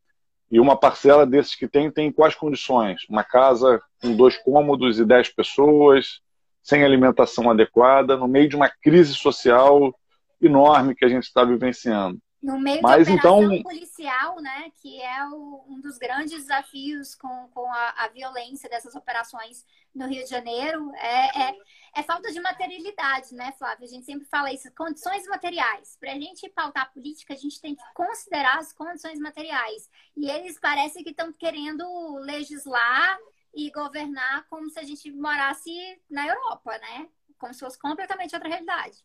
E 0.51 0.59
uma 0.61 0.77
parcela 0.77 1.27
desses 1.27 1.55
que 1.55 1.69
tem, 1.69 1.91
tem 1.91 2.11
quais 2.11 2.35
condições? 2.35 3.03
Uma 3.09 3.25
casa 3.25 3.81
com 4.01 4.15
dois 4.15 4.37
cômodos 4.39 4.99
e 4.99 5.05
dez 5.05 5.29
pessoas, 5.29 6.21
sem 6.63 6.85
alimentação 6.85 7.51
adequada, 7.51 8.17
no 8.17 8.29
meio 8.29 8.49
de 8.49 8.57
uma 8.57 8.71
crise 8.83 9.15
social 9.15 9.95
enorme 10.41 10.95
que 10.95 11.05
a 11.05 11.09
gente 11.09 11.25
está 11.25 11.45
vivenciando. 11.45 12.19
No 12.41 12.59
meio 12.59 12.81
Mas, 12.81 13.07
de 13.07 13.15
operação 13.15 13.53
então... 13.53 13.63
policial, 13.65 14.41
né, 14.41 14.71
que 14.81 15.01
é 15.03 15.27
o, 15.29 15.65
um 15.69 15.81
dos 15.81 15.99
grandes 15.99 16.45
desafios 16.45 17.15
com, 17.17 17.49
com 17.49 17.71
a, 17.73 18.05
a, 18.05 18.09
violência 18.09 18.71
dessas 18.71 18.95
operações 18.95 19.67
no 19.93 20.07
Rio 20.07 20.23
de 20.23 20.31
Janeiro, 20.31 20.93
é, 20.95 21.49
é, 21.49 21.59
é, 21.97 22.03
falta 22.05 22.31
de 22.31 22.41
materialidade, 22.41 23.35
né, 23.35 23.53
Flávia? 23.59 23.87
A 23.87 23.89
gente 23.91 24.07
sempre 24.07 24.25
fala 24.29 24.53
isso, 24.53 24.73
condições 24.77 25.27
materiais. 25.27 25.97
Para 25.99 26.13
a 26.13 26.15
gente 26.15 26.49
pautar 26.51 26.85
a 26.85 26.87
política, 26.87 27.35
a 27.35 27.37
gente 27.37 27.61
tem 27.61 27.75
que 27.75 27.83
considerar 27.93 28.59
as 28.59 28.73
condições 28.73 29.19
materiais. 29.19 29.91
E 30.17 30.31
eles 30.31 30.61
parecem 30.61 31.03
que 31.03 31.11
estão 31.11 31.33
querendo 31.33 31.85
legislar 32.19 33.19
e 33.53 33.69
governar 33.73 34.47
como 34.49 34.71
se 34.71 34.79
a 34.79 34.85
gente 34.85 35.11
morasse 35.11 35.73
na 36.09 36.29
Europa, 36.29 36.79
né? 36.79 37.09
Como 37.37 37.53
se 37.53 37.61
fosse 37.61 37.79
completamente 37.79 38.35
outra 38.35 38.49
realidade. 38.49 39.05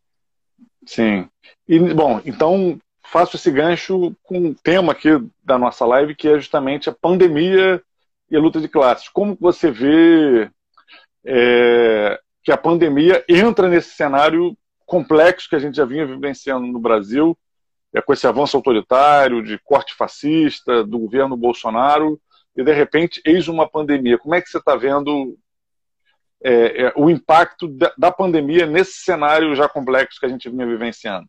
Sim. 0.85 1.27
E, 1.67 1.79
bom, 1.79 2.21
então 2.23 2.79
faço 3.05 3.35
esse 3.35 3.51
gancho 3.51 4.15
com 4.23 4.37
um 4.37 4.53
tema 4.53 4.91
aqui 4.93 5.09
da 5.43 5.57
nossa 5.57 5.85
live, 5.85 6.15
que 6.15 6.27
é 6.27 6.35
justamente 6.35 6.89
a 6.89 6.93
pandemia 6.93 7.81
e 8.29 8.35
a 8.35 8.39
luta 8.39 8.59
de 8.59 8.67
classes. 8.67 9.09
Como 9.09 9.37
você 9.39 9.69
vê 9.69 10.49
é, 11.25 12.19
que 12.43 12.51
a 12.51 12.57
pandemia 12.57 13.23
entra 13.27 13.67
nesse 13.67 13.91
cenário 13.91 14.57
complexo 14.85 15.49
que 15.49 15.55
a 15.55 15.59
gente 15.59 15.75
já 15.77 15.85
vinha 15.85 16.05
vivenciando 16.05 16.67
no 16.67 16.79
Brasil, 16.79 17.37
é, 17.93 18.01
com 18.01 18.13
esse 18.13 18.27
avanço 18.27 18.57
autoritário, 18.57 19.43
de 19.43 19.57
corte 19.59 19.93
fascista, 19.93 20.83
do 20.83 20.99
governo 20.99 21.37
Bolsonaro, 21.37 22.19
e 22.55 22.63
de 22.63 22.73
repente 22.73 23.21
eis 23.25 23.47
uma 23.47 23.69
pandemia. 23.69 24.17
Como 24.17 24.35
é 24.35 24.41
que 24.41 24.49
você 24.49 24.57
está 24.57 24.75
vendo 24.75 25.37
é, 26.43 26.85
é, 26.85 26.93
o 26.95 27.09
impacto 27.09 27.67
da, 27.67 27.93
da 27.97 28.11
pandemia 28.11 28.65
nesse 28.65 29.03
cenário 29.03 29.55
já 29.55 29.69
complexo 29.69 30.19
que 30.19 30.25
a 30.25 30.29
gente 30.29 30.49
vinha 30.49 30.65
vivenciando? 30.65 31.27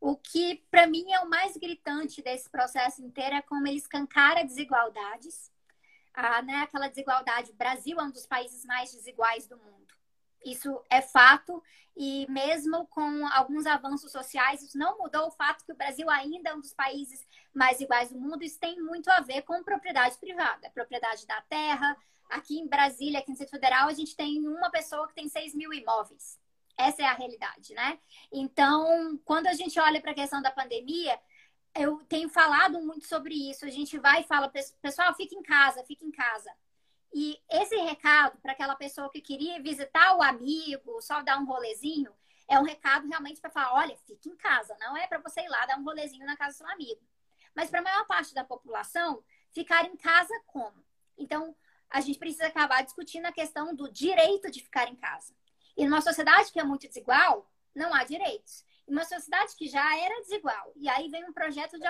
O 0.00 0.16
que, 0.16 0.64
para 0.70 0.86
mim, 0.86 1.12
é 1.12 1.20
o 1.20 1.28
mais 1.28 1.56
gritante 1.56 2.22
desse 2.22 2.48
processo 2.48 3.02
inteiro 3.02 3.34
é 3.34 3.42
como 3.42 3.66
ele 3.66 3.78
escancara 3.78 4.44
desigualdades. 4.44 5.50
Ah, 6.14 6.42
né? 6.42 6.62
Aquela 6.62 6.88
desigualdade. 6.88 7.50
O 7.50 7.56
Brasil 7.56 7.98
é 7.98 8.02
um 8.02 8.10
dos 8.10 8.26
países 8.26 8.64
mais 8.64 8.92
desiguais 8.92 9.46
do 9.46 9.56
mundo. 9.56 9.94
Isso 10.44 10.80
é 10.88 11.02
fato. 11.02 11.62
E 11.96 12.26
mesmo 12.30 12.86
com 12.86 13.26
alguns 13.28 13.66
avanços 13.66 14.12
sociais, 14.12 14.62
isso 14.62 14.78
não 14.78 14.98
mudou 14.98 15.26
o 15.26 15.32
fato 15.32 15.64
que 15.64 15.72
o 15.72 15.76
Brasil 15.76 16.08
ainda 16.08 16.50
é 16.50 16.54
um 16.54 16.60
dos 16.60 16.72
países 16.72 17.26
mais 17.52 17.80
iguais 17.80 18.10
do 18.10 18.20
mundo. 18.20 18.44
Isso 18.44 18.58
tem 18.58 18.80
muito 18.80 19.10
a 19.10 19.20
ver 19.20 19.42
com 19.42 19.64
propriedade 19.64 20.16
privada. 20.18 20.70
Propriedade 20.70 21.26
da 21.26 21.40
terra. 21.42 21.96
Aqui 22.30 22.58
em 22.58 22.68
Brasília, 22.68 23.18
aqui 23.18 23.30
no 23.30 23.36
Centro 23.36 23.52
Federal, 23.52 23.88
a 23.88 23.94
gente 23.94 24.14
tem 24.14 24.46
uma 24.46 24.70
pessoa 24.70 25.08
que 25.08 25.14
tem 25.14 25.28
6 25.28 25.54
mil 25.54 25.72
imóveis. 25.72 26.38
Essa 26.78 27.02
é 27.02 27.06
a 27.06 27.14
realidade, 27.14 27.74
né? 27.74 27.98
Então, 28.32 29.20
quando 29.24 29.48
a 29.48 29.52
gente 29.52 29.78
olha 29.80 30.00
para 30.00 30.12
a 30.12 30.14
questão 30.14 30.40
da 30.40 30.50
pandemia, 30.50 31.18
eu 31.74 31.98
tenho 32.08 32.28
falado 32.28 32.80
muito 32.80 33.04
sobre 33.06 33.34
isso. 33.34 33.64
A 33.64 33.70
gente 33.70 33.98
vai 33.98 34.20
e 34.20 34.26
fala, 34.26 34.50
pessoal, 34.80 35.12
fique 35.14 35.34
em 35.34 35.42
casa, 35.42 35.84
fique 35.84 36.06
em 36.06 36.12
casa. 36.12 36.50
E 37.12 37.36
esse 37.50 37.76
recado 37.76 38.38
para 38.40 38.52
aquela 38.52 38.76
pessoa 38.76 39.10
que 39.10 39.20
queria 39.20 39.60
visitar 39.60 40.16
o 40.16 40.22
amigo, 40.22 41.02
só 41.02 41.20
dar 41.22 41.38
um 41.38 41.46
rolezinho, 41.46 42.12
é 42.46 42.58
um 42.58 42.64
recado 42.64 43.08
realmente 43.08 43.40
para 43.40 43.50
falar: 43.50 43.74
olha, 43.74 43.96
fique 44.06 44.28
em 44.28 44.36
casa, 44.36 44.76
não 44.80 44.96
é 44.96 45.06
para 45.06 45.18
você 45.18 45.40
ir 45.40 45.48
lá 45.48 45.66
dar 45.66 45.78
um 45.78 45.84
rolezinho 45.84 46.26
na 46.26 46.36
casa 46.36 46.52
do 46.54 46.58
seu 46.58 46.68
amigo. 46.68 47.00
Mas 47.54 47.70
para 47.70 47.80
a 47.80 47.82
maior 47.82 48.06
parte 48.06 48.34
da 48.34 48.44
população, 48.44 49.22
ficar 49.50 49.84
em 49.84 49.96
casa 49.96 50.32
como? 50.46 50.84
Então, 51.16 51.56
a 51.90 52.00
gente 52.00 52.18
precisa 52.18 52.46
acabar 52.46 52.84
discutindo 52.84 53.26
a 53.26 53.32
questão 53.32 53.74
do 53.74 53.90
direito 53.90 54.50
de 54.50 54.62
ficar 54.62 54.88
em 54.88 54.94
casa. 54.94 55.34
E 55.78 55.84
numa 55.86 56.00
sociedade 56.00 56.50
que 56.50 56.58
é 56.58 56.64
muito 56.64 56.88
desigual, 56.88 57.48
não 57.72 57.94
há 57.94 58.02
direitos. 58.02 58.64
Em 58.88 58.92
uma 58.92 59.04
sociedade 59.04 59.54
que 59.56 59.68
já 59.68 59.96
era 59.96 60.20
desigual, 60.22 60.72
e 60.74 60.88
aí 60.88 61.08
vem 61.08 61.24
um 61.24 61.32
projeto 61.32 61.78
de 61.78 61.86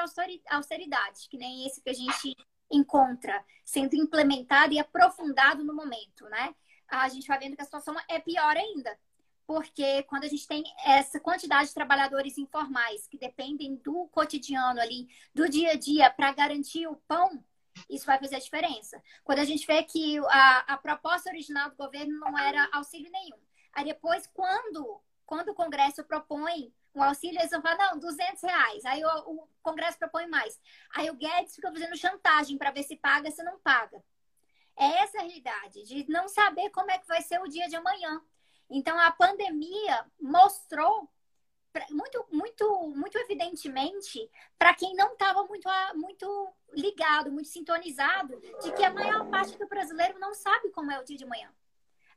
austeridade, 0.51 1.27
que 1.31 1.39
nem 1.39 1.67
esse 1.67 1.81
que 1.81 1.89
a 1.89 1.95
gente 1.95 2.37
encontra 2.71 3.43
sendo 3.65 3.97
implementado 3.97 4.75
e 4.75 4.79
aprofundado 4.79 5.65
no 5.65 5.75
momento, 5.75 6.29
né? 6.29 6.55
A 6.87 7.09
gente 7.09 7.27
vai 7.27 7.39
vendo 7.39 7.57
que 7.57 7.63
a 7.63 7.65
situação 7.65 7.97
é 8.09 8.21
pior 8.21 8.55
ainda. 8.55 8.99
Porque 9.47 10.03
quando 10.03 10.25
a 10.25 10.29
gente 10.29 10.47
tem 10.47 10.63
essa 10.85 11.19
quantidade 11.19 11.69
de 11.69 11.75
trabalhadores 11.75 12.37
informais 12.37 13.07
que 13.07 13.17
dependem 13.17 13.77
do 13.77 14.07
cotidiano 14.09 14.79
ali, 14.79 15.09
do 15.35 15.49
dia 15.49 15.71
a 15.71 15.77
dia, 15.77 16.11
para 16.11 16.31
garantir 16.33 16.87
o 16.87 16.97
pão, 17.09 17.43
isso 17.89 18.05
vai 18.05 18.19
fazer 18.19 18.37
a 18.37 18.41
diferença. 18.41 19.03
Quando 19.25 19.39
a 19.39 19.45
gente 19.45 19.67
vê 19.67 19.83
que 19.83 20.19
a, 20.19 20.75
a 20.75 20.77
proposta 20.77 21.31
original 21.31 21.71
do 21.71 21.77
governo 21.77 22.19
não 22.19 22.39
era 22.39 22.69
auxílio 22.73 23.11
nenhum, 23.11 23.39
Aí 23.79 23.85
depois, 23.85 24.27
quando, 24.35 25.01
quando 25.25 25.51
o 25.51 25.55
Congresso 25.55 26.03
propõe 26.03 26.75
um 26.93 27.01
auxílio, 27.01 27.39
eles 27.39 27.53
vão 27.53 27.63
falar, 27.63 27.93
não, 27.93 27.99
200 28.01 28.43
reais. 28.43 28.85
Aí 28.85 29.05
o, 29.05 29.09
o 29.09 29.49
Congresso 29.63 29.97
propõe 29.97 30.27
mais. 30.27 30.61
Aí 30.97 31.09
o 31.09 31.15
Guedes 31.15 31.55
fica 31.55 31.71
fazendo 31.71 31.97
chantagem 31.97 32.59
para 32.59 32.73
ver 32.73 32.83
se 32.83 32.97
paga, 32.97 33.31
se 33.31 33.41
não 33.45 33.57
paga. 33.61 34.03
É 34.77 34.85
essa 35.05 35.19
a 35.19 35.21
realidade, 35.21 35.85
de 35.85 36.11
não 36.11 36.27
saber 36.27 36.71
como 36.71 36.91
é 36.91 36.99
que 36.99 37.07
vai 37.07 37.23
ser 37.23 37.41
o 37.41 37.47
dia 37.47 37.69
de 37.69 37.77
amanhã. 37.77 38.21
Então, 38.69 38.99
a 38.99 39.13
pandemia 39.13 40.05
mostrou 40.21 41.09
muito, 41.89 42.27
muito, 42.33 42.89
muito 42.97 43.17
evidentemente 43.17 44.29
para 44.59 44.75
quem 44.75 44.93
não 44.97 45.13
estava 45.13 45.45
muito, 45.45 45.69
muito 45.95 46.53
ligado, 46.73 47.31
muito 47.31 47.49
sintonizado, 47.49 48.41
de 48.61 48.73
que 48.73 48.83
a 48.83 48.93
maior 48.93 49.31
parte 49.31 49.57
do 49.57 49.69
brasileiro 49.69 50.19
não 50.19 50.35
sabe 50.35 50.69
como 50.71 50.91
é 50.91 50.99
o 50.99 51.05
dia 51.05 51.17
de 51.17 51.23
amanhã. 51.23 51.55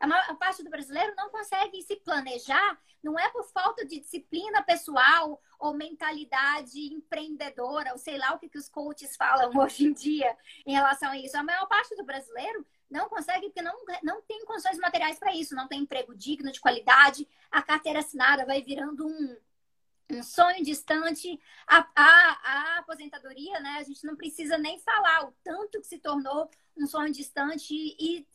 A 0.01 0.07
maior 0.07 0.35
parte 0.37 0.63
do 0.63 0.69
brasileiro 0.69 1.13
não 1.15 1.29
consegue 1.29 1.79
se 1.83 1.95
planejar, 1.97 2.81
não 3.03 3.19
é 3.19 3.29
por 3.29 3.43
falta 3.51 3.85
de 3.85 3.99
disciplina 3.99 4.63
pessoal 4.63 5.39
ou 5.59 5.75
mentalidade 5.75 6.91
empreendedora, 6.91 7.91
ou 7.91 7.99
sei 7.99 8.17
lá 8.17 8.33
o 8.33 8.39
que, 8.39 8.49
que 8.49 8.57
os 8.57 8.67
coaches 8.67 9.15
falam 9.15 9.51
hoje 9.55 9.85
em 9.85 9.93
dia 9.93 10.35
em 10.65 10.73
relação 10.73 11.11
a 11.11 11.17
isso. 11.17 11.37
A 11.37 11.43
maior 11.43 11.67
parte 11.67 11.95
do 11.95 12.03
brasileiro 12.03 12.65
não 12.89 13.07
consegue 13.09 13.45
porque 13.45 13.61
não, 13.61 13.75
não 14.03 14.23
tem 14.23 14.43
condições 14.43 14.79
materiais 14.79 15.19
para 15.19 15.35
isso, 15.35 15.55
não 15.55 15.67
tem 15.67 15.81
emprego 15.81 16.15
digno, 16.15 16.51
de 16.51 16.59
qualidade, 16.59 17.27
a 17.51 17.61
carteira 17.61 17.99
assinada 17.99 18.43
vai 18.43 18.63
virando 18.63 19.05
um, 19.05 19.37
um 20.09 20.23
sonho 20.23 20.63
distante. 20.63 21.39
A, 21.67 21.87
a, 21.95 22.39
a, 22.43 22.77
aposentadoria, 22.79 23.59
né? 23.59 23.77
A 23.79 23.83
gente 23.83 24.03
não 24.03 24.15
precisa 24.15 24.57
nem 24.57 24.79
falar 24.79 25.27
o 25.27 25.33
tanto 25.43 25.79
que 25.79 25.87
se 25.87 25.99
tornou 25.99 26.49
um 26.75 26.87
sonho 26.87 27.13
distante 27.13 27.73
e 27.73 28.27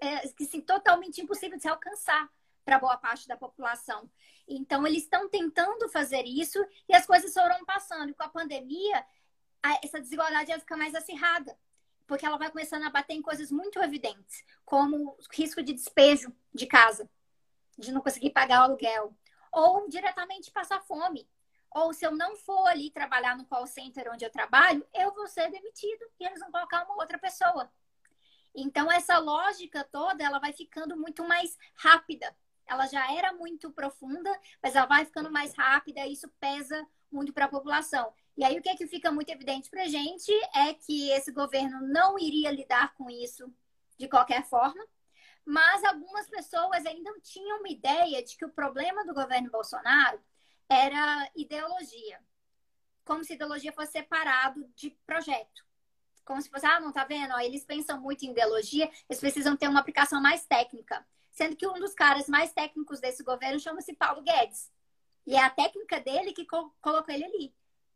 é, 0.00 0.28
que 0.28 0.44
sim, 0.44 0.60
totalmente 0.60 1.20
impossível 1.20 1.56
de 1.56 1.62
se 1.62 1.68
alcançar 1.68 2.28
para 2.64 2.78
boa 2.78 2.96
parte 2.96 3.26
da 3.26 3.36
população. 3.36 4.10
Então, 4.46 4.86
eles 4.86 5.04
estão 5.04 5.28
tentando 5.28 5.88
fazer 5.88 6.24
isso 6.24 6.58
e 6.88 6.94
as 6.94 7.06
coisas 7.06 7.32
foram 7.32 7.64
passando. 7.64 8.10
E 8.10 8.14
com 8.14 8.22
a 8.22 8.28
pandemia, 8.28 9.06
essa 9.82 10.00
desigualdade 10.00 10.50
vai 10.50 10.60
ficar 10.60 10.76
mais 10.76 10.94
acirrada, 10.94 11.58
porque 12.06 12.24
ela 12.24 12.38
vai 12.38 12.50
começando 12.50 12.84
a 12.84 12.90
bater 12.90 13.14
em 13.14 13.22
coisas 13.22 13.50
muito 13.50 13.82
evidentes, 13.82 14.44
como 14.64 15.16
risco 15.32 15.62
de 15.62 15.72
despejo 15.72 16.34
de 16.52 16.66
casa, 16.66 17.08
de 17.76 17.92
não 17.92 18.00
conseguir 18.00 18.30
pagar 18.30 18.60
o 18.60 18.64
aluguel, 18.64 19.14
ou 19.52 19.88
diretamente 19.88 20.50
passar 20.50 20.80
fome. 20.82 21.28
Ou 21.70 21.92
se 21.92 22.06
eu 22.06 22.12
não 22.12 22.34
for 22.36 22.66
ali 22.66 22.90
trabalhar 22.90 23.36
no 23.36 23.44
call 23.44 23.66
center 23.66 24.10
onde 24.10 24.24
eu 24.24 24.30
trabalho, 24.30 24.86
eu 24.94 25.12
vou 25.12 25.26
ser 25.26 25.50
demitido 25.50 26.04
e 26.18 26.24
eles 26.24 26.40
vão 26.40 26.50
colocar 26.50 26.84
uma 26.84 26.96
outra 26.96 27.18
pessoa. 27.18 27.70
Então 28.62 28.90
essa 28.90 29.18
lógica 29.18 29.84
toda 29.84 30.24
ela 30.24 30.38
vai 30.38 30.52
ficando 30.52 30.96
muito 30.96 31.26
mais 31.26 31.56
rápida. 31.76 32.34
Ela 32.66 32.86
já 32.86 33.12
era 33.12 33.32
muito 33.32 33.70
profunda, 33.70 34.30
mas 34.62 34.74
ela 34.74 34.86
vai 34.86 35.04
ficando 35.04 35.30
mais 35.30 35.54
rápida 35.54 36.06
e 36.06 36.12
isso 36.12 36.28
pesa 36.40 36.86
muito 37.10 37.32
para 37.32 37.46
a 37.46 37.48
população. 37.48 38.12
E 38.36 38.44
aí 38.44 38.58
o 38.58 38.62
que 38.62 38.68
é 38.68 38.76
que 38.76 38.86
fica 38.86 39.10
muito 39.10 39.30
evidente 39.30 39.70
para 39.70 39.82
a 39.82 39.88
gente 39.88 40.32
é 40.54 40.74
que 40.74 41.10
esse 41.10 41.32
governo 41.32 41.80
não 41.88 42.18
iria 42.18 42.50
lidar 42.50 42.94
com 42.94 43.08
isso 43.08 43.52
de 43.96 44.08
qualquer 44.08 44.44
forma, 44.44 44.84
mas 45.44 45.82
algumas 45.84 46.28
pessoas 46.28 46.84
ainda 46.84 47.10
tinham 47.20 47.58
uma 47.58 47.68
ideia 47.68 48.22
de 48.22 48.36
que 48.36 48.44
o 48.44 48.52
problema 48.52 49.04
do 49.04 49.14
governo 49.14 49.50
Bolsonaro 49.50 50.20
era 50.68 51.30
ideologia, 51.34 52.20
como 53.04 53.24
se 53.24 53.34
ideologia 53.34 53.72
fosse 53.72 53.92
separado 53.92 54.70
de 54.76 54.90
projeto 55.06 55.67
como 56.28 56.42
se 56.42 56.50
fosse, 56.50 56.66
ah, 56.66 56.78
não 56.78 56.92
tá 56.92 57.04
vendo? 57.04 57.32
Ó, 57.32 57.40
eles 57.40 57.64
pensam 57.64 57.98
muito 57.98 58.22
em 58.22 58.32
ideologia, 58.32 58.90
eles 59.08 59.18
precisam 59.18 59.56
ter 59.56 59.66
uma 59.66 59.80
aplicação 59.80 60.20
mais 60.20 60.44
técnica. 60.44 61.04
sendo 61.30 61.56
que 61.56 61.66
um 61.66 61.78
dos 61.78 61.94
caras 61.94 62.28
mais 62.28 62.52
técnicos 62.52 63.00
desse 63.00 63.22
governo 63.22 63.60
chama-se 63.60 63.94
Paulo 63.94 64.22
Guedes. 64.22 64.70
E 65.24 65.36
é 65.36 65.42
a 65.42 65.48
técnica 65.48 66.00
dele 66.00 66.32
que 66.32 66.44
colocou 66.44 67.04
ele 67.08 67.24
ali. 67.24 67.54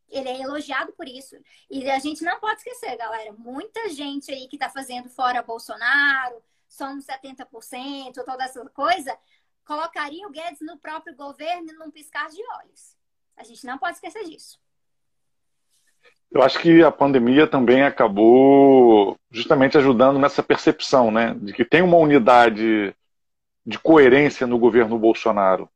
Ele 0.09 0.29
é 0.29 0.41
elogiado 0.41 0.93
por 0.93 1.09
isso. 1.09 1.37
E 1.69 1.91
a 1.91 1.99
gente 1.99 2.23
não 2.23 2.39
pode 2.39 2.59
esquecer, 2.59 2.97
galera. 2.97 3.33
Muita 3.33 3.89
gente 3.89 4.31
aí 4.31 4.47
que 4.47 4.57
está 4.57 4.71
fazendo 4.71 5.09
fora 5.09 5.43
Bolsonaro, 5.43 6.41
somos 6.69 7.05
70%, 7.05 8.15
toda 8.25 8.45
essa 8.45 8.65
coisa, 8.71 9.19
colocaria 9.65 10.27
o 10.27 10.31
Guedes 10.31 10.61
no 10.61 10.79
próprio 10.79 11.17
governo 11.17 11.73
num 11.75 11.91
piscar 11.91 12.29
de 12.31 12.41
olhos. 12.61 12.97
A 13.37 13.43
gente 13.43 13.67
não 13.67 13.77
pode 13.77 13.97
esquecer 13.97 14.25
disso. 14.25 14.62
Eu 16.35 16.43
acho 16.43 16.59
que 16.61 16.83
a 16.83 16.91
pandemia 16.91 17.47
também 17.47 17.83
acabou 17.83 19.19
justamente 19.31 19.77
ajudando 19.77 20.19
nessa 20.19 20.43
percepção, 20.43 21.11
né, 21.11 21.35
de 21.39 21.53
que 21.53 21.65
tem 21.65 21.83
uma 21.83 21.97
unidade 21.97 22.95
de 23.65 23.79
coerência 23.79 24.47
no 24.47 24.59
governo 24.59 24.99
Bolsonaro. 24.99 25.69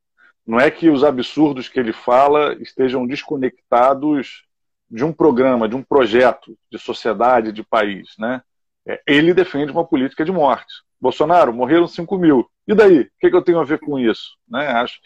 Não 0.45 0.59
é 0.59 0.71
que 0.71 0.89
os 0.89 1.03
absurdos 1.03 1.69
que 1.69 1.79
ele 1.79 1.93
fala 1.93 2.55
estejam 2.55 3.05
desconectados 3.05 4.45
de 4.89 5.03
um 5.03 5.11
programa, 5.11 5.67
de 5.67 5.75
um 5.75 5.83
projeto 5.83 6.57
de 6.71 6.79
sociedade, 6.79 7.51
de 7.51 7.63
país, 7.63 8.15
né? 8.17 8.41
É, 8.87 9.01
ele 9.05 9.33
defende 9.33 9.71
uma 9.71 9.85
política 9.85 10.23
de 10.23 10.31
morte. 10.31 10.73
Bolsonaro, 10.99 11.53
morreram 11.53 11.87
5 11.87 12.17
mil. 12.17 12.49
E 12.65 12.73
daí? 12.73 13.01
O 13.01 13.09
que, 13.19 13.27
eu 13.27 13.41
tenho 13.41 13.59
a 13.59 13.65
ver 13.65 13.79
com 13.79 13.99
isso? 13.99 14.37
Né? 14.47 14.65
Acho, 14.67 14.99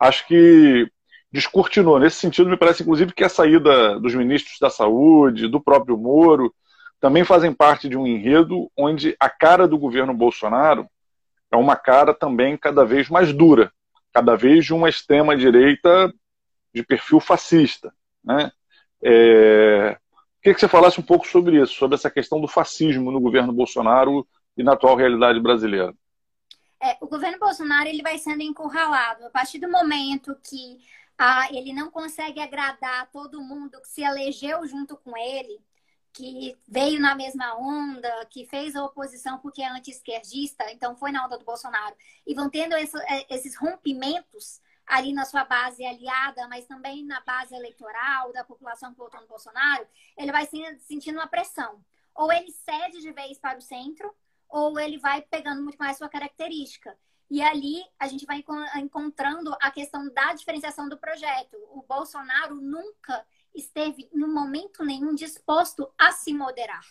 acho 0.00 0.26
que 0.26 0.90
descortinou. 1.32 1.98
Nesse 1.98 2.16
sentido, 2.16 2.50
me 2.50 2.56
parece, 2.56 2.82
inclusive, 2.82 3.12
que 3.12 3.24
a 3.24 3.28
saída 3.28 3.98
dos 4.00 4.14
ministros 4.14 4.58
da 4.58 4.70
Saúde, 4.70 5.48
do 5.48 5.60
próprio 5.60 5.96
Moro, 5.96 6.54
também 7.00 7.24
fazem 7.24 7.52
parte 7.52 7.88
de 7.88 7.96
um 7.96 8.06
enredo 8.06 8.70
onde 8.76 9.16
a 9.20 9.28
cara 9.30 9.68
do 9.68 9.78
governo 9.78 10.12
Bolsonaro 10.14 10.88
é 11.50 11.56
uma 11.56 11.76
cara 11.76 12.12
também 12.12 12.56
cada 12.56 12.84
vez 12.84 13.08
mais 13.08 13.32
dura, 13.32 13.72
cada 14.12 14.36
vez 14.36 14.64
de 14.64 14.74
uma 14.74 14.88
extrema-direita 14.88 16.12
de 16.74 16.82
perfil 16.82 17.20
fascista. 17.20 17.92
Né? 18.22 18.50
É... 19.02 19.96
Queria 20.42 20.54
que 20.54 20.60
você 20.60 20.68
falasse 20.68 21.00
um 21.00 21.04
pouco 21.04 21.26
sobre 21.26 21.60
isso, 21.60 21.74
sobre 21.74 21.94
essa 21.94 22.10
questão 22.10 22.40
do 22.40 22.48
fascismo 22.48 23.10
no 23.10 23.20
governo 23.20 23.52
Bolsonaro 23.52 24.26
e 24.56 24.62
na 24.62 24.72
atual 24.72 24.96
realidade 24.96 25.40
brasileira. 25.40 25.94
É, 26.80 26.96
o 27.00 27.08
governo 27.08 27.38
Bolsonaro 27.38 27.88
ele 27.88 28.02
vai 28.02 28.18
sendo 28.18 28.42
encurralado 28.42 29.26
a 29.26 29.30
partir 29.30 29.58
do 29.58 29.68
momento 29.68 30.36
que 30.48 30.78
ah, 31.18 31.48
ele 31.52 31.72
não 31.72 31.90
consegue 31.90 32.40
agradar 32.40 33.10
todo 33.10 33.42
mundo 33.42 33.80
que 33.82 33.88
se 33.88 34.02
elegeu 34.02 34.64
junto 34.66 34.96
com 34.96 35.16
ele, 35.16 35.60
que 36.12 36.56
veio 36.66 37.00
na 37.00 37.14
mesma 37.14 37.56
onda, 37.58 38.26
que 38.26 38.46
fez 38.46 38.76
a 38.76 38.84
oposição 38.84 39.38
porque 39.38 39.62
é 39.62 39.68
anti-esquerdista, 39.68 40.70
então 40.70 40.96
foi 40.96 41.10
na 41.10 41.24
onda 41.26 41.36
do 41.36 41.44
Bolsonaro, 41.44 41.96
e 42.26 42.34
vão 42.34 42.48
tendo 42.48 42.74
é, 42.74 42.86
esses 43.30 43.56
rompimentos 43.56 44.60
ali 44.86 45.12
na 45.12 45.24
sua 45.24 45.44
base 45.44 45.84
aliada, 45.84 46.48
mas 46.48 46.66
também 46.66 47.04
na 47.04 47.20
base 47.20 47.54
eleitoral 47.54 48.32
da 48.32 48.42
população 48.44 48.92
que 48.92 48.98
votou 48.98 49.20
no 49.20 49.26
Bolsonaro, 49.26 49.86
ele 50.16 50.32
vai 50.32 50.48
sentindo 50.80 51.18
uma 51.18 51.26
pressão. 51.26 51.84
Ou 52.14 52.32
ele 52.32 52.50
cede 52.50 53.00
de 53.00 53.12
vez 53.12 53.38
para 53.38 53.58
o 53.58 53.62
centro, 53.62 54.12
ou 54.48 54.80
ele 54.80 54.98
vai 54.98 55.20
pegando 55.20 55.62
muito 55.62 55.76
mais 55.76 55.98
sua 55.98 56.08
característica. 56.08 56.98
E 57.30 57.42
ali 57.42 57.84
a 57.98 58.08
gente 58.08 58.24
vai 58.24 58.42
encontrando 58.76 59.54
a 59.60 59.70
questão 59.70 60.08
da 60.12 60.32
diferenciação 60.32 60.88
do 60.88 60.96
projeto. 60.96 61.56
O 61.72 61.82
Bolsonaro 61.82 62.54
nunca 62.54 63.24
esteve, 63.54 64.08
em 64.12 64.26
momento 64.26 64.84
nenhum, 64.84 65.14
disposto 65.14 65.92
a 65.98 66.12
se 66.12 66.32
moderar. 66.32 66.84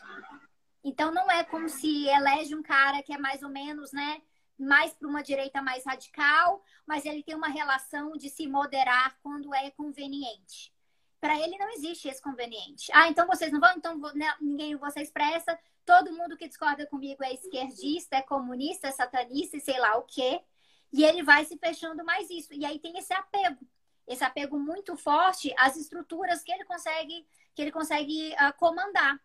Então 0.84 1.12
não 1.12 1.30
é 1.30 1.43
como 1.43 1.67
se 1.67 2.08
elege 2.08 2.56
um 2.56 2.62
cara 2.62 3.02
que 3.02 3.13
é 3.13 3.17
mais 3.17 3.41
ou 3.41 3.50
menos, 3.50 3.91
né, 3.91 4.21
mais 4.58 4.93
para 4.93 5.08
uma 5.08 5.23
direita 5.23 5.62
mais 5.62 5.86
radical, 5.86 6.63
mas 6.86 7.06
ele 7.06 7.23
tem 7.23 7.36
uma 7.36 7.47
relação 7.47 8.13
de 8.13 8.30
se 8.30 8.47
moderar 8.47 9.17
quando 9.21 9.54
é 9.54 9.71
conveniente. 9.71 10.73
Para 11.19 11.39
ele 11.39 11.58
não 11.58 11.69
existe 11.71 12.08
esse 12.08 12.21
conveniente. 12.21 12.91
Ah, 12.93 13.08
então 13.08 13.28
vocês 13.28 13.52
não 13.52 13.60
vão, 13.60 13.71
então 13.76 13.97
né, 14.13 14.34
ninguém 14.39 14.76
você 14.76 15.02
expressa, 15.02 15.58
todo 15.88 16.12
mundo 16.12 16.36
que 16.36 16.50
discorda 16.50 16.86
comigo 16.86 17.23
é 17.23 17.34
esquerdista, 17.34 18.17
é 18.17 18.21
comunista, 18.21 18.89
é 18.89 18.91
satanista 18.91 19.56
e 19.56 19.62
sei 19.62 19.80
lá 19.80 19.97
o 19.97 20.04
quê. 20.04 20.43
E 20.91 21.06
ele 21.06 21.23
vai 21.23 21.45
se 21.45 21.58
fechando 21.58 22.04
mais 22.04 22.30
isso. 22.30 22.54
E 22.54 22.65
aí 22.65 22.78
tem 22.78 22.97
esse 22.97 23.13
apego. 23.13 23.65
Esse 24.06 24.23
apego 24.23 24.60
muito 24.60 24.97
forte 24.97 25.54
às 25.58 25.78
estruturas 25.78 26.43
que 26.43 26.52
ele 26.52 26.65
consegue, 26.65 27.26
que 27.56 27.62
ele 27.62 27.71
consegue 27.71 28.34
uh, 28.34 28.54
comandar. 28.58 29.17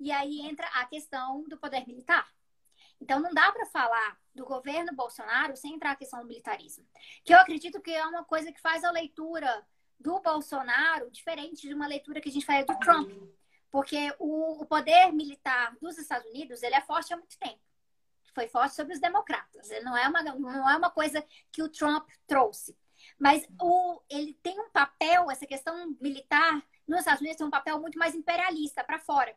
E 0.00 0.10
aí 0.10 0.40
entra 0.40 0.66
a 0.74 0.84
questão 0.86 1.44
do 1.48 1.56
poder 1.56 1.86
militar. 1.86 2.28
Então 3.00 3.20
não 3.20 3.32
dá 3.32 3.52
para 3.52 3.66
falar 3.66 4.18
do 4.34 4.44
governo 4.44 4.92
Bolsonaro 4.94 5.56
sem 5.56 5.74
entrar 5.74 5.92
a 5.92 5.96
questão 5.96 6.20
do 6.20 6.26
militarismo. 6.26 6.84
Que 7.24 7.32
eu 7.32 7.38
acredito 7.38 7.80
que 7.80 7.92
é 7.92 8.04
uma 8.04 8.24
coisa 8.24 8.50
que 8.52 8.60
faz 8.60 8.82
a 8.82 8.90
leitura 8.90 9.64
do 10.00 10.20
Bolsonaro 10.20 11.10
diferente 11.12 11.68
de 11.68 11.74
uma 11.74 11.86
leitura 11.86 12.20
que 12.20 12.28
a 12.28 12.32
gente 12.32 12.46
faz 12.46 12.66
do 12.66 12.76
Trump. 12.80 13.08
Porque 13.70 14.14
o, 14.18 14.62
o 14.62 14.66
poder 14.66 15.12
militar 15.12 15.76
dos 15.80 15.98
Estados 15.98 16.28
Unidos 16.30 16.62
ele 16.62 16.74
é 16.74 16.80
forte 16.80 17.12
há 17.12 17.16
muito 17.16 17.38
tempo. 17.38 17.60
Foi 18.34 18.48
forte 18.48 18.74
sobre 18.74 18.94
os 18.94 19.00
democratas. 19.00 19.70
Ele 19.70 19.84
não 19.84 19.96
é 19.96 20.08
uma, 20.08 20.22
não 20.22 20.70
é 20.70 20.76
uma 20.76 20.90
coisa 20.90 21.24
que 21.52 21.62
o 21.62 21.68
Trump 21.68 22.08
trouxe. 22.26 22.76
Mas 23.18 23.46
o, 23.60 24.00
ele 24.08 24.34
tem 24.34 24.58
um 24.60 24.70
papel, 24.70 25.30
essa 25.30 25.46
questão 25.46 25.96
militar 26.00 26.62
nos 26.86 27.00
Estados 27.00 27.20
Unidos 27.20 27.36
tem 27.38 27.46
um 27.46 27.50
papel 27.50 27.78
muito 27.80 27.98
mais 27.98 28.14
imperialista 28.14 28.82
para 28.82 28.98
fora. 28.98 29.36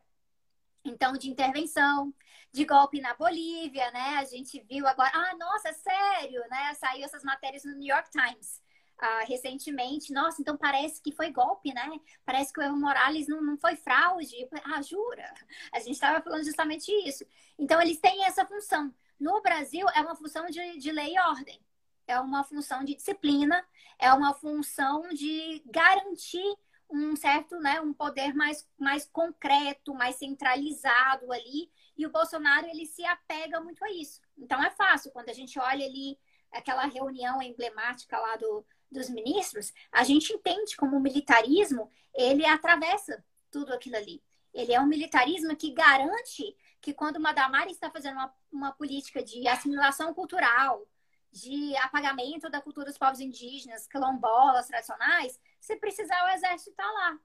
Então, 0.84 1.12
de 1.12 1.30
intervenção, 1.30 2.12
de 2.50 2.64
golpe 2.64 3.00
na 3.00 3.14
Bolívia, 3.14 3.90
né? 3.92 4.16
A 4.16 4.24
gente 4.24 4.60
viu 4.68 4.86
agora, 4.86 5.12
ah, 5.14 5.36
nossa, 5.36 5.68
é 5.68 5.72
sério, 5.72 6.42
né? 6.50 6.74
Saiu 6.74 7.04
essas 7.04 7.22
matérias 7.22 7.64
no 7.64 7.74
New 7.74 7.94
York 7.94 8.10
Times 8.10 8.61
ah, 9.02 9.24
recentemente, 9.24 10.12
nossa, 10.12 10.40
então 10.40 10.56
parece 10.56 11.02
que 11.02 11.10
foi 11.10 11.32
golpe, 11.32 11.74
né? 11.74 11.90
Parece 12.24 12.52
que 12.52 12.60
o 12.60 12.62
Evo 12.62 12.76
Morales 12.76 13.26
não, 13.26 13.42
não 13.42 13.58
foi 13.58 13.74
fraude. 13.74 14.48
Ah, 14.62 14.80
jura? 14.80 15.28
A 15.72 15.80
gente 15.80 15.94
estava 15.94 16.22
falando 16.22 16.44
justamente 16.44 16.88
isso. 17.04 17.24
Então, 17.58 17.82
eles 17.82 17.98
têm 17.98 18.24
essa 18.24 18.46
função. 18.46 18.94
No 19.18 19.42
Brasil, 19.42 19.88
é 19.96 20.00
uma 20.00 20.14
função 20.14 20.46
de, 20.46 20.78
de 20.78 20.92
lei 20.92 21.16
e 21.16 21.18
ordem. 21.18 21.60
É 22.06 22.20
uma 22.20 22.44
função 22.44 22.84
de 22.84 22.94
disciplina, 22.94 23.66
é 23.98 24.12
uma 24.12 24.34
função 24.34 25.08
de 25.08 25.60
garantir 25.66 26.56
um 26.88 27.16
certo, 27.16 27.58
né, 27.58 27.80
um 27.80 27.92
poder 27.92 28.34
mais, 28.34 28.68
mais 28.78 29.04
concreto, 29.06 29.94
mais 29.94 30.14
centralizado 30.14 31.32
ali. 31.32 31.72
E 31.96 32.06
o 32.06 32.12
Bolsonaro, 32.12 32.68
ele 32.68 32.86
se 32.86 33.04
apega 33.04 33.60
muito 33.60 33.84
a 33.84 33.90
isso. 33.90 34.20
Então, 34.38 34.62
é 34.62 34.70
fácil. 34.70 35.10
Quando 35.10 35.28
a 35.28 35.34
gente 35.34 35.58
olha 35.58 35.84
ali 35.84 36.16
aquela 36.52 36.84
reunião 36.84 37.42
emblemática 37.42 38.16
lá 38.16 38.36
do, 38.36 38.64
dos 38.92 39.08
ministros, 39.08 39.72
a 39.90 40.04
gente 40.04 40.32
entende 40.32 40.76
como 40.76 40.96
o 40.96 41.00
militarismo 41.00 41.90
ele 42.14 42.44
atravessa 42.46 43.24
tudo 43.50 43.72
aquilo 43.72 43.96
ali. 43.96 44.22
Ele 44.52 44.72
é 44.72 44.80
um 44.80 44.86
militarismo 44.86 45.56
que 45.56 45.72
garante 45.72 46.56
que 46.80 46.92
quando 46.92 47.16
uma 47.16 47.32
Damares 47.32 47.72
está 47.72 47.90
fazendo 47.90 48.14
uma, 48.14 48.34
uma 48.50 48.72
política 48.72 49.22
de 49.22 49.46
assimilação 49.48 50.12
cultural, 50.12 50.86
de 51.30 51.74
apagamento 51.76 52.50
da 52.50 52.60
cultura 52.60 52.86
dos 52.86 52.98
povos 52.98 53.20
indígenas, 53.20 53.86
quilombolas 53.86 54.66
tradicionais, 54.66 55.40
se 55.58 55.76
precisar 55.76 56.24
o 56.26 56.34
exército 56.34 56.70
está 56.70 56.84
lá. 56.84 57.18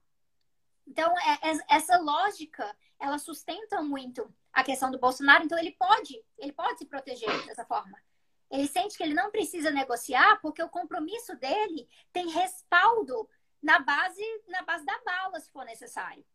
Então, 0.88 1.14
é, 1.20 1.52
é, 1.52 1.76
essa 1.76 1.98
lógica, 1.98 2.74
ela 2.98 3.18
sustenta 3.18 3.82
muito 3.82 4.34
a 4.54 4.64
questão 4.64 4.90
do 4.90 4.98
Bolsonaro, 4.98 5.44
então 5.44 5.60
ele 5.60 5.72
pode, 5.72 6.24
ele 6.38 6.54
pode 6.54 6.78
se 6.80 6.86
proteger 6.86 7.46
dessa 7.46 7.66
forma. 7.66 8.02
Ele 8.50 8.68
sente 8.68 8.98
que 8.98 9.04
ele 9.04 9.14
não 9.14 9.32
precisa 9.32 9.72
negociar 9.72 10.40
porque 10.42 10.64
o 10.64 10.70
compromisso 10.70 11.36
dele 11.36 11.88
tem 12.14 12.30
respaldo 12.30 13.30
na 13.62 13.80
base, 13.80 14.24
na 14.48 14.62
base 14.62 14.86
da 14.86 14.98
bala, 15.04 15.40
se 15.40 15.52
for 15.52 15.66
necessário. 15.66 16.26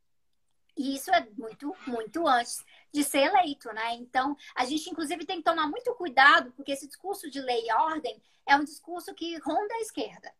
E 0.76 0.94
isso 0.94 1.10
é 1.10 1.28
muito, 1.36 1.74
muito 1.86 2.26
antes 2.26 2.64
de 2.92 3.04
ser 3.04 3.24
eleito, 3.24 3.72
né? 3.72 3.94
Então, 3.94 4.36
a 4.54 4.64
gente, 4.64 4.88
inclusive, 4.88 5.26
tem 5.26 5.38
que 5.38 5.44
tomar 5.44 5.66
muito 5.66 5.94
cuidado, 5.94 6.52
porque 6.52 6.72
esse 6.72 6.86
discurso 6.86 7.30
de 7.30 7.40
lei 7.40 7.66
e 7.66 7.72
ordem 7.72 8.22
é 8.46 8.56
um 8.56 8.64
discurso 8.64 9.14
que 9.14 9.38
ronda 9.38 9.74
a 9.74 9.80
esquerda 9.80 10.32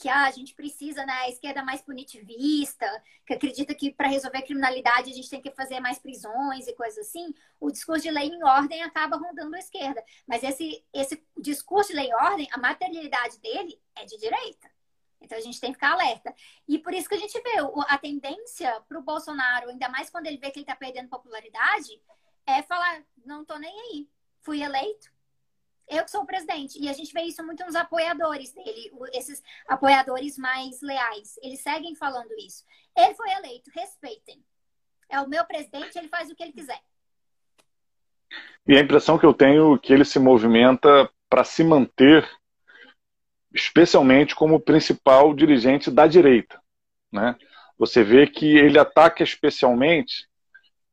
que 0.00 0.08
ah, 0.08 0.24
a 0.24 0.30
gente 0.30 0.54
precisa, 0.54 1.04
né, 1.04 1.12
a 1.12 1.28
esquerda 1.28 1.62
mais 1.62 1.82
punitivista, 1.82 2.86
que 3.26 3.34
acredita 3.34 3.74
que 3.74 3.92
para 3.92 4.08
resolver 4.08 4.40
criminalidade 4.42 5.10
a 5.10 5.14
gente 5.14 5.28
tem 5.28 5.42
que 5.42 5.50
fazer 5.50 5.78
mais 5.78 5.98
prisões 5.98 6.66
e 6.66 6.72
coisas 6.72 7.06
assim, 7.06 7.34
o 7.60 7.70
discurso 7.70 8.02
de 8.02 8.10
lei 8.10 8.28
em 8.28 8.42
ordem 8.42 8.82
acaba 8.82 9.18
rondando 9.18 9.54
a 9.54 9.58
esquerda. 9.58 10.02
Mas 10.26 10.42
esse, 10.42 10.82
esse 10.92 11.22
discurso 11.36 11.90
de 11.90 11.96
lei 11.96 12.06
em 12.06 12.14
ordem, 12.14 12.48
a 12.50 12.58
materialidade 12.58 13.38
dele 13.40 13.78
é 13.94 14.06
de 14.06 14.16
direita. 14.16 14.70
Então 15.20 15.36
a 15.36 15.40
gente 15.42 15.60
tem 15.60 15.70
que 15.70 15.74
ficar 15.76 15.92
alerta. 15.92 16.34
E 16.66 16.78
por 16.78 16.94
isso 16.94 17.06
que 17.06 17.14
a 17.14 17.18
gente 17.18 17.38
vê 17.42 17.52
a 17.86 17.98
tendência 17.98 18.80
para 18.88 18.98
o 18.98 19.02
Bolsonaro, 19.02 19.68
ainda 19.68 19.88
mais 19.90 20.08
quando 20.08 20.26
ele 20.26 20.38
vê 20.38 20.50
que 20.50 20.60
ele 20.60 20.64
está 20.64 20.74
perdendo 20.74 21.10
popularidade, 21.10 22.00
é 22.46 22.62
falar: 22.62 23.04
não 23.22 23.42
estou 23.42 23.58
nem 23.58 23.80
aí. 23.82 24.08
Fui 24.40 24.62
eleito, 24.62 25.12
eu 25.90 26.04
que 26.04 26.10
sou 26.10 26.22
o 26.22 26.26
presidente. 26.26 26.78
E 26.80 26.88
a 26.88 26.92
gente 26.92 27.12
vê 27.12 27.22
isso 27.22 27.44
muito 27.44 27.64
nos 27.64 27.74
apoiadores 27.74 28.52
dele, 28.52 28.90
esses 29.12 29.42
apoiadores 29.68 30.38
mais 30.38 30.80
leais. 30.80 31.38
Eles 31.42 31.60
seguem 31.60 31.94
falando 31.96 32.32
isso. 32.38 32.64
Ele 32.96 33.14
foi 33.14 33.30
eleito, 33.32 33.70
respeitem. 33.74 34.42
É 35.08 35.20
o 35.20 35.28
meu 35.28 35.44
presidente, 35.44 35.98
ele 35.98 36.08
faz 36.08 36.30
o 36.30 36.36
que 36.36 36.42
ele 36.42 36.52
quiser. 36.52 36.80
E 38.66 38.76
a 38.76 38.80
impressão 38.80 39.18
que 39.18 39.26
eu 39.26 39.34
tenho 39.34 39.74
é 39.74 39.78
que 39.78 39.92
ele 39.92 40.04
se 40.04 40.20
movimenta 40.20 41.10
para 41.28 41.42
se 41.42 41.64
manter, 41.64 42.28
especialmente 43.52 44.34
como 44.34 44.60
principal 44.60 45.34
dirigente 45.34 45.90
da 45.90 46.06
direita. 46.06 46.62
Né? 47.10 47.36
Você 47.76 48.04
vê 48.04 48.28
que 48.28 48.56
ele 48.56 48.78
ataca 48.78 49.24
especialmente 49.24 50.29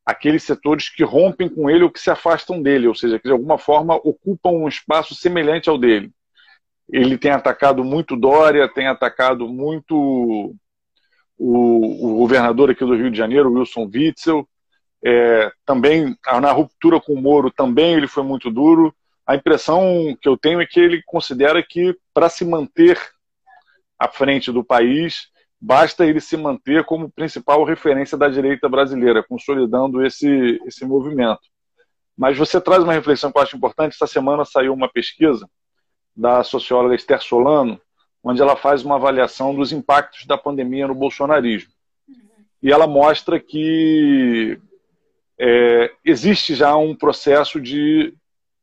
aqueles 0.07 0.43
setores 0.43 0.87
que 0.87 1.03
rompem 1.03 1.49
com 1.49 1.69
ele 1.69 1.83
ou 1.83 1.91
que 1.91 1.99
se 1.99 2.09
afastam 2.09 2.61
dele, 2.61 2.87
ou 2.87 2.95
seja, 2.95 3.19
que 3.19 3.27
de 3.27 3.31
alguma 3.33 3.57
forma 3.57 3.93
ocupam 3.95 4.51
um 4.51 4.67
espaço 4.69 5.13
semelhante 5.13 5.69
ao 5.69 5.77
dele. 5.77 6.13
Ele 6.89 7.17
tem 7.17 7.31
atacado 7.31 7.83
muito 7.83 8.15
Dória, 8.15 8.71
tem 8.73 8.87
atacado 8.87 9.49
muito 9.49 10.55
o, 11.37 12.13
o 12.13 12.17
governador 12.19 12.71
aqui 12.71 12.85
do 12.85 12.95
Rio 12.95 13.11
de 13.11 13.17
Janeiro, 13.17 13.51
Wilson 13.51 13.89
Witzel, 13.93 14.47
é, 15.03 15.51
também 15.65 16.15
na 16.41 16.53
ruptura 16.53 17.01
com 17.01 17.13
o 17.13 17.21
Moro 17.21 17.51
também 17.51 17.93
ele 17.93 18.07
foi 18.07 18.23
muito 18.23 18.49
duro. 18.49 18.95
A 19.25 19.35
impressão 19.35 20.17
que 20.21 20.29
eu 20.29 20.37
tenho 20.37 20.61
é 20.61 20.65
que 20.65 20.79
ele 20.79 21.03
considera 21.05 21.61
que 21.61 21.93
para 22.13 22.29
se 22.29 22.45
manter 22.45 22.97
à 23.99 24.07
frente 24.07 24.53
do 24.53 24.63
país 24.63 25.27
basta 25.59 26.05
ele 26.05 26.21
se 26.21 26.37
manter 26.37 26.85
como 26.85 27.09
principal 27.09 27.63
referência 27.63 28.17
da 28.17 28.29
direita 28.29 28.69
brasileira, 28.69 29.23
consolidando 29.23 30.05
esse, 30.05 30.61
esse 30.65 30.85
movimento. 30.85 31.41
Mas 32.15 32.37
você 32.37 32.59
traz 32.59 32.83
uma 32.83 32.93
reflexão 32.93 33.31
que 33.31 33.37
eu 33.37 33.41
acho 33.41 33.57
importante. 33.57 33.93
Essa 33.93 34.07
semana 34.07 34.43
saiu 34.45 34.73
uma 34.73 34.89
pesquisa 34.89 35.47
da 36.15 36.43
socióloga 36.43 36.95
Esther 36.95 37.21
Solano, 37.21 37.79
onde 38.23 38.41
ela 38.41 38.55
faz 38.55 38.83
uma 38.83 38.95
avaliação 38.95 39.53
dos 39.53 39.71
impactos 39.71 40.25
da 40.25 40.37
pandemia 40.37 40.87
no 40.87 40.95
bolsonarismo. 40.95 41.71
E 42.61 42.71
ela 42.71 42.87
mostra 42.87 43.39
que 43.39 44.59
é, 45.39 45.91
existe 46.03 46.55
já 46.55 46.75
um 46.75 46.95
processo 46.95 47.61
de 47.61 48.13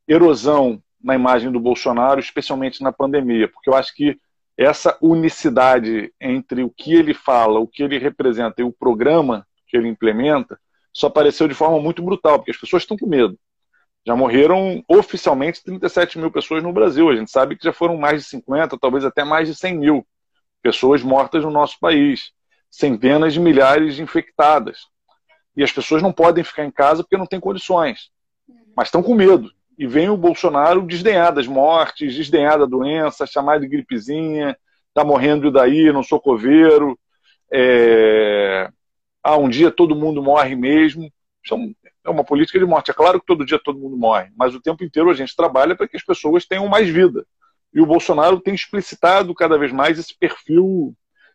erosão 0.09 0.83
na 1.03 1.15
imagem 1.15 1.53
do 1.53 1.61
Bolsonaro, 1.61 2.19
especialmente 2.19 2.83
na 2.83 2.93
pandemia, 2.93 3.49
porque 3.49 3.71
eu 3.71 3.75
acho 3.75 3.95
que 3.95 4.19
essa 4.57 4.97
unicidade 5.01 6.13
entre 6.21 6.63
o 6.63 6.71
que 6.71 6.95
ele 6.95 7.13
fala, 7.13 7.59
o 7.59 7.67
que 7.67 7.83
ele 7.83 7.99
representa 7.99 8.63
e 8.63 8.65
o 8.65 8.73
programa 8.73 9.47
que 9.67 9.77
ele 9.77 9.89
implementa 9.89 10.59
só 10.93 11.09
apareceu 11.09 11.49
de 11.49 11.55
forma 11.55 11.81
muito 11.81 12.03
brutal, 12.03 12.39
porque 12.39 12.53
as 12.53 12.57
pessoas 12.57 12.83
estão 12.83 12.97
com 12.97 13.07
medo. 13.07 13.37
Já 14.07 14.15
morreram 14.15 14.85
oficialmente 14.87 15.65
37 15.65 16.19
mil 16.19 16.31
pessoas 16.31 16.63
no 16.63 16.73
Brasil. 16.73 17.09
A 17.09 17.17
gente 17.17 17.31
sabe 17.31 17.57
que 17.57 17.65
já 17.65 17.73
foram 17.73 17.97
mais 17.97 18.23
de 18.23 18.29
50, 18.29 18.79
talvez 18.79 19.05
até 19.05 19.25
mais 19.25 19.49
de 19.49 19.55
100 19.55 19.79
mil 19.79 20.07
pessoas 20.63 21.03
mortas 21.03 21.43
no 21.43 21.51
nosso 21.51 21.79
país. 21.81 22.31
Centenas 22.71 23.33
de 23.33 23.41
milhares 23.41 23.97
de 23.97 24.03
infectadas. 24.03 24.87
E 25.57 25.65
as 25.65 25.73
pessoas 25.73 26.03
não 26.03 26.13
podem 26.13 26.45
ficar 26.45 26.65
em 26.65 26.71
casa 26.71 27.03
porque 27.03 27.17
não 27.17 27.27
têm 27.27 27.41
condições. 27.41 28.11
Mas 28.77 28.89
estão 28.89 29.03
com 29.03 29.15
medo 29.15 29.51
e 29.79 29.87
vem 29.87 30.09
o 30.09 30.17
Bolsonaro 30.17 30.87
desdenhar 30.87 31.33
das 31.33 31.47
mortes, 31.47 32.15
desdenhar 32.15 32.59
da 32.59 32.67
doença, 32.67 33.27
chamar 33.27 33.61
de 33.61 33.69
gripezinha, 33.69 34.57
tá 34.93 35.05
morrendo 35.05 35.51
daí, 35.51 35.93
não 35.93 36.03
sou 36.03 36.21
coveiro, 36.21 36.99
é... 37.53 38.69
ah, 39.23 39.37
um 39.37 39.49
dia 39.49 39.71
todo 39.71 39.97
mundo 39.97 40.23
morre 40.23 40.55
mesmo. 40.55 41.11
Isso 41.45 41.55
é, 41.55 41.59
é 42.05 42.11
uma 42.11 42.25
política 42.25 42.59
de 42.59 42.65
morte. 42.65 42.91
É 42.91 42.95
claro 42.95 43.21
que 43.21 43.27
todo 43.27 43.45
dia 43.45 43.61
todo 43.63 43.79
mundo 43.79 43.97
morre, 43.97 44.31
mas 44.37 44.55
o 44.55 44.61
tempo 44.61 44.85
inteiro 44.85 45.11
a 45.11 45.15
gente 45.15 45.37
trabalha 45.37 45.77
para 45.77 45.89
que 45.89 45.97
as 45.97 46.05
pessoas 46.05 46.47
tenham 46.47 46.69
mais 46.69 46.89
vida. 46.89 47.27
E 47.73 47.81
o 47.81 47.87
Bolsonaro 47.87 48.41
tem 48.41 48.55
explicitado 48.55 49.35
cada 49.35 49.59
vez 49.59 49.73
mais 49.73 49.99
esse 49.99 50.17
perfil 50.17 50.95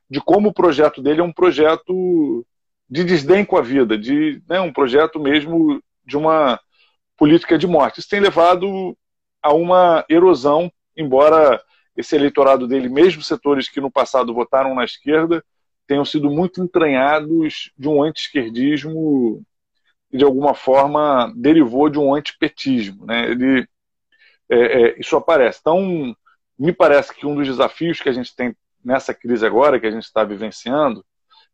de 0.09 0.21
como 0.21 0.49
o 0.49 0.53
projeto 0.53 1.01
dele 1.01 1.21
é 1.21 1.23
um 1.23 1.33
projeto 1.33 2.45
de 2.89 3.03
desdém 3.03 3.45
com 3.45 3.57
a 3.57 3.61
vida, 3.61 3.97
de 3.97 4.41
né, 4.49 4.59
um 4.59 4.73
projeto 4.73 5.19
mesmo 5.19 5.81
de 6.03 6.17
uma 6.17 6.59
política 7.19 7.57
de 7.57 7.67
morte. 7.67 7.99
Isso 7.99 8.09
tem 8.09 8.21
levado 8.21 8.97
a 9.43 9.53
uma 9.53 10.05
erosão, 10.09 10.71
embora 10.95 11.61
esse 11.95 12.15
eleitorado 12.15 12.65
dele, 12.65 12.87
mesmo 12.87 13.21
setores 13.21 13.69
que 13.69 13.81
no 13.81 13.91
passado 13.91 14.33
votaram 14.33 14.73
na 14.73 14.85
esquerda, 14.85 15.43
tenham 15.85 16.05
sido 16.05 16.29
muito 16.29 16.63
entranhados 16.63 17.71
de 17.77 17.89
um 17.89 18.01
anti-esquerdismo 18.01 19.43
e, 20.11 20.17
de 20.17 20.23
alguma 20.23 20.53
forma, 20.53 21.33
derivou 21.35 21.89
de 21.89 21.99
um 21.99 22.13
antipetismo. 22.15 23.05
Né? 23.05 23.31
Ele, 23.31 23.67
é, 24.49 24.57
é, 24.57 24.99
isso 24.99 25.17
aparece. 25.17 25.59
Então, 25.59 26.15
me 26.57 26.71
parece 26.71 27.13
que 27.13 27.25
um 27.25 27.35
dos 27.35 27.47
desafios 27.47 27.99
que 27.99 28.07
a 28.07 28.13
gente 28.13 28.33
tem 28.33 28.55
nessa 28.83 29.13
crise 29.13 29.45
agora, 29.45 29.79
que 29.79 29.87
a 29.87 29.91
gente 29.91 30.05
está 30.05 30.23
vivenciando, 30.23 31.03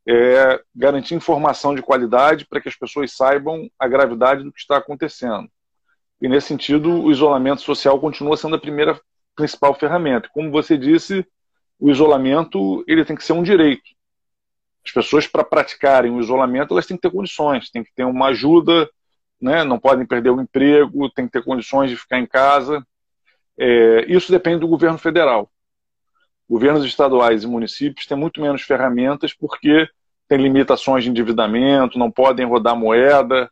é 0.08 0.62
garantir 0.76 1.16
informação 1.16 1.74
de 1.74 1.82
qualidade 1.82 2.46
para 2.46 2.62
que 2.62 2.70
as 2.70 2.76
pessoas 2.76 3.12
saibam 3.16 3.68
a 3.80 3.88
gravidade 3.88 4.44
do 4.44 4.52
que 4.52 4.60
está 4.60 4.78
acontecendo. 4.78 5.50
E 6.26 6.28
nesse 6.28 6.48
sentido, 6.48 7.04
o 7.04 7.12
isolamento 7.12 7.62
social 7.62 8.00
continua 8.00 8.36
sendo 8.36 8.56
a 8.56 8.60
primeira 8.60 9.00
principal 9.36 9.76
ferramenta. 9.76 10.28
Como 10.34 10.50
você 10.50 10.76
disse, 10.76 11.24
o 11.80 11.92
isolamento 11.92 12.84
ele 12.88 13.06
tem 13.06 13.16
que 13.16 13.24
ser 13.24 13.34
um 13.34 13.44
direito. 13.44 13.84
As 14.84 14.92
pessoas 14.92 15.28
para 15.28 15.44
praticarem 15.44 16.12
o 16.12 16.20
isolamento 16.20 16.74
elas 16.74 16.88
têm 16.88 16.98
que 16.98 17.04
ter 17.04 17.12
condições, 17.12 17.70
têm 17.70 17.84
que 17.84 17.94
ter 17.94 18.06
uma 18.06 18.30
ajuda, 18.30 18.90
né? 19.40 19.64
não 19.64 19.78
podem 19.78 20.04
perder 20.04 20.32
o 20.32 20.42
emprego, 20.42 21.12
têm 21.12 21.28
que 21.28 21.34
ter 21.34 21.44
condições 21.44 21.92
de 21.92 21.96
ficar 21.96 22.18
em 22.18 22.26
casa. 22.26 22.84
É, 23.56 24.06
isso 24.12 24.32
depende 24.32 24.62
do 24.62 24.68
governo 24.68 24.98
federal. 24.98 25.48
Governos 26.50 26.84
estaduais 26.84 27.44
e 27.44 27.48
municípios 27.48 28.08
têm 28.08 28.18
muito 28.18 28.42
menos 28.42 28.64
ferramentas 28.64 29.32
porque 29.32 29.88
têm 30.28 30.40
limitações 30.40 31.04
de 31.04 31.12
endividamento, 31.12 32.00
não 32.00 32.10
podem 32.10 32.48
rodar 32.48 32.76
moeda, 32.76 33.48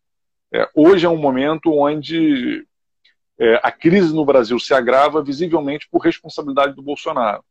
é, 0.54 0.70
hoje 0.76 1.06
é 1.06 1.10
um 1.10 1.18
momento 1.18 1.72
onde 1.72 2.66
é, 3.40 3.60
a 3.64 3.72
crise 3.72 4.14
no 4.14 4.24
Brasil 4.24 4.60
se 4.60 4.74
agrava 4.74 5.24
visivelmente 5.24 5.88
por 5.90 6.00
responsabilidade 6.00 6.76
do 6.76 6.84
Bolsonaro. 6.84 7.44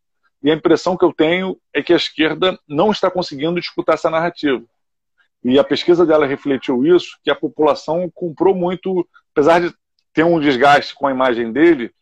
E 0.42 0.50
a 0.50 0.54
impressão 0.54 0.96
que 0.96 1.04
eu 1.04 1.12
tenho 1.12 1.58
é 1.72 1.82
que 1.82 1.92
a 1.92 1.96
esquerda 1.96 2.58
não 2.68 2.90
está 2.92 3.10
conseguindo 3.10 3.60
disputar 3.60 3.94
essa 3.94 4.08
narrativa. 4.08 4.62
E 5.44 5.58
a 5.58 5.64
pesquisa 5.64 6.06
dela 6.06 6.26
refletiu 6.26 6.84
isso, 6.84 7.18
que 7.24 7.30
a 7.30 7.34
população 7.34 8.08
comprou 8.14 8.54
muito, 8.54 9.06
apesar 9.32 9.60
de 9.60 9.74
ter 10.12 10.24
um 10.24 10.38
desgaste 10.38 10.94
com 10.94 11.06
a 11.06 11.10
imagem 11.10 11.52
dele, 11.52 11.92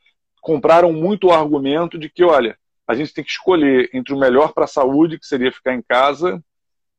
compraram 0.42 0.92
muito 0.92 1.28
o 1.28 1.32
argumento 1.32 1.98
de 1.98 2.10
que, 2.10 2.22
olha, 2.22 2.58
a 2.86 2.94
gente 2.94 3.14
tem 3.14 3.24
que 3.24 3.30
escolher 3.30 3.88
entre 3.94 4.12
o 4.12 4.18
melhor 4.18 4.52
para 4.52 4.64
a 4.64 4.68
saúde, 4.68 5.18
que 5.18 5.26
seria 5.26 5.52
ficar 5.52 5.74
em 5.74 5.82
casa, 5.82 6.42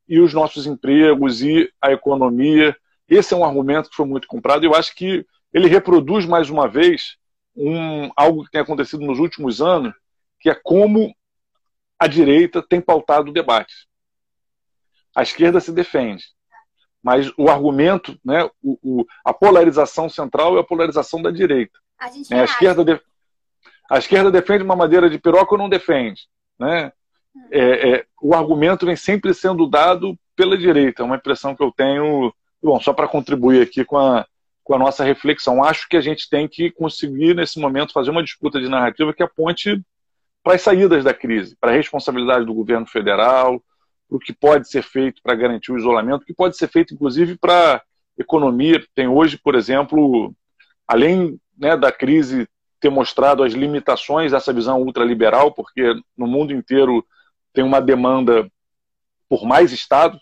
e 0.08 0.20
os 0.20 0.34
nossos 0.34 0.66
empregos 0.66 1.42
e 1.44 1.72
a 1.82 1.92
economia, 1.92 2.76
esse 3.12 3.34
é 3.34 3.38
um 3.38 3.44
argumento 3.44 3.90
que 3.90 3.96
foi 3.96 4.06
muito 4.06 4.28
comprado 4.28 4.64
e 4.64 4.68
eu 4.68 4.74
acho 4.74 4.96
que 4.96 5.26
ele 5.54 5.68
reproduz 5.68 6.26
mais 6.26 6.50
uma 6.50 6.68
vez 6.68 7.18
um, 7.56 8.10
algo 8.16 8.46
que 8.46 8.52
tem 8.52 8.62
acontecido 8.62 9.06
nos 9.06 9.20
últimos 9.20 9.62
anos, 9.62 9.94
que 10.40 10.50
é 10.50 10.56
como 10.56 11.14
a 12.00 12.08
direita 12.08 12.62
tem 12.62 12.80
pautado 12.80 13.30
o 13.30 13.34
debate. 13.34 13.74
A 15.14 15.22
esquerda 15.22 15.60
se 15.60 15.74
defende, 15.74 16.24
mas 17.04 17.30
o 17.38 17.50
argumento, 17.50 18.18
né, 18.24 18.50
o, 18.64 18.80
o, 18.82 19.06
a 19.26 19.34
polarização 19.34 20.08
central 20.08 20.56
é 20.56 20.62
a 20.62 20.64
polarização 20.64 21.22
da 21.22 21.32
direita. 21.32 21.78
A, 22.00 22.08
é, 22.34 22.40
a 22.40 22.44
esquerda, 22.46 22.86
de, 22.86 23.02
a 23.90 23.98
esquerda 23.98 24.32
defende 24.32 24.64
uma 24.64 24.76
madeira 24.76 25.10
de 25.10 25.20
piroca 25.20 25.54
ou 25.54 25.58
não 25.58 25.68
defende. 25.68 26.30
Né? 26.58 26.94
Hum. 27.36 27.48
É, 27.52 27.90
é, 27.90 28.06
o 28.22 28.34
argumento 28.34 28.86
vem 28.86 28.96
sempre 28.96 29.34
sendo 29.34 29.70
dado 29.70 30.18
pela 30.34 30.58
direita, 30.58 31.04
é 31.04 31.06
uma 31.06 31.18
impressão 31.18 31.54
que 31.54 31.62
eu 31.62 31.74
tenho 31.74 32.34
Bom, 32.62 32.80
só 32.80 32.94
para 32.94 33.08
contribuir 33.08 33.62
aqui 33.62 33.84
com 33.84 33.98
a, 33.98 34.26
com 34.64 34.76
a 34.76 34.80
nossa 34.80 35.04
reflexão, 35.04 35.64
acho 35.64 35.88
que 35.90 35.98
a 35.98 36.02
gente 36.02 36.30
tem 36.30 36.48
que 36.48 36.70
conseguir, 36.72 37.36
nesse 37.36 37.60
momento, 37.60 37.94
fazer 37.94 38.12
uma 38.12 38.24
disputa 38.24 38.60
de 38.60 38.70
narrativa 38.70 39.14
que 39.14 39.24
aponte 39.24 39.82
para 40.44 40.56
as 40.56 40.62
saídas 40.62 41.04
da 41.04 41.14
crise, 41.14 41.56
para 41.60 41.72
a 41.72 41.76
responsabilidade 41.76 42.46
do 42.46 42.54
governo 42.54 42.86
federal, 42.86 43.62
para 44.08 44.18
o 44.18 44.20
que 44.20 44.34
pode 44.34 44.70
ser 44.70 44.84
feito 44.84 45.22
para 45.24 45.36
garantir 45.36 45.72
o 45.72 45.78
isolamento, 45.78 46.24
o 46.24 46.26
que 46.26 46.34
pode 46.34 46.58
ser 46.58 46.68
feito, 46.68 46.94
inclusive, 46.94 47.38
para 47.38 47.76
a 47.76 47.82
economia. 48.18 48.84
Tem 48.94 49.08
hoje, 49.08 49.38
por 49.38 49.56
exemplo, 49.56 50.34
além 50.88 51.40
né, 51.58 51.76
da 51.78 51.92
crise 51.92 52.48
ter 52.80 52.90
mostrado 52.90 53.44
as 53.44 53.54
limitações 53.54 54.32
dessa 54.32 54.52
visão 54.52 54.82
ultraliberal, 54.82 55.52
porque 55.52 55.94
no 56.18 56.28
mundo 56.28 56.52
inteiro 56.52 57.06
tem 57.54 57.64
uma 57.64 57.80
demanda 57.80 58.52
por 59.30 59.46
mais 59.46 59.72
Estado, 59.72 60.20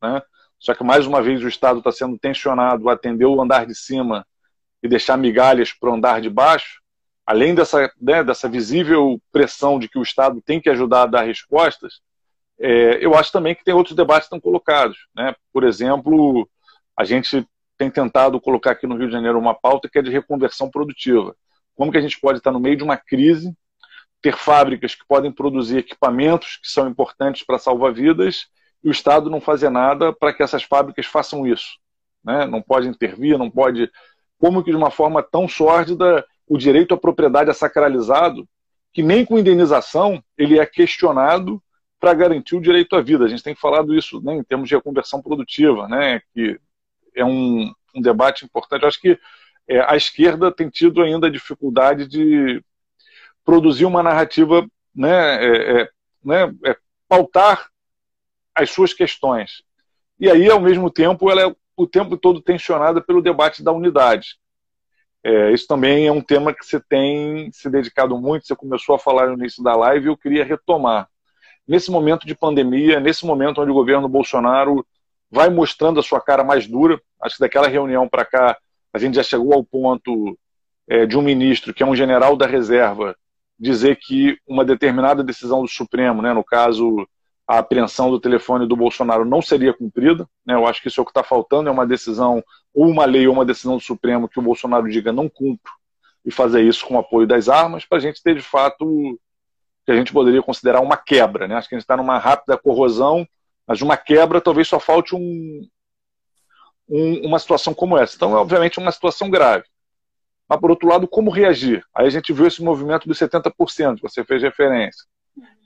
né? 0.00 0.22
Só 0.62 0.74
que, 0.74 0.84
mais 0.84 1.08
uma 1.08 1.20
vez, 1.20 1.42
o 1.42 1.48
Estado 1.48 1.80
está 1.80 1.90
sendo 1.90 2.16
tensionado 2.16 2.88
a 2.88 2.92
atender 2.92 3.24
o 3.24 3.42
andar 3.42 3.66
de 3.66 3.74
cima 3.74 4.24
e 4.80 4.86
deixar 4.86 5.16
migalhas 5.16 5.72
para 5.72 5.90
o 5.90 5.94
andar 5.94 6.20
de 6.20 6.30
baixo, 6.30 6.80
além 7.26 7.52
dessa, 7.52 7.92
né, 8.00 8.22
dessa 8.22 8.48
visível 8.48 9.20
pressão 9.32 9.76
de 9.76 9.88
que 9.88 9.98
o 9.98 10.02
Estado 10.02 10.40
tem 10.40 10.60
que 10.60 10.70
ajudar 10.70 11.02
a 11.02 11.06
dar 11.06 11.22
respostas, 11.22 11.94
é, 12.60 13.04
eu 13.04 13.12
acho 13.16 13.32
também 13.32 13.56
que 13.56 13.64
tem 13.64 13.74
outros 13.74 13.96
debates 13.96 14.28
que 14.28 14.36
estão 14.36 14.40
colocados. 14.40 14.96
Né? 15.16 15.34
Por 15.52 15.64
exemplo, 15.64 16.48
a 16.96 17.02
gente 17.02 17.44
tem 17.76 17.90
tentado 17.90 18.40
colocar 18.40 18.70
aqui 18.70 18.86
no 18.86 18.96
Rio 18.96 19.08
de 19.08 19.14
Janeiro 19.14 19.40
uma 19.40 19.54
pauta 19.54 19.88
que 19.88 19.98
é 19.98 20.02
de 20.02 20.12
reconversão 20.12 20.70
produtiva. 20.70 21.34
Como 21.74 21.90
que 21.90 21.98
a 21.98 22.02
gente 22.02 22.20
pode 22.20 22.38
estar 22.38 22.52
no 22.52 22.60
meio 22.60 22.76
de 22.76 22.84
uma 22.84 22.96
crise, 22.96 23.52
ter 24.20 24.36
fábricas 24.36 24.94
que 24.94 25.04
podem 25.08 25.32
produzir 25.32 25.78
equipamentos 25.78 26.60
que 26.62 26.70
são 26.70 26.88
importantes 26.88 27.44
para 27.44 27.58
salvar 27.58 27.92
vidas 27.92 28.46
e 28.82 28.88
o 28.88 28.92
Estado 28.92 29.30
não 29.30 29.40
fazer 29.40 29.70
nada 29.70 30.12
para 30.12 30.32
que 30.32 30.42
essas 30.42 30.62
fábricas 30.62 31.06
façam 31.06 31.46
isso. 31.46 31.78
Né? 32.24 32.46
Não 32.46 32.60
pode 32.60 32.88
intervir, 32.88 33.38
não 33.38 33.50
pode. 33.50 33.90
Como 34.38 34.62
que 34.62 34.70
de 34.70 34.76
uma 34.76 34.90
forma 34.90 35.22
tão 35.22 35.48
sórdida 35.48 36.24
o 36.48 36.58
direito 36.58 36.94
à 36.94 36.96
propriedade 36.96 37.50
é 37.50 37.52
sacralizado, 37.52 38.46
que 38.92 39.02
nem 39.02 39.24
com 39.24 39.38
indenização 39.38 40.22
ele 40.36 40.58
é 40.58 40.66
questionado 40.66 41.62
para 41.98 42.14
garantir 42.14 42.56
o 42.56 42.60
direito 42.60 42.96
à 42.96 43.00
vida. 43.00 43.24
A 43.24 43.28
gente 43.28 43.42
tem 43.42 43.54
falado 43.54 43.94
isso 43.94 44.20
né, 44.20 44.34
em 44.34 44.42
termos 44.42 44.68
de 44.68 44.74
reconversão 44.74 45.22
produtiva, 45.22 45.88
né, 45.88 46.20
que 46.34 46.58
é 47.14 47.24
um, 47.24 47.72
um 47.94 48.02
debate 48.02 48.44
importante. 48.44 48.82
Eu 48.82 48.88
acho 48.88 49.00
que 49.00 49.18
é, 49.68 49.80
a 49.80 49.96
esquerda 49.96 50.50
tem 50.50 50.68
tido 50.68 51.00
ainda 51.00 51.30
dificuldade 51.30 52.06
de 52.06 52.62
produzir 53.44 53.84
uma 53.84 54.02
narrativa, 54.02 54.66
né, 54.94 55.44
é, 55.44 55.80
é, 55.82 55.88
né, 56.24 56.54
é, 56.64 56.76
pautar 57.08 57.71
as 58.54 58.70
suas 58.70 58.92
questões. 58.92 59.62
E 60.18 60.30
aí, 60.30 60.50
ao 60.50 60.60
mesmo 60.60 60.90
tempo, 60.90 61.30
ela 61.30 61.42
é 61.42 61.56
o 61.76 61.86
tempo 61.86 62.16
todo 62.16 62.40
tensionada 62.40 63.00
pelo 63.00 63.22
debate 63.22 63.62
da 63.62 63.72
unidade. 63.72 64.36
É, 65.24 65.52
isso 65.52 65.66
também 65.66 66.06
é 66.06 66.12
um 66.12 66.20
tema 66.20 66.52
que 66.52 66.64
você 66.64 66.80
tem 66.80 67.50
se 67.52 67.70
dedicado 67.70 68.18
muito, 68.18 68.46
você 68.46 68.56
começou 68.56 68.94
a 68.94 68.98
falar 68.98 69.28
no 69.28 69.34
início 69.34 69.62
da 69.62 69.74
live 69.76 70.06
e 70.06 70.08
eu 70.08 70.16
queria 70.16 70.44
retomar. 70.44 71.08
Nesse 71.66 71.90
momento 71.90 72.26
de 72.26 72.34
pandemia, 72.34 72.98
nesse 72.98 73.24
momento 73.24 73.60
onde 73.60 73.70
o 73.70 73.74
governo 73.74 74.08
Bolsonaro 74.08 74.84
vai 75.30 75.48
mostrando 75.48 76.00
a 76.00 76.02
sua 76.02 76.20
cara 76.20 76.42
mais 76.42 76.66
dura, 76.66 77.00
acho 77.20 77.36
que 77.36 77.40
daquela 77.40 77.68
reunião 77.68 78.08
para 78.08 78.24
cá 78.24 78.58
a 78.92 78.98
gente 78.98 79.14
já 79.14 79.22
chegou 79.22 79.54
ao 79.54 79.64
ponto 79.64 80.36
é, 80.88 81.06
de 81.06 81.16
um 81.16 81.22
ministro, 81.22 81.72
que 81.72 81.82
é 81.82 81.86
um 81.86 81.96
general 81.96 82.36
da 82.36 82.46
reserva, 82.46 83.16
dizer 83.58 83.96
que 83.96 84.36
uma 84.46 84.64
determinada 84.64 85.22
decisão 85.22 85.62
do 85.62 85.68
Supremo, 85.68 86.20
né, 86.20 86.32
no 86.32 86.44
caso 86.44 87.08
a 87.46 87.58
apreensão 87.58 88.10
do 88.10 88.20
telefone 88.20 88.66
do 88.66 88.76
Bolsonaro, 88.76 89.24
não 89.24 89.42
seria 89.42 89.74
cumprida. 89.74 90.28
Né, 90.46 90.54
eu 90.54 90.66
acho 90.66 90.80
que 90.80 90.88
isso 90.88 91.00
é 91.00 91.02
o 91.02 91.04
que 91.04 91.10
está 91.10 91.22
faltando, 91.22 91.68
é 91.68 91.72
uma 91.72 91.86
decisão, 91.86 92.42
ou 92.74 92.88
uma 92.88 93.04
lei 93.04 93.26
ou 93.26 93.34
uma 93.34 93.44
decisão 93.44 93.76
do 93.76 93.82
Supremo 93.82 94.28
que 94.28 94.38
o 94.38 94.42
Bolsonaro 94.42 94.88
diga 94.88 95.12
não 95.12 95.28
cumpro 95.28 95.72
e 96.24 96.30
fazer 96.30 96.62
isso 96.62 96.86
com 96.86 96.94
o 96.94 96.98
apoio 96.98 97.26
das 97.26 97.48
armas, 97.48 97.84
para 97.84 97.98
a 97.98 98.00
gente 98.00 98.22
ter 98.22 98.36
de 98.36 98.42
fato 98.42 99.18
que 99.84 99.90
a 99.90 99.96
gente 99.96 100.12
poderia 100.12 100.42
considerar 100.42 100.80
uma 100.80 100.96
quebra. 100.96 101.48
Né? 101.48 101.56
Acho 101.56 101.68
que 101.68 101.74
a 101.74 101.78
gente 101.78 101.84
está 101.84 101.96
numa 101.96 102.18
rápida 102.18 102.56
corrosão, 102.56 103.26
mas 103.66 103.82
uma 103.82 103.96
quebra 103.96 104.40
talvez 104.40 104.68
só 104.68 104.78
falte 104.78 105.14
um, 105.16 105.68
um, 106.88 107.26
uma 107.26 107.38
situação 107.38 107.74
como 107.74 107.98
essa. 107.98 108.14
Então, 108.14 108.32
é 108.32 108.36
obviamente 108.36 108.78
uma 108.78 108.92
situação 108.92 109.28
grave. 109.28 109.64
Mas, 110.48 110.60
por 110.60 110.70
outro 110.70 110.88
lado, 110.88 111.08
como 111.08 111.30
reagir? 111.30 111.84
Aí 111.94 112.06
a 112.06 112.10
gente 112.10 112.32
viu 112.32 112.46
esse 112.46 112.62
movimento 112.62 113.08
dos 113.08 113.18
70%, 113.18 113.96
que 113.96 114.02
você 114.02 114.24
fez 114.24 114.42
referência, 114.42 115.04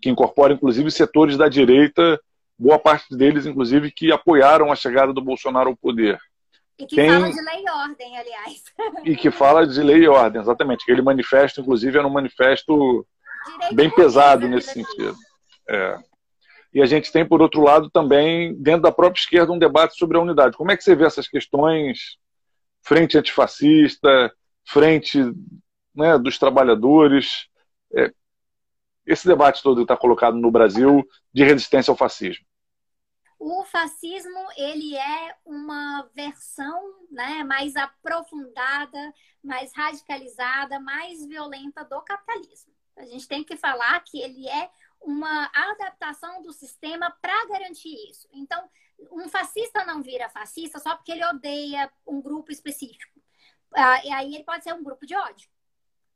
que 0.01 0.11
incorpora, 0.11 0.53
inclusive, 0.53 0.91
setores 0.91 1.37
da 1.37 1.49
direita, 1.49 2.21
boa 2.59 2.79
parte 2.79 3.17
deles, 3.17 3.47
inclusive, 3.47 3.91
que 3.91 4.13
apoiaram 4.13 4.71
a 4.71 4.77
chegada 4.77 5.13
do 5.13 5.23
Bolsonaro 5.23 5.71
ao 5.71 5.77
poder. 5.77 6.19
E 6.79 6.87
que 6.87 6.97
fala 7.07 7.31
de 7.31 7.43
lei 7.43 7.65
e 7.65 7.71
ordem, 7.71 8.19
aliás. 8.19 8.63
E 9.05 9.17
que 9.17 9.31
fala 9.31 9.67
de 9.67 9.83
lei 9.83 10.05
e 10.05 10.09
ordem, 10.09 10.41
exatamente. 10.41 10.83
Aquele 10.83 11.03
manifesto, 11.03 11.61
inclusive, 11.61 11.99
era 11.99 12.07
um 12.07 12.13
manifesto 12.13 13.07
Direito 13.47 13.75
bem 13.75 13.91
pesado 13.91 14.49
nesse 14.49 14.75
sentido. 14.75 15.17
É. 15.69 15.99
E 16.75 16.83
a 16.83 16.87
gente 16.87 17.11
tem, 17.11 17.27
por 17.27 17.41
outro 17.41 17.63
lado, 17.63 17.89
também, 17.89 18.55
dentro 18.61 18.83
da 18.83 18.93
própria 18.93 19.19
esquerda, 19.19 19.53
um 19.53 19.59
debate 19.59 19.97
sobre 19.97 20.19
a 20.19 20.21
unidade. 20.21 20.57
Como 20.57 20.71
é 20.71 20.77
que 20.77 20.85
você 20.85 20.95
vê 20.95 21.07
essas 21.07 21.27
questões, 21.27 22.19
frente 22.83 23.17
antifascista, 23.17 24.31
frente 24.67 25.19
né, 25.95 26.19
dos 26.19 26.39
trabalhadores, 26.39 27.47
é, 27.95 28.13
esse 29.07 29.27
debate 29.27 29.63
todo 29.63 29.83
está 29.83 29.97
colocado 29.97 30.37
no 30.37 30.51
Brasil 30.51 31.07
de 31.33 31.45
resistência 31.45 31.91
ao 31.91 31.97
fascismo? 31.97 32.45
O 33.39 33.65
fascismo 33.65 34.47
ele 34.57 34.97
é 34.97 35.37
uma 35.45 36.09
versão 36.15 36.95
né, 37.11 37.45
mais 37.45 37.77
aprofundada, 37.77 39.15
mais 39.45 39.73
radicalizada, 39.75 40.81
mais 40.81 41.25
violenta 41.27 41.85
do 41.85 42.01
capitalismo. 42.01 42.73
A 42.97 43.05
gente 43.05 43.29
tem 43.29 43.45
que 43.45 43.57
falar 43.57 44.01
que 44.01 44.21
ele 44.21 44.49
é 44.49 44.71
uma 45.03 45.51
adaptação 45.55 46.43
do 46.43 46.53
sistema 46.53 47.11
para 47.21 47.47
garantir 47.47 47.95
isso. 48.11 48.27
Então, 48.33 48.69
um 49.13 49.29
fascista 49.29 49.85
não 49.85 50.03
vira 50.03 50.31
fascista 50.31 50.79
só 50.79 50.97
porque 50.97 51.13
ele 51.13 51.25
odeia 51.27 51.93
um 52.07 52.21
grupo 52.21 52.51
específico. 52.51 53.21
Ah, 53.75 54.03
e 54.05 54.11
aí 54.11 54.35
ele 54.35 54.45
pode 54.45 54.65
ser 54.65 54.73
um 54.73 54.83
grupo 54.83 55.05
de 55.05 55.15
ódio. 55.15 55.49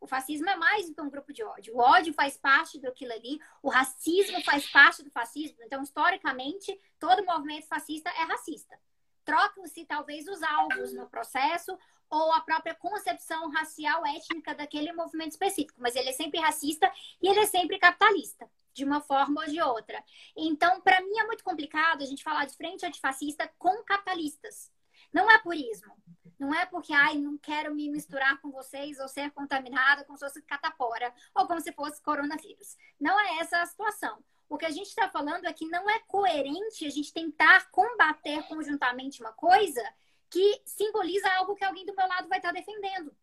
O 0.00 0.06
fascismo 0.06 0.48
é 0.48 0.56
mais 0.56 0.88
do 0.88 0.94
que 0.94 1.00
um 1.00 1.10
grupo 1.10 1.32
de 1.32 1.44
ódio. 1.44 1.76
O 1.76 1.78
ódio 1.78 2.14
faz 2.14 2.36
parte 2.36 2.80
daquilo 2.80 3.12
ali, 3.12 3.38
o 3.62 3.68
racismo 3.68 4.42
faz 4.42 4.68
parte 4.70 5.02
do 5.02 5.10
fascismo. 5.10 5.58
Então, 5.62 5.82
historicamente, 5.82 6.80
todo 6.98 7.24
movimento 7.24 7.66
fascista 7.66 8.08
é 8.10 8.24
racista. 8.24 8.78
Trocam-se 9.24 9.84
talvez 9.84 10.26
os 10.26 10.42
alvos 10.42 10.94
no 10.94 11.08
processo 11.08 11.78
ou 12.08 12.32
a 12.32 12.40
própria 12.40 12.74
concepção 12.74 13.50
racial 13.50 14.04
étnica 14.06 14.54
daquele 14.54 14.92
movimento 14.92 15.32
específico, 15.32 15.80
mas 15.80 15.94
ele 15.94 16.08
é 16.08 16.12
sempre 16.12 16.40
racista 16.40 16.90
e 17.22 17.28
ele 17.28 17.40
é 17.40 17.46
sempre 17.46 17.78
capitalista 17.78 18.50
de 18.72 18.84
uma 18.84 19.00
forma 19.00 19.42
ou 19.42 19.46
de 19.46 19.60
outra. 19.60 20.02
Então, 20.36 20.80
para 20.80 21.00
mim 21.00 21.18
é 21.18 21.26
muito 21.26 21.44
complicado 21.44 22.02
a 22.02 22.06
gente 22.06 22.22
falar 22.22 22.46
de 22.46 22.56
frente 22.56 22.86
antifascista 22.86 23.48
com 23.58 23.84
capitalistas. 23.84 24.72
Não 25.12 25.30
é 25.30 25.38
por 25.38 25.54
ismo. 25.54 25.94
Não 26.40 26.54
é 26.54 26.64
porque, 26.64 26.94
ai, 26.94 27.18
não 27.18 27.36
quero 27.36 27.74
me 27.74 27.90
misturar 27.90 28.40
com 28.40 28.50
vocês 28.50 28.98
ou 28.98 29.06
ser 29.06 29.30
contaminada 29.32 30.04
como 30.04 30.16
se 30.16 30.24
fosse 30.24 30.40
catapora 30.40 31.12
ou 31.34 31.46
como 31.46 31.60
se 31.60 31.70
fosse 31.70 32.00
coronavírus. 32.02 32.78
Não 32.98 33.20
é 33.20 33.40
essa 33.40 33.60
a 33.60 33.66
situação. 33.66 34.24
O 34.48 34.56
que 34.56 34.64
a 34.64 34.70
gente 34.70 34.86
está 34.86 35.06
falando 35.10 35.44
é 35.44 35.52
que 35.52 35.68
não 35.68 35.88
é 35.90 35.98
coerente 36.00 36.86
a 36.86 36.90
gente 36.90 37.12
tentar 37.12 37.70
combater 37.70 38.42
conjuntamente 38.48 39.20
uma 39.20 39.34
coisa 39.34 39.82
que 40.30 40.62
simboliza 40.64 41.30
algo 41.34 41.54
que 41.54 41.64
alguém 41.64 41.84
do 41.84 41.94
meu 41.94 42.08
lado 42.08 42.26
vai 42.26 42.38
estar 42.38 42.54
tá 42.54 42.58
defendendo. 42.58 43.14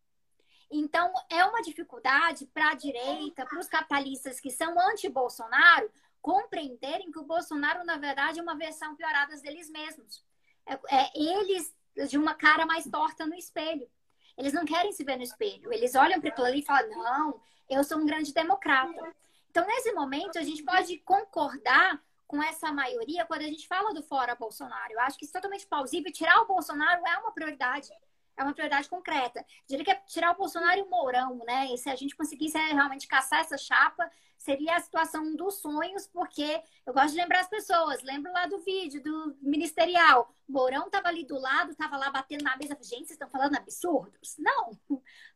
Então, 0.70 1.12
é 1.30 1.44
uma 1.44 1.64
dificuldade 1.64 2.46
para 2.46 2.70
a 2.70 2.76
direita, 2.76 3.48
para 3.48 3.60
os 3.60 3.68
capitalistas 3.68 4.40
que 4.40 4.52
são 4.52 4.80
anti-Bolsonaro, 4.92 5.90
compreenderem 6.22 7.12
que 7.12 7.20
o 7.20 7.26
Bolsonaro, 7.26 7.84
na 7.84 7.98
verdade, 7.98 8.40
é 8.40 8.44
uma 8.44 8.56
versão 8.56 8.96
piorada 8.96 9.36
deles 9.38 9.72
mesmos. 9.72 10.24
É, 10.68 10.74
é, 10.90 11.12
eles 11.16 11.74
de 12.06 12.18
uma 12.18 12.34
cara 12.34 12.66
mais 12.66 12.86
torta 12.86 13.26
no 13.26 13.36
espelho. 13.36 13.90
Eles 14.38 14.54
não 14.54 14.66
querem 14.66 14.92
se 14.92 15.04
ver 15.04 15.18
no 15.18 15.24
espelho. 15.24 15.72
Eles 15.74 15.96
olham 15.96 16.20
para 16.20 16.30
aquilo 16.30 16.48
ali 16.48 16.60
e 16.60 16.66
falam: 16.66 16.90
não, 16.90 17.42
eu 17.70 17.84
sou 17.84 17.98
um 17.98 18.06
grande 18.06 18.34
democrata. 18.34 19.16
Então, 19.50 19.66
nesse 19.66 19.92
momento, 19.94 20.38
a 20.38 20.44
gente 20.44 20.64
pode 20.64 20.98
concordar 21.00 22.00
com 22.28 22.44
essa 22.44 22.72
maioria 22.72 23.26
quando 23.26 23.42
a 23.42 23.48
gente 23.48 23.68
fala 23.68 23.94
do 23.94 24.04
fora 24.04 24.36
Bolsonaro. 24.36 24.92
Eu 24.92 25.00
acho 25.00 25.18
que 25.18 25.26
isso 25.26 25.36
é 25.36 25.40
totalmente 25.40 25.66
plausível. 25.66 26.12
Tirar 26.12 26.42
o 26.42 26.46
Bolsonaro 26.46 27.02
é 27.08 27.18
uma 27.18 27.32
prioridade 27.32 27.90
é 28.38 28.44
uma 28.44 28.54
prioridade 28.54 28.88
concreta. 28.88 29.44
Diria 29.68 29.84
que 29.84 29.92
é 29.92 29.96
tirar 30.08 30.32
o 30.32 30.38
Bolsonaro 30.38 30.80
e 30.80 30.84
o 30.84 30.90
Mourão, 30.90 31.42
né? 31.46 31.74
E 31.74 31.78
se 31.78 31.90
a 31.90 31.96
gente 31.96 32.16
conseguisse 32.16 32.58
realmente 32.58 33.08
caçar 33.08 33.42
essa 33.42 33.58
chapa, 33.58 34.10
seria 34.38 34.76
a 34.76 34.80
situação 34.80 35.36
dos 35.36 35.56
sonhos, 35.56 36.08
porque 36.08 36.62
eu 36.86 36.94
gosto 36.94 37.12
de 37.12 37.18
lembrar 37.18 37.42
as 37.42 37.50
pessoas. 37.50 38.02
Lembro 38.04 38.32
lá 38.32 38.46
do 38.46 38.60
vídeo 38.60 39.02
do 39.02 39.36
ministerial. 39.42 40.32
Mourão 40.48 40.86
estava 40.86 41.08
ali 41.08 41.26
do 41.26 41.38
lado, 41.40 41.72
estava 41.72 41.98
lá 41.98 42.12
batendo 42.12 42.44
na 42.44 42.56
mesa. 42.56 42.76
Gente, 42.76 43.08
vocês 43.08 43.12
estão 43.12 43.30
falando 43.30 43.58
absurdos? 43.58 44.36
Não. 44.38 44.78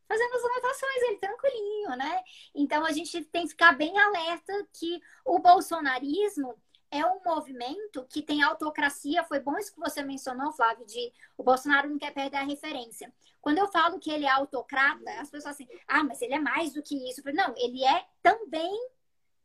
Fazendo 0.08 0.36
as 0.36 0.44
anotações, 0.44 1.02
ele 1.04 1.18
tranquilinho, 1.18 1.90
né? 1.98 2.24
Então 2.54 2.86
a 2.86 2.92
gente 2.92 3.24
tem 3.26 3.44
que 3.44 3.50
ficar 3.50 3.74
bem 3.74 3.98
alerta 3.98 4.54
que 4.74 5.02
o 5.26 5.40
bolsonarismo 5.40 6.56
é 6.92 7.06
um 7.06 7.22
movimento 7.26 8.06
que 8.10 8.22
tem 8.22 8.44
autocracia. 8.44 9.24
Foi 9.24 9.40
bom 9.40 9.58
isso 9.58 9.74
que 9.74 9.80
você 9.80 10.04
mencionou, 10.04 10.52
Flávio, 10.52 10.86
de 10.86 11.12
o 11.38 11.44
Bolsonaro 11.44 11.90
não 11.90 11.98
quer 11.98 12.14
perder 12.14 12.38
a 12.38 12.44
referência. 12.44 13.12
Quando 13.40 13.58
eu 13.58 13.68
falo 13.70 14.00
que 14.00 14.12
ele 14.12 14.26
é 14.26 14.30
autocrata, 14.30 15.10
as 15.20 15.30
pessoas 15.30 15.56
assim, 15.56 15.68
ah, 15.88 16.04
mas 16.04 16.22
ele 16.22 16.34
é 16.34 16.40
mais 16.40 16.74
do 16.74 16.84
que 16.84 17.10
isso. 17.10 17.22
Não, 17.34 17.54
ele 17.58 17.84
é 17.84 18.06
também 18.22 18.72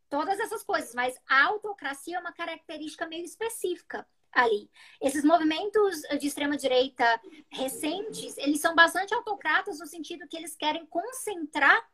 todas 0.09 0.39
essas 0.39 0.63
coisas, 0.63 0.93
mas 0.93 1.17
a 1.27 1.45
autocracia 1.45 2.17
é 2.17 2.19
uma 2.19 2.33
característica 2.33 3.07
meio 3.07 3.23
específica 3.23 4.05
ali. 4.31 4.69
Esses 5.01 5.23
movimentos 5.23 6.01
de 6.19 6.27
extrema 6.27 6.57
direita 6.57 7.19
recentes, 7.49 8.37
eles 8.37 8.59
são 8.59 8.75
bastante 8.75 9.13
autocratas 9.13 9.79
no 9.79 9.87
sentido 9.87 10.27
que 10.27 10.37
eles 10.37 10.55
querem 10.55 10.85
concentrar 10.85 11.87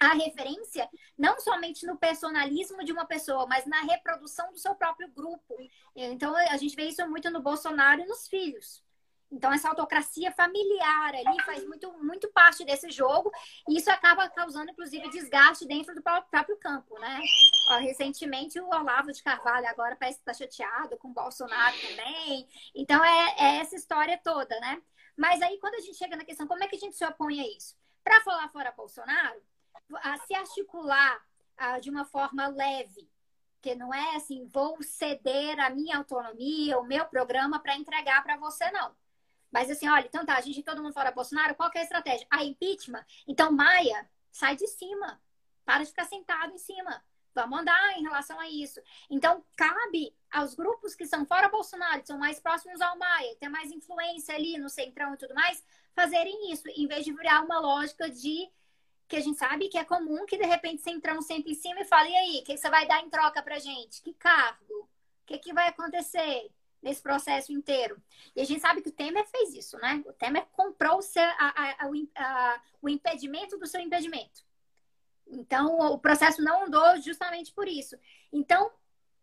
a 0.00 0.14
referência 0.14 0.88
não 1.16 1.38
somente 1.38 1.84
no 1.86 1.98
personalismo 1.98 2.82
de 2.82 2.90
uma 2.90 3.04
pessoa, 3.04 3.46
mas 3.46 3.66
na 3.66 3.82
reprodução 3.82 4.50
do 4.50 4.58
seu 4.58 4.74
próprio 4.74 5.08
grupo. 5.08 5.54
Então, 5.94 6.34
a 6.34 6.56
gente 6.56 6.74
vê 6.74 6.84
isso 6.84 7.06
muito 7.06 7.30
no 7.30 7.42
Bolsonaro 7.42 8.00
e 8.00 8.06
nos 8.06 8.26
filhos. 8.26 8.82
Então, 9.30 9.52
essa 9.52 9.68
autocracia 9.68 10.32
familiar 10.32 11.14
ali 11.14 11.42
faz 11.44 11.64
muito, 11.64 11.92
muito 12.02 12.28
parte 12.32 12.64
desse 12.64 12.90
jogo, 12.90 13.30
e 13.68 13.76
isso 13.76 13.88
acaba 13.88 14.28
causando, 14.28 14.72
inclusive, 14.72 15.08
desgaste 15.10 15.68
dentro 15.68 15.94
do 15.94 16.02
próprio 16.02 16.56
campo, 16.56 16.98
né? 16.98 17.20
recentemente, 17.78 18.58
o 18.58 18.66
Olavo 18.66 19.12
de 19.12 19.22
Carvalho 19.22 19.68
agora 19.68 19.94
parece 19.94 20.18
que 20.18 20.28
está 20.28 20.34
chateado 20.34 20.96
com 20.96 21.08
o 21.08 21.12
Bolsonaro 21.12 21.76
também. 21.80 22.48
Então, 22.74 23.04
é, 23.04 23.34
é 23.38 23.56
essa 23.58 23.76
história 23.76 24.18
toda, 24.24 24.58
né? 24.58 24.82
Mas 25.16 25.40
aí, 25.42 25.58
quando 25.60 25.74
a 25.74 25.80
gente 25.80 25.96
chega 25.96 26.16
na 26.16 26.24
questão, 26.24 26.48
como 26.48 26.64
é 26.64 26.66
que 26.66 26.74
a 26.74 26.78
gente 26.78 26.96
se 26.96 27.04
opõe 27.04 27.40
a 27.40 27.46
isso? 27.56 27.76
Para 28.02 28.20
falar 28.22 28.48
fora 28.48 28.72
Bolsonaro, 28.72 29.40
a 29.96 30.18
se 30.18 30.34
articular 30.34 31.20
de 31.82 31.90
uma 31.90 32.04
forma 32.04 32.46
leve, 32.48 33.10
que 33.60 33.74
não 33.74 33.92
é 33.92 34.16
assim, 34.16 34.46
vou 34.46 34.82
ceder 34.82 35.60
a 35.60 35.68
minha 35.68 35.98
autonomia, 35.98 36.78
o 36.78 36.84
meu 36.84 37.04
programa 37.06 37.58
para 37.58 37.76
entregar 37.76 38.22
para 38.22 38.38
você, 38.38 38.70
não. 38.70 38.96
Mas 39.52 39.70
assim, 39.70 39.88
olha, 39.88 40.06
então 40.06 40.24
tá, 40.24 40.36
a 40.36 40.40
gente 40.40 40.62
todo 40.62 40.82
mundo 40.82 40.94
fora 40.94 41.10
Bolsonaro, 41.10 41.54
qual 41.54 41.70
que 41.70 41.76
é 41.76 41.80
a 41.82 41.84
estratégia? 41.84 42.26
A 42.30 42.44
impeachment. 42.44 43.04
Então, 43.26 43.52
Maia, 43.52 44.08
sai 44.30 44.56
de 44.56 44.66
cima. 44.68 45.20
Para 45.64 45.82
de 45.82 45.90
ficar 45.90 46.06
sentado 46.06 46.52
em 46.54 46.58
cima. 46.58 47.04
Vamos 47.34 47.60
andar 47.60 47.98
em 47.98 48.02
relação 48.02 48.40
a 48.40 48.48
isso. 48.48 48.80
Então, 49.10 49.44
cabe 49.56 50.16
aos 50.30 50.54
grupos 50.54 50.94
que 50.94 51.06
são 51.06 51.26
fora 51.26 51.48
Bolsonaro, 51.48 52.00
que 52.00 52.06
são 52.06 52.18
mais 52.18 52.40
próximos 52.40 52.80
ao 52.80 52.96
Maia, 52.96 53.36
tem 53.36 53.48
mais 53.48 53.70
influência 53.70 54.34
ali 54.34 54.56
no 54.56 54.68
centrão 54.68 55.14
e 55.14 55.16
tudo 55.16 55.34
mais, 55.34 55.62
fazerem 55.94 56.52
isso, 56.52 56.62
em 56.68 56.86
vez 56.86 57.04
de 57.04 57.12
virar 57.12 57.42
uma 57.42 57.60
lógica 57.60 58.08
de 58.08 58.48
que 59.10 59.16
a 59.16 59.20
gente 59.20 59.38
sabe 59.38 59.68
que 59.68 59.76
é 59.76 59.84
comum 59.84 60.24
que 60.24 60.38
de 60.38 60.46
repente 60.46 60.82
centrão 60.82 61.20
senta 61.20 61.50
em 61.50 61.54
cima 61.54 61.80
e 61.80 61.84
fala: 61.84 62.08
e 62.08 62.16
aí, 62.16 62.38
o 62.38 62.44
que 62.44 62.56
você 62.56 62.70
vai 62.70 62.86
dar 62.86 63.00
em 63.00 63.10
troca 63.10 63.42
pra 63.42 63.58
gente? 63.58 64.00
Que 64.00 64.14
cargo? 64.14 64.74
O 64.74 64.88
que, 65.26 65.36
que 65.38 65.52
vai 65.52 65.68
acontecer? 65.68 66.50
nesse 66.82 67.02
processo 67.02 67.52
inteiro. 67.52 68.00
E 68.34 68.40
a 68.40 68.44
gente 68.46 68.62
sabe 68.62 68.80
que 68.80 68.88
o 68.88 68.92
Temer 68.92 69.26
fez 69.26 69.52
isso, 69.52 69.76
né? 69.76 70.02
O 70.06 70.14
Temer 70.14 70.46
comprou 70.50 70.96
o, 70.96 71.02
seu, 71.02 71.22
a, 71.22 71.52
a, 71.54 71.86
a, 72.16 72.62
o 72.80 72.88
impedimento 72.88 73.58
do 73.58 73.66
seu 73.66 73.82
impedimento. 73.82 74.42
Então, 75.26 75.78
o 75.92 75.98
processo 75.98 76.42
não 76.42 76.64
andou 76.64 76.98
justamente 77.02 77.52
por 77.52 77.68
isso. 77.68 77.98
Então, 78.32 78.72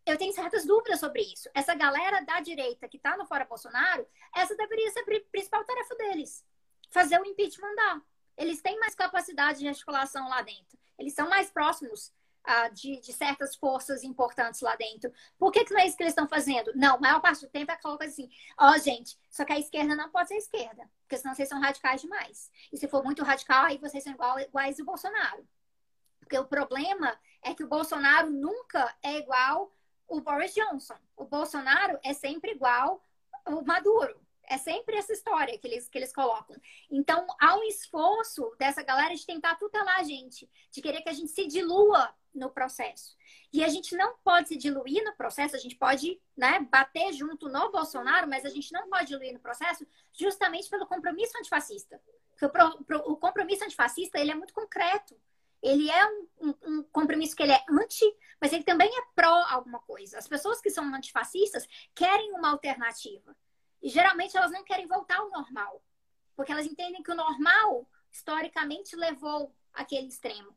eu 0.06 0.20
tenho 0.20 0.32
certas 0.34 0.68
dúvidas 0.68 1.00
sobre 1.00 1.24
isso. 1.24 1.50
Essa 1.52 1.74
galera 1.74 2.22
da 2.22 2.40
direita 2.42 2.88
que 2.88 2.98
está 2.98 3.18
no 3.18 3.26
Fora 3.26 3.44
Bolsonaro, 3.44 4.08
essa 4.36 4.56
deveria 4.56 4.92
ser 4.92 5.00
a 5.00 5.22
principal 5.32 5.66
tarefa 5.66 5.96
deles. 5.96 6.46
Fazer 6.92 7.20
o 7.20 7.26
impeachment 7.26 7.72
andar. 7.72 8.02
Eles 8.38 8.62
têm 8.62 8.80
mais 8.80 8.96
capacidade 8.96 9.60
de 9.60 9.68
articulação 9.68 10.30
lá 10.30 10.42
dentro. 10.42 10.78
Eles 10.98 11.14
são 11.14 11.30
mais 11.30 11.50
próximos 11.50 12.14
uh, 12.48 12.74
de, 12.74 13.00
de, 13.00 13.14
certas 13.14 13.56
forças 13.56 14.04
importantes 14.04 14.62
lá 14.62 14.76
dentro. 14.76 15.12
Por 15.38 15.52
que, 15.52 15.66
que 15.66 15.74
não 15.74 15.82
é 15.82 15.88
isso 15.88 15.98
que 15.98 16.04
eles 16.04 16.12
estão 16.12 16.28
fazendo? 16.28 16.72
Não, 16.76 16.96
a 16.96 17.00
maior 17.00 17.22
parte 17.22 17.42
do 17.42 17.50
tempo 17.52 17.72
é 17.72 17.78
coisa 17.78 18.06
assim, 18.06 18.30
ó, 18.58 18.72
oh, 18.72 18.78
gente, 18.78 19.18
só 19.30 19.44
que 19.44 19.54
a 19.54 19.60
esquerda 19.60 19.96
não 19.96 20.10
pode 20.10 20.30
ser 20.30 20.38
esquerda, 20.38 20.90
porque 21.02 21.18
senão 21.18 21.36
vocês 21.36 21.50
são 21.50 21.60
radicais 21.60 22.02
demais. 22.02 22.52
E 22.72 22.78
se 22.78 22.88
for 22.88 23.04
muito 23.04 23.24
radical, 23.24 23.66
aí 23.66 23.78
vocês 23.78 24.04
são 24.04 24.14
igual, 24.14 24.40
iguais 24.40 24.80
ao 24.80 24.86
Bolsonaro. 24.86 25.48
Porque 26.20 26.38
o 26.38 26.46
problema 26.46 27.18
é 27.42 27.54
que 27.54 27.64
o 27.64 27.68
Bolsonaro 27.68 28.30
nunca 28.30 28.96
é 29.02 29.18
igual 29.18 29.72
o 30.08 30.22
Boris 30.22 30.54
Johnson. 30.54 30.98
O 31.16 31.26
Bolsonaro 31.26 32.00
é 32.04 32.14
sempre 32.14 32.52
igual 32.52 33.02
o 33.46 33.62
Maduro. 33.62 34.20
É 34.50 34.58
sempre 34.58 34.96
essa 34.96 35.12
história 35.12 35.58
que 35.58 35.68
eles, 35.68 35.90
que 35.90 35.98
eles 35.98 36.14
colocam. 36.14 36.56
Então, 36.90 37.28
há 37.40 37.56
um 37.58 37.64
esforço 37.64 38.56
dessa 38.58 38.82
galera 38.82 39.14
de 39.14 39.26
tentar 39.26 39.56
tutelar 39.56 40.00
a 40.00 40.04
gente, 40.04 40.50
de 40.72 40.82
querer 40.82 41.02
que 41.02 41.10
a 41.10 41.14
gente 41.14 41.32
se 41.32 41.46
dilua 41.48 42.14
no 42.34 42.50
processo. 42.50 43.18
E 43.52 43.64
a 43.64 43.68
gente 43.68 43.96
não 43.96 44.16
pode 44.24 44.50
se 44.50 44.56
diluir 44.56 45.04
no 45.04 45.16
processo, 45.16 45.56
a 45.56 45.60
gente 45.60 45.76
pode 45.76 46.22
né, 46.36 46.60
bater 46.72 47.12
junto 47.12 47.50
no 47.50 47.72
Bolsonaro, 47.72 48.28
mas 48.28 48.46
a 48.46 48.50
gente 48.50 48.72
não 48.72 48.90
pode 48.90 49.08
diluir 49.08 49.34
no 49.34 49.40
processo 49.40 49.86
justamente 50.14 50.70
pelo 50.70 50.88
compromisso 50.88 51.38
antifascista. 51.38 52.02
Porque 52.40 52.94
o, 52.94 53.14
o 53.14 53.18
compromisso 53.18 53.64
antifascista 53.64 54.20
ele 54.20 54.32
é 54.32 54.36
muito 54.36 54.54
concreto. 54.54 55.20
Ele 55.62 55.90
é 55.90 56.06
um, 56.06 56.28
um, 56.40 56.56
um, 56.68 56.84
compromisso 56.84 57.36
que 57.36 57.42
ele 57.42 57.52
é 57.52 57.64
anti, 57.70 58.06
mas 58.40 58.54
ele 58.54 58.64
também 58.64 58.90
é 58.96 59.02
pró 59.16 59.44
alguma 59.50 59.80
coisa. 59.80 60.18
As 60.20 60.28
pessoas 60.28 60.62
que 60.62 60.70
são 60.70 60.86
antifascistas 60.94 61.68
querem 61.96 62.32
uma 62.34 62.52
alternativa. 62.52 63.36
E 63.82 63.90
geralmente 63.90 64.36
elas 64.36 64.52
não 64.52 64.64
querem 64.64 64.88
voltar 64.88 65.18
ao 65.18 65.30
normal, 65.30 65.82
porque 66.36 66.52
elas 66.52 66.66
entendem 66.66 67.04
que 67.04 67.12
o 67.12 67.16
normal, 67.16 67.88
historicamente, 68.12 68.96
levou 68.96 69.54
aquele 69.74 70.08
extremo. 70.08 70.56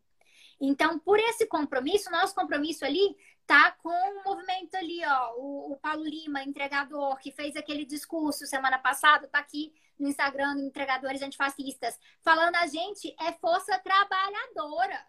Então, 0.60 0.98
por 0.98 1.18
esse 1.18 1.46
compromisso, 1.46 2.10
nosso 2.10 2.34
compromisso 2.34 2.84
ali 2.84 3.16
tá 3.46 3.72
com 3.72 3.88
o 3.88 4.24
movimento 4.24 4.74
ali, 4.76 5.00
ó, 5.04 5.34
o, 5.36 5.72
o 5.72 5.76
Paulo 5.78 6.04
Lima, 6.04 6.42
entregador, 6.42 7.18
que 7.18 7.32
fez 7.32 7.56
aquele 7.56 7.84
discurso 7.84 8.46
semana 8.46 8.78
passada, 8.78 9.26
tá 9.26 9.38
aqui 9.38 9.74
no 9.98 10.08
Instagram, 10.08 10.58
Entregadores 10.60 11.22
Antifascistas, 11.22 11.98
falando 12.22 12.56
a 12.56 12.66
gente 12.66 13.14
é 13.20 13.32
força 13.32 13.78
trabalhadora. 13.78 15.04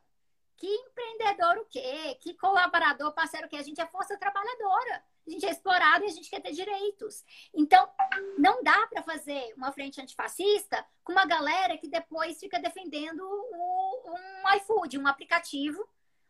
Que 0.57 0.67
empreendedor 0.67 1.57
o 1.57 1.65
quê? 1.65 2.17
Que 2.21 2.33
colaborador, 2.35 3.13
parceiro 3.13 3.47
o 3.47 3.49
quê? 3.49 3.57
A 3.57 3.63
gente 3.63 3.81
é 3.81 3.87
força 3.87 4.17
trabalhadora. 4.17 5.03
A 5.27 5.29
gente 5.29 5.45
é 5.45 5.51
explorado 5.51 6.03
e 6.03 6.07
a 6.07 6.11
gente 6.11 6.29
quer 6.29 6.41
ter 6.41 6.51
direitos. 6.51 7.23
Então, 7.53 7.87
não 8.37 8.63
dá 8.63 8.87
para 8.87 9.03
fazer 9.03 9.53
uma 9.55 9.71
frente 9.71 10.01
antifascista 10.01 10.83
com 11.03 11.11
uma 11.11 11.25
galera 11.25 11.77
que 11.77 11.87
depois 11.87 12.39
fica 12.39 12.59
defendendo 12.59 13.21
o, 13.21 14.09
um 14.09 14.55
iFood, 14.57 14.97
um 14.97 15.07
aplicativo, 15.07 15.87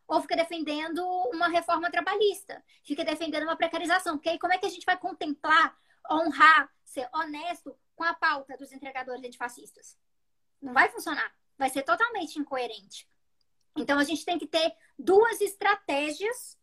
ou 0.08 0.22
fica 0.22 0.36
defendendo 0.36 1.02
uma 1.34 1.48
reforma 1.48 1.90
trabalhista, 1.90 2.62
fica 2.84 3.06
defendendo 3.06 3.44
uma 3.44 3.56
precarização. 3.56 4.18
Porque 4.18 4.30
aí 4.30 4.40
como 4.40 4.54
é 4.54 4.58
que 4.58 4.66
a 4.66 4.70
gente 4.70 4.86
vai 4.86 4.98
contemplar, 4.98 5.76
honrar, 6.12 6.70
ser 6.84 7.10
honesto 7.14 7.74
com 7.96 8.04
a 8.04 8.14
pauta 8.14 8.58
dos 8.58 8.74
entregadores 8.74 9.24
antifascistas? 9.24 9.98
Não 10.62 10.74
vai 10.74 10.90
funcionar. 10.90 11.34
Vai 11.58 11.70
ser 11.70 11.84
totalmente 11.84 12.38
incoerente. 12.38 13.08
Então, 13.78 13.98
a 13.98 14.04
gente 14.04 14.26
tem 14.26 14.38
que 14.38 14.48
ter 14.48 14.76
duas 15.00 15.40
estratégias 15.40 16.60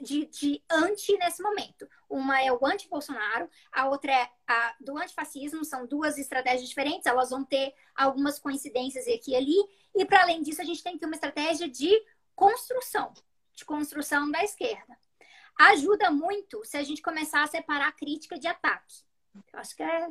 de, 0.00 0.26
de, 0.26 0.62
anti 0.70 1.16
nesse 1.18 1.42
momento. 1.42 1.88
Uma 2.08 2.42
é 2.42 2.52
o 2.52 2.64
anti-Bolsonaro, 2.64 3.48
a 3.70 3.88
outra 3.88 4.12
é 4.12 4.30
a 4.46 4.74
do 4.80 4.96
antifascismo. 4.96 5.64
São 5.64 5.86
duas 5.86 6.18
estratégias 6.18 6.68
diferentes, 6.68 7.06
elas 7.06 7.30
vão 7.30 7.44
ter 7.44 7.74
algumas 7.94 8.38
coincidências 8.38 9.06
aqui 9.06 9.32
e 9.32 9.36
ali. 9.36 9.56
E, 9.94 10.04
para 10.04 10.22
além 10.22 10.42
disso, 10.42 10.62
a 10.62 10.64
gente 10.64 10.82
tem 10.82 10.94
que 10.94 11.00
ter 11.00 11.06
uma 11.06 11.14
estratégia 11.14 11.68
de 11.68 11.90
construção 12.34 13.12
de 13.60 13.64
construção 13.64 14.30
da 14.30 14.42
esquerda. 14.42 14.98
Ajuda 15.58 16.10
muito 16.10 16.64
se 16.64 16.76
a 16.76 16.82
gente 16.82 17.02
começar 17.02 17.42
a 17.42 17.46
separar 17.46 17.88
a 17.88 17.92
crítica 17.92 18.38
de 18.38 18.48
ataque. 18.48 19.02
Eu 19.52 19.60
acho 19.60 19.76
que 19.76 19.82
é 19.82 20.08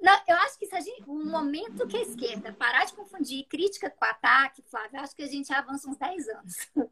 não, 0.00 0.14
eu 0.28 0.36
acho 0.36 0.56
que 0.56 0.66
se 0.66 0.76
a 0.76 0.80
gente, 0.80 1.02
o 1.08 1.24
momento 1.24 1.86
que 1.88 1.96
a 1.96 2.02
esquerda 2.02 2.52
parar 2.52 2.84
de 2.84 2.92
confundir 2.92 3.48
crítica 3.48 3.90
com 3.90 4.04
ataque, 4.04 4.62
Flávio, 4.62 4.96
eu 4.96 5.00
acho 5.00 5.14
que 5.14 5.24
a 5.24 5.26
gente 5.26 5.52
avança 5.52 5.88
uns 5.88 5.96
10 5.96 6.28
anos. 6.28 6.54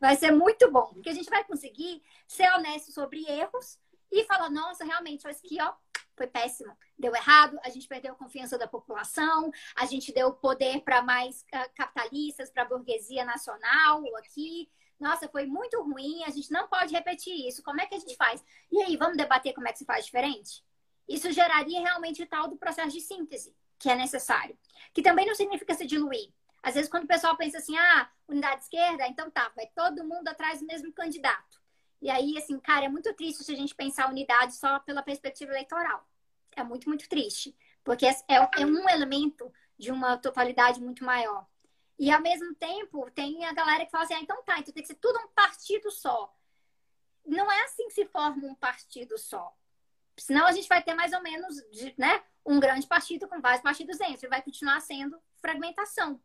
Vai 0.00 0.16
ser 0.16 0.30
muito 0.30 0.70
bom, 0.70 0.92
porque 0.92 1.08
a 1.08 1.14
gente 1.14 1.30
vai 1.30 1.44
conseguir 1.44 2.02
ser 2.26 2.50
honesto 2.52 2.92
sobre 2.92 3.24
erros 3.28 3.78
e 4.10 4.24
falar, 4.24 4.50
nossa, 4.50 4.84
realmente, 4.84 5.18
isso 5.18 5.28
aqui, 5.28 5.58
ó, 5.60 5.74
foi 6.16 6.26
péssimo, 6.26 6.76
deu 6.98 7.14
errado, 7.14 7.58
a 7.62 7.68
gente 7.68 7.86
perdeu 7.86 8.12
a 8.12 8.16
confiança 8.16 8.56
da 8.56 8.66
população, 8.66 9.50
a 9.74 9.84
gente 9.84 10.12
deu 10.12 10.32
poder 10.32 10.80
para 10.80 11.02
mais 11.02 11.42
uh, 11.54 11.70
capitalistas, 11.74 12.50
para 12.50 12.62
a 12.62 12.66
burguesia 12.66 13.24
nacional 13.24 14.02
aqui. 14.16 14.68
Nossa, 14.98 15.28
foi 15.28 15.44
muito 15.44 15.78
ruim, 15.82 16.24
a 16.24 16.30
gente 16.30 16.50
não 16.50 16.68
pode 16.68 16.94
repetir 16.94 17.46
isso. 17.46 17.62
Como 17.62 17.80
é 17.80 17.86
que 17.86 17.94
a 17.94 17.98
gente 17.98 18.16
faz? 18.16 18.42
E 18.72 18.80
aí, 18.80 18.96
vamos 18.96 19.18
debater 19.18 19.52
como 19.52 19.68
é 19.68 19.72
que 19.72 19.78
se 19.78 19.84
faz 19.84 20.06
diferente? 20.06 20.64
Isso 21.06 21.30
geraria 21.30 21.80
realmente 21.80 22.22
o 22.22 22.26
tal 22.26 22.48
do 22.48 22.56
processo 22.56 22.90
de 22.90 23.00
síntese 23.02 23.54
que 23.78 23.90
é 23.90 23.94
necessário. 23.94 24.58
Que 24.92 25.02
também 25.02 25.26
não 25.26 25.34
significa 25.34 25.74
se 25.74 25.86
diluir. 25.86 26.32
Às 26.66 26.74
vezes, 26.74 26.90
quando 26.90 27.04
o 27.04 27.06
pessoal 27.06 27.36
pensa 27.36 27.58
assim, 27.58 27.78
ah, 27.78 28.10
unidade 28.26 28.64
esquerda, 28.64 29.06
então 29.06 29.30
tá, 29.30 29.52
vai 29.54 29.68
todo 29.68 30.02
mundo 30.02 30.26
atrás 30.26 30.58
do 30.58 30.66
mesmo 30.66 30.92
candidato. 30.92 31.62
E 32.02 32.10
aí, 32.10 32.36
assim, 32.36 32.58
cara, 32.58 32.86
é 32.86 32.88
muito 32.88 33.14
triste 33.14 33.44
se 33.44 33.52
a 33.52 33.56
gente 33.56 33.72
pensar 33.72 34.10
unidade 34.10 34.56
só 34.56 34.80
pela 34.80 35.00
perspectiva 35.00 35.52
eleitoral. 35.52 36.04
É 36.56 36.64
muito, 36.64 36.88
muito 36.88 37.08
triste. 37.08 37.56
Porque 37.84 38.04
é, 38.04 38.16
é 38.28 38.66
um 38.66 38.88
elemento 38.88 39.52
de 39.78 39.92
uma 39.92 40.16
totalidade 40.16 40.80
muito 40.80 41.04
maior. 41.04 41.46
E 41.96 42.10
ao 42.10 42.20
mesmo 42.20 42.52
tempo, 42.56 43.08
tem 43.12 43.44
a 43.44 43.52
galera 43.52 43.84
que 43.84 43.92
fala 43.92 44.02
assim, 44.02 44.14
ah, 44.14 44.20
então 44.20 44.42
tá, 44.42 44.58
então 44.58 44.74
tem 44.74 44.82
que 44.82 44.88
ser 44.88 44.96
tudo 44.96 45.20
um 45.20 45.28
partido 45.28 45.88
só. 45.92 46.36
Não 47.24 47.48
é 47.48 47.62
assim 47.62 47.86
que 47.86 47.94
se 47.94 48.06
forma 48.06 48.44
um 48.44 48.56
partido 48.56 49.16
só. 49.16 49.56
Senão 50.18 50.44
a 50.44 50.50
gente 50.50 50.68
vai 50.68 50.82
ter 50.82 50.94
mais 50.94 51.12
ou 51.12 51.22
menos 51.22 51.62
né, 51.96 52.24
um 52.44 52.58
grande 52.58 52.88
partido 52.88 53.28
com 53.28 53.40
vários 53.40 53.62
partidos 53.62 53.98
dentro. 53.98 54.26
E 54.26 54.28
vai 54.28 54.42
continuar 54.42 54.80
sendo 54.80 55.16
fragmentação. 55.40 56.20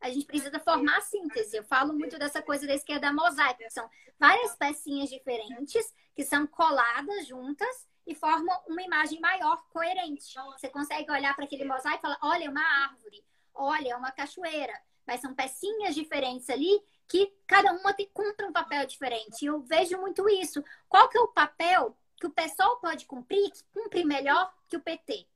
A 0.00 0.10
gente 0.10 0.26
precisa 0.26 0.58
formar 0.60 1.00
síntese. 1.02 1.56
Eu 1.56 1.64
falo 1.64 1.92
muito 1.92 2.18
dessa 2.18 2.40
coisa 2.40 2.66
da 2.66 2.74
esquerda 2.74 3.12
mosaica. 3.12 3.68
São 3.70 3.88
várias 4.18 4.54
pecinhas 4.56 5.08
diferentes 5.08 5.94
que 6.14 6.24
são 6.24 6.46
coladas 6.46 7.26
juntas 7.26 7.86
e 8.06 8.14
formam 8.14 8.56
uma 8.66 8.82
imagem 8.82 9.20
maior, 9.20 9.64
coerente. 9.70 10.34
Você 10.52 10.68
consegue 10.68 11.10
olhar 11.10 11.34
para 11.34 11.44
aquele 11.44 11.64
mosaico 11.64 11.98
e 11.98 12.02
falar: 12.02 12.18
olha, 12.22 12.44
é 12.44 12.50
uma 12.50 12.84
árvore, 12.84 13.24
olha, 13.54 13.92
é 13.92 13.96
uma 13.96 14.12
cachoeira. 14.12 14.72
Mas 15.06 15.20
são 15.20 15.34
pecinhas 15.34 15.94
diferentes 15.94 16.48
ali 16.50 16.82
que 17.08 17.32
cada 17.46 17.72
uma 17.72 17.92
tem, 17.94 18.08
cumpre 18.12 18.46
um 18.46 18.52
papel 18.52 18.86
diferente. 18.86 19.46
Eu 19.46 19.60
vejo 19.60 19.98
muito 19.98 20.28
isso. 20.28 20.62
Qual 20.88 21.08
que 21.08 21.16
é 21.16 21.20
o 21.20 21.28
papel 21.28 21.96
que 22.18 22.26
o 22.26 22.30
PSOL 22.30 22.76
pode 22.76 23.06
cumprir, 23.06 23.50
que 23.50 23.62
cumpre 23.72 24.04
melhor 24.04 24.52
que 24.68 24.76
o 24.76 24.80
PT. 24.80 25.26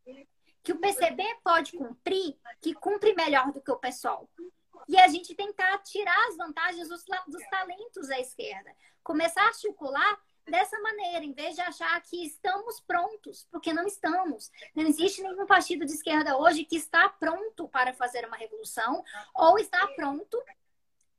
Que 0.62 0.72
o 0.72 0.78
PCB 0.78 1.22
pode 1.42 1.76
cumprir, 1.76 2.38
que 2.60 2.74
cumpre 2.74 3.14
melhor 3.14 3.50
do 3.52 3.60
que 3.60 3.70
o 3.70 3.76
PSOL. 3.76 4.28
E 4.88 4.96
a 4.98 5.08
gente 5.08 5.34
tentar 5.34 5.78
tirar 5.78 6.28
as 6.28 6.36
vantagens 6.36 6.88
dos, 6.88 7.04
dos 7.26 7.42
talentos 7.50 8.10
à 8.10 8.18
esquerda. 8.18 8.74
Começar 9.02 9.42
a 9.42 9.46
articular 9.46 10.20
dessa 10.44 10.78
maneira, 10.80 11.24
em 11.24 11.32
vez 11.32 11.54
de 11.54 11.60
achar 11.60 12.00
que 12.02 12.24
estamos 12.24 12.80
prontos, 12.80 13.46
porque 13.50 13.72
não 13.72 13.86
estamos. 13.86 14.50
Não 14.74 14.84
existe 14.84 15.22
nenhum 15.22 15.46
partido 15.46 15.84
de 15.84 15.92
esquerda 15.92 16.36
hoje 16.36 16.64
que 16.64 16.76
está 16.76 17.08
pronto 17.08 17.68
para 17.68 17.92
fazer 17.92 18.26
uma 18.26 18.36
revolução 18.36 19.04
ou 19.34 19.58
está 19.58 19.86
pronto 19.88 20.40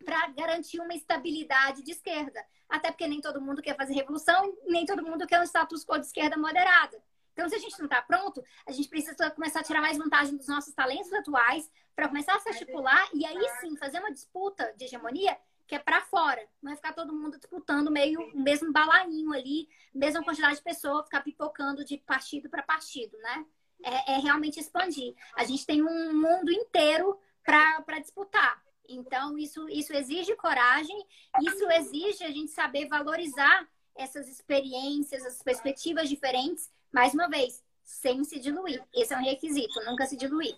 para 0.03 0.27
garantir 0.27 0.79
uma 0.79 0.93
estabilidade 0.93 1.81
de 1.81 1.91
esquerda. 1.91 2.45
Até 2.67 2.91
porque 2.91 3.07
nem 3.07 3.21
todo 3.21 3.41
mundo 3.41 3.61
quer 3.61 3.77
fazer 3.77 3.93
revolução, 3.93 4.53
nem 4.65 4.85
todo 4.85 5.03
mundo 5.03 5.25
quer 5.25 5.39
um 5.39 5.45
status 5.45 5.85
quo 5.85 5.97
de 5.97 6.05
esquerda 6.05 6.37
moderada. 6.37 7.01
Então, 7.33 7.49
se 7.49 7.55
a 7.55 7.59
gente 7.59 7.77
não 7.79 7.85
está 7.85 8.01
pronto, 8.01 8.43
a 8.65 8.71
gente 8.71 8.87
precisa 8.87 9.29
começar 9.31 9.59
a 9.59 9.63
tirar 9.63 9.81
mais 9.81 9.97
vantagem 9.97 10.37
dos 10.37 10.47
nossos 10.47 10.73
talentos 10.73 11.11
atuais 11.11 11.69
para 11.95 12.07
começar 12.07 12.35
a 12.35 12.39
se 12.39 12.49
articular 12.49 13.07
e 13.13 13.25
aí 13.25 13.49
sim 13.59 13.75
fazer 13.75 13.99
uma 13.99 14.11
disputa 14.11 14.73
de 14.77 14.85
hegemonia 14.85 15.37
que 15.67 15.75
é 15.75 15.79
para 15.79 16.01
fora. 16.01 16.41
Não 16.61 16.71
é 16.71 16.75
ficar 16.75 16.93
todo 16.93 17.13
mundo 17.13 17.37
disputando 17.37 17.89
meio 17.89 18.21
o 18.21 18.39
mesmo 18.39 18.71
balainho 18.71 19.33
ali, 19.33 19.67
mesma 19.93 20.23
quantidade 20.23 20.57
de 20.57 20.63
pessoas, 20.63 21.05
ficar 21.05 21.21
pipocando 21.21 21.83
de 21.83 21.97
partido 21.97 22.49
para 22.49 22.61
partido, 22.61 23.17
né? 23.17 23.45
É, 23.83 24.13
é, 24.13 24.17
realmente 24.19 24.59
expandir. 24.59 25.13
A 25.35 25.43
gente 25.43 25.65
tem 25.65 25.81
um 25.81 26.13
mundo 26.13 26.51
inteiro 26.51 27.19
para 27.43 27.99
disputar. 27.99 28.61
Então, 28.87 29.37
isso, 29.37 29.67
isso 29.69 29.93
exige 29.93 30.35
coragem, 30.35 31.05
isso 31.41 31.69
exige 31.71 32.23
a 32.23 32.31
gente 32.31 32.51
saber 32.51 32.87
valorizar 32.87 33.67
essas 33.95 34.27
experiências, 34.27 35.25
essas 35.25 35.41
perspectivas 35.41 36.09
diferentes, 36.09 36.71
mais 36.93 37.13
uma 37.13 37.27
vez, 37.27 37.61
sem 37.83 38.23
se 38.23 38.39
diluir. 38.39 38.81
Esse 38.93 39.13
é 39.13 39.17
um 39.17 39.23
requisito, 39.23 39.83
nunca 39.85 40.05
se 40.05 40.15
diluir. 40.15 40.55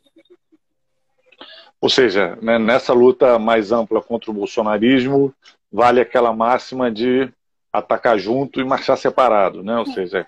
Ou 1.80 1.90
seja, 1.90 2.36
né, 2.42 2.60
nessa 2.60 2.94
luta 2.94 3.40
mais 3.40 3.72
ampla 3.72 4.02
contra 4.02 4.32
o 4.32 4.34
bolsonarismo, 4.34 5.34
vale 5.72 6.02
aquela 6.02 6.34
máxima 6.34 6.92
de 6.92 7.32
atacar 7.72 8.18
junto 8.18 8.60
e 8.60 8.64
marchar 8.64 8.98
separado, 8.98 9.64
né? 9.64 9.78
Ou 9.78 9.84
é. 9.84 9.94
seja, 9.94 10.28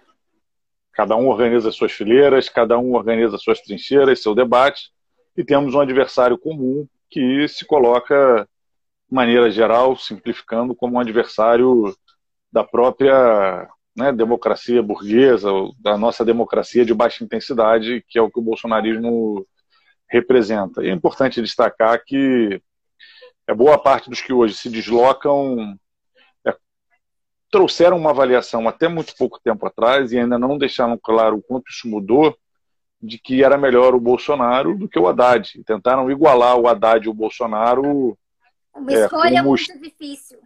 cada 0.93 1.16
um 1.16 1.28
organiza 1.28 1.72
suas 1.72 1.91
fileiras, 1.91 2.49
cada 2.49 2.78
um 2.78 2.93
organiza 2.93 3.38
suas 3.38 3.62
trincheiras, 3.62 4.22
seu 4.22 4.36
debate, 4.36 4.91
e 5.36 5.43
temos 5.43 5.74
um 5.74 5.80
adversário 5.80 6.38
comum 6.38 6.88
que 7.10 7.47
se 7.47 7.66
coloca, 7.66 8.47
de 9.10 9.16
maneira 9.16 9.49
geral, 9.49 9.95
simplificando, 9.95 10.76
como 10.76 10.95
um 10.95 10.99
adversário 10.99 11.95
da 12.51 12.64
própria 12.64 13.70
né, 13.97 14.11
democracia 14.11 14.83
burguesa, 14.83 15.49
da 15.79 15.97
nossa 15.97 16.23
democracia 16.23 16.85
de 16.85 16.93
baixa 16.93 17.23
intensidade, 17.23 18.05
que 18.07 18.19
é 18.19 18.21
o 18.21 18.29
que 18.29 18.39
o 18.39 18.43
bolsonarismo 18.43 19.45
representa. 20.07 20.83
E 20.83 20.89
é 20.89 20.93
importante 20.93 21.41
destacar 21.41 22.03
que 22.05 22.61
é 23.47 23.53
boa 23.53 23.81
parte 23.81 24.09
dos 24.09 24.21
que 24.21 24.31
hoje 24.31 24.53
se 24.53 24.69
deslocam 24.69 25.75
é, 26.45 26.55
trouxeram 27.49 27.97
uma 27.97 28.11
avaliação 28.11 28.67
até 28.67 28.87
muito 28.87 29.15
pouco 29.17 29.39
tempo 29.43 29.65
atrás 29.65 30.11
e 30.11 30.19
ainda 30.19 30.37
não 30.37 30.57
deixaram 30.57 30.97
claro 31.01 31.37
o 31.37 31.41
quanto 31.41 31.69
isso 31.69 31.87
mudou 31.87 32.37
de 33.01 33.17
que 33.17 33.43
era 33.43 33.57
melhor 33.57 33.95
o 33.95 33.99
Bolsonaro 33.99 34.77
do 34.77 34.87
que 34.87 34.99
o 34.99 35.07
Haddad. 35.07 35.63
Tentaram 35.65 36.09
igualar 36.11 36.57
o 36.57 36.67
Haddad 36.67 37.05
e 37.05 37.09
o 37.09 37.13
Bolsonaro. 37.13 38.17
Uma 38.75 38.91
é, 38.91 39.03
escolha 39.03 39.37
como, 39.37 39.49
muito 39.49 39.79
difícil. 39.79 40.39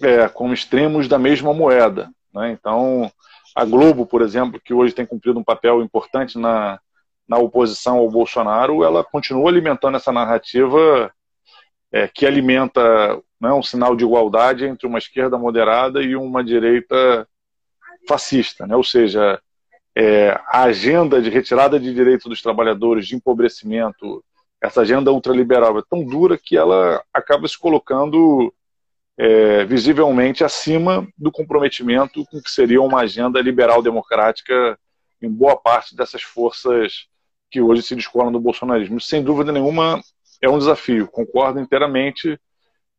É, 0.00 0.28
como 0.28 0.52
extremos 0.52 1.08
da 1.08 1.18
mesma 1.18 1.52
moeda. 1.54 2.10
Né? 2.38 2.52
Então, 2.52 3.10
a 3.54 3.64
Globo, 3.64 4.06
por 4.06 4.22
exemplo, 4.22 4.60
que 4.60 4.72
hoje 4.72 4.94
tem 4.94 5.04
cumprido 5.04 5.38
um 5.38 5.44
papel 5.44 5.82
importante 5.82 6.38
na, 6.38 6.80
na 7.28 7.36
oposição 7.38 7.98
ao 7.98 8.08
Bolsonaro, 8.08 8.84
ela 8.84 9.02
continua 9.02 9.50
alimentando 9.50 9.96
essa 9.96 10.12
narrativa 10.12 11.12
é, 11.92 12.06
que 12.06 12.24
alimenta 12.24 13.20
né, 13.40 13.52
um 13.52 13.62
sinal 13.62 13.96
de 13.96 14.04
igualdade 14.04 14.64
entre 14.64 14.86
uma 14.86 14.98
esquerda 14.98 15.36
moderada 15.36 16.02
e 16.02 16.14
uma 16.14 16.42
direita 16.44 17.26
fascista. 18.06 18.66
Né? 18.66 18.76
Ou 18.76 18.84
seja, 18.84 19.40
é, 19.96 20.30
a 20.46 20.62
agenda 20.62 21.20
de 21.20 21.28
retirada 21.28 21.78
de 21.78 21.92
direitos 21.92 22.26
dos 22.26 22.40
trabalhadores, 22.40 23.06
de 23.06 23.16
empobrecimento, 23.16 24.24
essa 24.62 24.82
agenda 24.82 25.12
ultraliberal 25.12 25.78
é 25.78 25.82
tão 25.88 26.04
dura 26.04 26.38
que 26.38 26.56
ela 26.56 27.02
acaba 27.12 27.46
se 27.48 27.58
colocando 27.58 28.52
é, 29.18 29.64
visivelmente 29.64 30.44
acima 30.44 31.06
do 31.18 31.32
comprometimento 31.32 32.24
com 32.26 32.40
que 32.40 32.50
seria 32.50 32.80
uma 32.80 33.00
agenda 33.00 33.40
liberal 33.40 33.82
democrática 33.82 34.78
em 35.20 35.28
boa 35.28 35.56
parte 35.56 35.96
dessas 35.96 36.22
forças 36.22 37.08
que 37.50 37.60
hoje 37.60 37.82
se 37.82 37.96
descolam 37.96 38.30
do 38.30 38.38
bolsonarismo. 38.38 39.00
Sem 39.00 39.22
dúvida 39.22 39.50
nenhuma, 39.50 40.00
é 40.40 40.48
um 40.48 40.58
desafio, 40.58 41.08
concordo 41.08 41.58
inteiramente, 41.58 42.38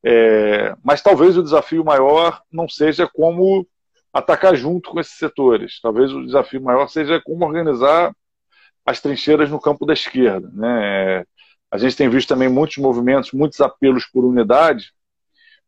é, 0.03 0.75
mas 0.83 1.01
talvez 1.01 1.37
o 1.37 1.43
desafio 1.43 1.85
maior 1.85 2.41
não 2.51 2.67
seja 2.67 3.07
como 3.07 3.65
atacar 4.11 4.55
junto 4.55 4.89
com 4.89 4.99
esses 4.99 5.17
setores. 5.17 5.79
Talvez 5.81 6.11
o 6.11 6.25
desafio 6.25 6.61
maior 6.61 6.89
seja 6.89 7.21
como 7.23 7.45
organizar 7.45 8.13
as 8.85 8.99
trincheiras 8.99 9.49
no 9.49 9.59
campo 9.59 9.85
da 9.85 9.93
esquerda. 9.93 10.49
Né? 10.53 11.23
A 11.71 11.77
gente 11.77 11.95
tem 11.95 12.09
visto 12.09 12.27
também 12.27 12.49
muitos 12.49 12.77
movimentos, 12.77 13.31
muitos 13.31 13.61
apelos 13.61 14.05
por 14.05 14.25
unidade, 14.25 14.91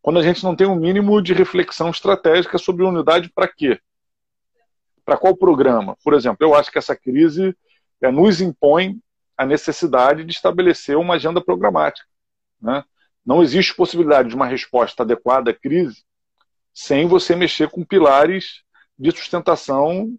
quando 0.01 0.19
a 0.19 0.23
gente 0.23 0.43
não 0.43 0.55
tem 0.55 0.67
um 0.67 0.75
mínimo 0.75 1.21
de 1.21 1.33
reflexão 1.33 1.89
estratégica 1.89 2.57
sobre 2.57 2.83
unidade 2.83 3.29
para 3.29 3.47
quê? 3.47 3.79
Para 5.05 5.17
qual 5.17 5.35
programa? 5.35 5.95
Por 6.03 6.13
exemplo, 6.13 6.37
eu 6.41 6.55
acho 6.55 6.71
que 6.71 6.77
essa 6.77 6.95
crise 6.95 7.55
é, 8.01 8.11
nos 8.11 8.41
impõe 8.41 8.99
a 9.37 9.45
necessidade 9.45 10.23
de 10.23 10.31
estabelecer 10.31 10.97
uma 10.97 11.15
agenda 11.15 11.41
programática. 11.41 12.07
Né? 12.59 12.83
Não 13.25 13.43
existe 13.43 13.75
possibilidade 13.75 14.29
de 14.29 14.35
uma 14.35 14.47
resposta 14.47 15.03
adequada 15.03 15.51
à 15.51 15.53
crise 15.53 16.03
sem 16.73 17.05
você 17.05 17.35
mexer 17.35 17.69
com 17.69 17.83
pilares 17.83 18.63
de 18.97 19.11
sustentação 19.11 20.15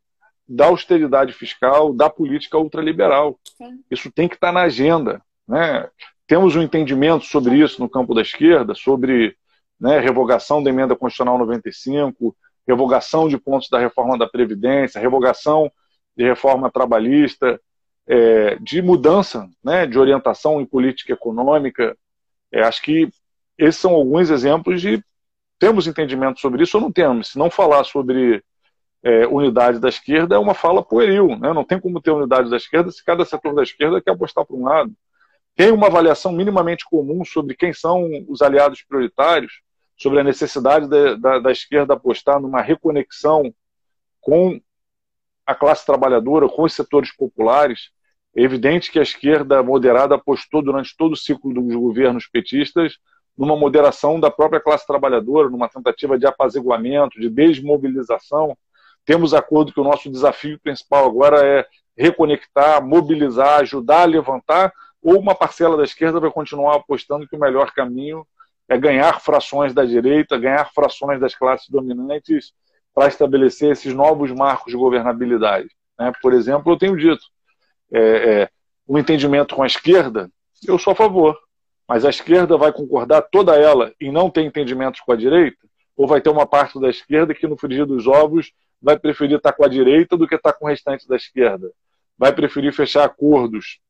da 0.46 0.66
austeridade 0.66 1.32
fiscal, 1.32 1.94
da 1.94 2.10
política 2.10 2.58
ultraliberal. 2.58 3.38
Sim. 3.56 3.82
Isso 3.90 4.12
tem 4.12 4.28
que 4.28 4.34
estar 4.34 4.52
na 4.52 4.62
agenda. 4.62 5.22
Né? 5.48 5.88
Temos 6.26 6.54
um 6.54 6.62
entendimento 6.62 7.24
sobre 7.24 7.56
isso 7.56 7.80
no 7.80 7.88
campo 7.88 8.14
da 8.14 8.22
esquerda, 8.22 8.74
sobre 8.74 9.36
né, 9.82 9.98
revogação 9.98 10.62
da 10.62 10.70
emenda 10.70 10.94
constitucional 10.94 11.36
95, 11.38 12.36
revogação 12.64 13.28
de 13.28 13.36
pontos 13.36 13.68
da 13.68 13.80
reforma 13.80 14.16
da 14.16 14.28
Previdência, 14.28 15.00
revogação 15.00 15.68
de 16.16 16.22
reforma 16.22 16.70
trabalhista, 16.70 17.60
é, 18.06 18.54
de 18.60 18.80
mudança 18.80 19.50
né, 19.62 19.84
de 19.84 19.98
orientação 19.98 20.60
em 20.60 20.66
política 20.66 21.12
econômica. 21.12 21.96
É, 22.52 22.62
acho 22.62 22.80
que 22.80 23.08
esses 23.58 23.80
são 23.80 23.92
alguns 23.92 24.30
exemplos 24.30 24.80
de 24.80 25.02
temos 25.58 25.88
entendimento 25.88 26.40
sobre 26.40 26.62
isso 26.62 26.76
ou 26.76 26.80
não 26.80 26.92
temos. 26.92 27.32
Se 27.32 27.38
não 27.38 27.50
falar 27.50 27.82
sobre 27.82 28.40
é, 29.02 29.26
unidade 29.26 29.80
da 29.80 29.88
esquerda 29.88 30.36
é 30.36 30.38
uma 30.38 30.54
fala 30.54 30.80
pueril. 30.80 31.36
Né? 31.38 31.52
Não 31.52 31.64
tem 31.64 31.80
como 31.80 32.00
ter 32.00 32.12
unidade 32.12 32.48
da 32.48 32.56
esquerda 32.56 32.92
se 32.92 33.04
cada 33.04 33.24
setor 33.24 33.52
da 33.52 33.64
esquerda 33.64 34.00
quer 34.00 34.12
apostar 34.12 34.46
para 34.46 34.56
um 34.56 34.62
lado. 34.62 34.92
Tem 35.56 35.72
uma 35.72 35.88
avaliação 35.88 36.30
minimamente 36.30 36.84
comum 36.88 37.24
sobre 37.24 37.56
quem 37.56 37.72
são 37.72 38.08
os 38.28 38.42
aliados 38.42 38.82
prioritários, 38.82 39.60
sobre 40.02 40.18
a 40.20 40.24
necessidade 40.24 40.88
da, 40.88 41.14
da, 41.14 41.38
da 41.38 41.52
esquerda 41.52 41.94
apostar 41.94 42.40
numa 42.40 42.60
reconexão 42.60 43.54
com 44.20 44.60
a 45.46 45.54
classe 45.54 45.86
trabalhadora, 45.86 46.48
com 46.48 46.64
os 46.64 46.74
setores 46.74 47.14
populares. 47.14 47.90
É 48.34 48.42
evidente 48.42 48.90
que 48.90 48.98
a 48.98 49.02
esquerda 49.02 49.62
moderada 49.62 50.16
apostou 50.16 50.62
durante 50.62 50.96
todo 50.96 51.12
o 51.12 51.16
ciclo 51.16 51.54
dos 51.54 51.74
governos 51.74 52.26
petistas 52.26 52.96
numa 53.36 53.56
moderação 53.56 54.18
da 54.18 54.30
própria 54.30 54.60
classe 54.60 54.86
trabalhadora, 54.86 55.48
numa 55.48 55.68
tentativa 55.68 56.18
de 56.18 56.26
apaziguamento, 56.26 57.20
de 57.20 57.30
desmobilização. 57.30 58.56
Temos 59.04 59.32
acordo 59.32 59.72
que 59.72 59.80
o 59.80 59.84
nosso 59.84 60.10
desafio 60.10 60.58
principal 60.60 61.06
agora 61.06 61.44
é 61.46 61.66
reconectar, 61.96 62.84
mobilizar, 62.84 63.60
ajudar 63.60 64.02
a 64.02 64.06
levantar, 64.06 64.72
ou 65.02 65.18
uma 65.18 65.34
parcela 65.34 65.76
da 65.76 65.84
esquerda 65.84 66.20
vai 66.20 66.30
continuar 66.30 66.76
apostando 66.76 67.26
que 67.26 67.36
o 67.36 67.40
melhor 67.40 67.72
caminho 67.72 68.26
é 68.72 68.78
ganhar 68.78 69.20
frações 69.20 69.74
da 69.74 69.84
direita, 69.84 70.38
ganhar 70.38 70.64
frações 70.72 71.20
das 71.20 71.34
classes 71.34 71.68
dominantes 71.68 72.54
para 72.94 73.06
estabelecer 73.06 73.70
esses 73.70 73.92
novos 73.92 74.30
marcos 74.32 74.72
de 74.72 74.78
governabilidade. 74.78 75.68
Né? 75.98 76.10
Por 76.22 76.32
exemplo, 76.32 76.72
eu 76.72 76.78
tenho 76.78 76.96
dito, 76.96 77.22
é, 77.92 78.00
é, 78.00 78.48
o 78.86 78.98
entendimento 78.98 79.54
com 79.54 79.62
a 79.62 79.66
esquerda, 79.66 80.30
eu 80.66 80.78
sou 80.78 80.94
a 80.94 80.96
favor, 80.96 81.38
mas 81.86 82.06
a 82.06 82.08
esquerda 82.08 82.56
vai 82.56 82.72
concordar 82.72 83.20
toda 83.30 83.56
ela 83.56 83.92
em 84.00 84.10
não 84.10 84.30
ter 84.30 84.42
entendimentos 84.42 85.00
com 85.00 85.12
a 85.12 85.16
direita? 85.16 85.58
Ou 85.94 86.06
vai 86.06 86.22
ter 86.22 86.30
uma 86.30 86.46
parte 86.46 86.80
da 86.80 86.88
esquerda 86.88 87.34
que 87.34 87.46
no 87.46 87.58
frigir 87.58 87.84
dos 87.84 88.06
ovos 88.06 88.52
vai 88.80 88.98
preferir 88.98 89.36
estar 89.36 89.52
com 89.52 89.66
a 89.66 89.68
direita 89.68 90.16
do 90.16 90.26
que 90.26 90.34
estar 90.34 90.54
com 90.54 90.64
o 90.64 90.68
restante 90.68 91.06
da 91.06 91.16
esquerda? 91.16 91.70
Vai 92.16 92.32
preferir 92.32 92.72
fechar 92.72 93.04
acordos 93.04 93.80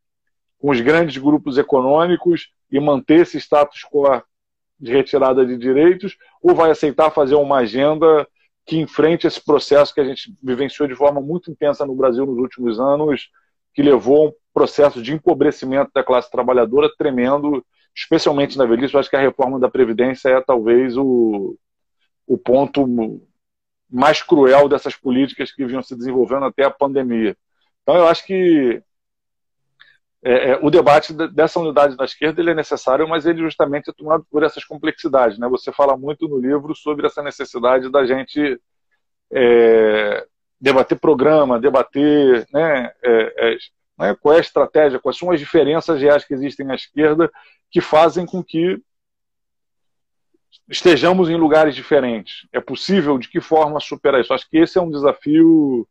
com 0.59 0.71
os 0.71 0.81
grandes 0.81 1.19
grupos 1.19 1.57
econômicos 1.57 2.51
e 2.69 2.81
manter 2.81 3.21
esse 3.21 3.39
status 3.39 3.83
quo 3.85 4.21
de 4.83 4.93
retirada 4.93 5.47
de 5.47 5.57
direitos? 5.57 6.17
Ou 6.43 6.55
vai 6.55 6.73
aceitar 6.73 7.11
fazer 7.11 7.37
uma 7.37 7.59
agenda 7.59 8.27
que 8.67 8.79
enfrente 8.79 9.27
esse 9.27 9.43
processo 9.43 9.95
que 9.95 10.01
a 10.01 10.05
gente 10.05 10.35
vivenciou 10.43 10.89
de 10.89 10.95
forma 10.95 11.21
muito 11.21 11.51
intensa 11.51 11.87
no 11.87 11.95
Brasil 11.95 12.27
nos 12.27 12.37
últimos 12.37 12.81
anos, 12.81 13.31
que 13.73 13.83
levou 13.83 14.27
a 14.27 14.29
um 14.31 14.33
processo 14.53 15.01
de 15.01 15.13
empobrecimento 15.13 15.91
da 15.95 16.05
classe 16.05 16.31
trabalhadora 16.31 16.91
tremendo, 16.99 17.65
especialmente 17.95 18.59
na 18.59 18.67
velhice. 18.67 18.95
Eu 18.95 19.01
acho 19.01 19.09
que 19.09 19.17
a 19.17 19.21
reforma 19.21 19.59
da 19.59 19.71
Previdência 19.71 20.29
é 20.29 20.41
talvez 20.41 20.97
o, 20.97 21.57
o 22.27 22.37
ponto 22.37 22.87
mais 23.89 24.23
cruel 24.23 24.69
dessas 24.69 24.97
políticas 24.97 25.53
que 25.53 25.65
vinham 25.65 25.83
se 25.83 25.97
desenvolvendo 25.97 26.47
até 26.47 26.65
a 26.65 26.71
pandemia. 26.71 27.37
Então, 27.83 27.97
eu 27.97 28.07
acho 28.07 28.25
que 28.27 28.83
é, 30.25 30.51
é, 30.51 30.59
o 30.63 30.71
debate 30.71 31.13
dessa 31.13 31.59
unidade 31.59 31.97
da 31.97 32.05
esquerda 32.05 32.41
ele 32.41 32.53
é 32.53 32.55
necessário, 32.55 33.09
mas 33.09 33.27
ele 33.27 33.41
justamente 33.41 33.91
é 33.91 33.93
tomado 33.93 34.25
por 34.31 34.45
essas 34.45 34.65
complexidades. 34.65 35.37
Né? 35.37 35.49
Você 35.49 35.73
fala 35.73 35.97
muito 35.97 36.29
no 36.29 36.39
livro 36.39 36.75
sobre 36.77 37.07
essa 37.07 37.23
necessidade 37.23 37.91
da 37.91 38.07
gente 38.07 38.61
é, 39.33 40.27
debater 40.61 40.99
programa, 40.99 41.59
debater 41.59 42.47
né, 42.53 42.93
é, 43.03 43.53
é, 43.53 43.57
né, 43.99 44.17
qual 44.21 44.35
é 44.35 44.39
a 44.39 44.41
estratégia, 44.41 45.01
quais 45.01 45.19
são 45.19 45.33
as 45.33 45.41
diferenças 45.41 46.01
reais 46.01 46.25
que 46.25 46.35
existem 46.35 46.65
na 46.65 46.77
esquerda 46.77 47.31
que 47.69 47.81
fazem 47.81 48.25
com 48.25 48.45
que 48.45 48.81
estejamos 50.69 51.31
em 51.31 51.37
lugares 51.37 51.75
diferentes. 51.75 52.47
É 52.53 52.61
possível, 52.61 53.19
de 53.19 53.29
que 53.29 53.41
forma 53.41 53.81
superar 53.81 54.21
isso? 54.21 54.33
Acho 54.33 54.49
que 54.49 54.59
esse 54.59 54.79
é 54.79 54.81
um 54.81 54.91
desafio 54.91 55.89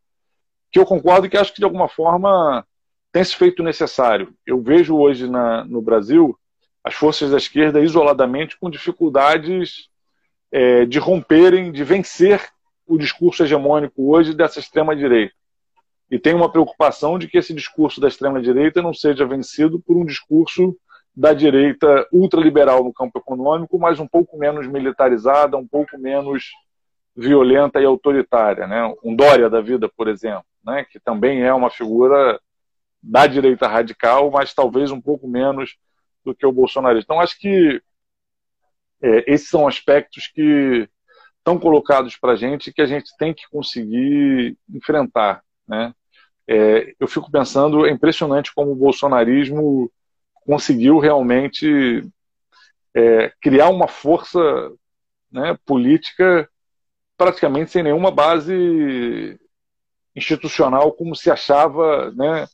que 0.70 0.78
eu 0.78 0.86
concordo 0.86 1.26
e 1.26 1.28
que 1.28 1.36
acho 1.36 1.52
que 1.52 1.58
de 1.58 1.64
alguma 1.64 1.88
forma 1.88 2.66
tem 3.12 3.22
se 3.22 3.36
feito 3.36 3.62
necessário. 3.62 4.34
Eu 4.46 4.60
vejo 4.62 4.96
hoje 4.96 5.28
na, 5.28 5.64
no 5.64 5.82
Brasil 5.82 6.36
as 6.82 6.94
forças 6.94 7.30
da 7.30 7.36
esquerda 7.36 7.80
isoladamente 7.80 8.58
com 8.58 8.70
dificuldades 8.70 9.88
é, 10.50 10.84
de 10.84 10.98
romperem, 10.98 11.70
de 11.70 11.84
vencer 11.84 12.42
o 12.86 12.98
discurso 12.98 13.44
hegemônico 13.44 14.10
hoje 14.10 14.34
dessa 14.34 14.58
extrema-direita. 14.58 15.34
E 16.10 16.18
tem 16.18 16.34
uma 16.34 16.50
preocupação 16.50 17.18
de 17.18 17.28
que 17.28 17.38
esse 17.38 17.54
discurso 17.54 18.00
da 18.00 18.08
extrema-direita 18.08 18.82
não 18.82 18.92
seja 18.92 19.24
vencido 19.24 19.80
por 19.80 19.96
um 19.96 20.04
discurso 20.04 20.76
da 21.14 21.32
direita 21.32 22.06
ultraliberal 22.12 22.82
no 22.82 22.92
campo 22.92 23.18
econômico, 23.18 23.78
mas 23.78 24.00
um 24.00 24.06
pouco 24.06 24.36
menos 24.36 24.66
militarizada, 24.66 25.56
um 25.56 25.66
pouco 25.66 25.98
menos 25.98 26.50
violenta 27.14 27.80
e 27.80 27.84
autoritária. 27.84 28.66
Né? 28.66 28.94
Um 29.04 29.14
Dória 29.14 29.48
da 29.48 29.60
vida, 29.60 29.88
por 29.88 30.08
exemplo, 30.08 30.44
né? 30.64 30.84
que 30.84 30.98
também 30.98 31.42
é 31.42 31.52
uma 31.52 31.70
figura 31.70 32.40
da 33.02 33.26
direita 33.26 33.66
radical, 33.66 34.30
mas 34.30 34.54
talvez 34.54 34.90
um 34.90 35.00
pouco 35.00 35.26
menos 35.26 35.76
do 36.24 36.34
que 36.34 36.46
o 36.46 36.52
bolsonarismo. 36.52 37.02
Então, 37.04 37.20
acho 37.20 37.38
que 37.38 37.82
é, 39.02 39.32
esses 39.32 39.48
são 39.48 39.66
aspectos 39.66 40.28
que 40.28 40.88
estão 41.38 41.58
colocados 41.58 42.16
para 42.16 42.32
a 42.32 42.36
gente 42.36 42.72
que 42.72 42.80
a 42.80 42.86
gente 42.86 43.16
tem 43.18 43.34
que 43.34 43.48
conseguir 43.50 44.56
enfrentar. 44.72 45.42
Né? 45.66 45.92
É, 46.46 46.94
eu 47.00 47.08
fico 47.08 47.30
pensando, 47.30 47.84
é 47.84 47.90
impressionante 47.90 48.54
como 48.54 48.70
o 48.70 48.76
bolsonarismo 48.76 49.90
conseguiu 50.46 50.98
realmente 50.98 52.08
é, 52.94 53.32
criar 53.40 53.68
uma 53.70 53.88
força 53.88 54.38
né, 55.30 55.58
política 55.64 56.48
praticamente 57.16 57.70
sem 57.70 57.82
nenhuma 57.82 58.10
base 58.10 59.38
institucional, 60.14 60.92
como 60.92 61.16
se 61.16 61.30
achava. 61.30 62.12
Né? 62.12 62.46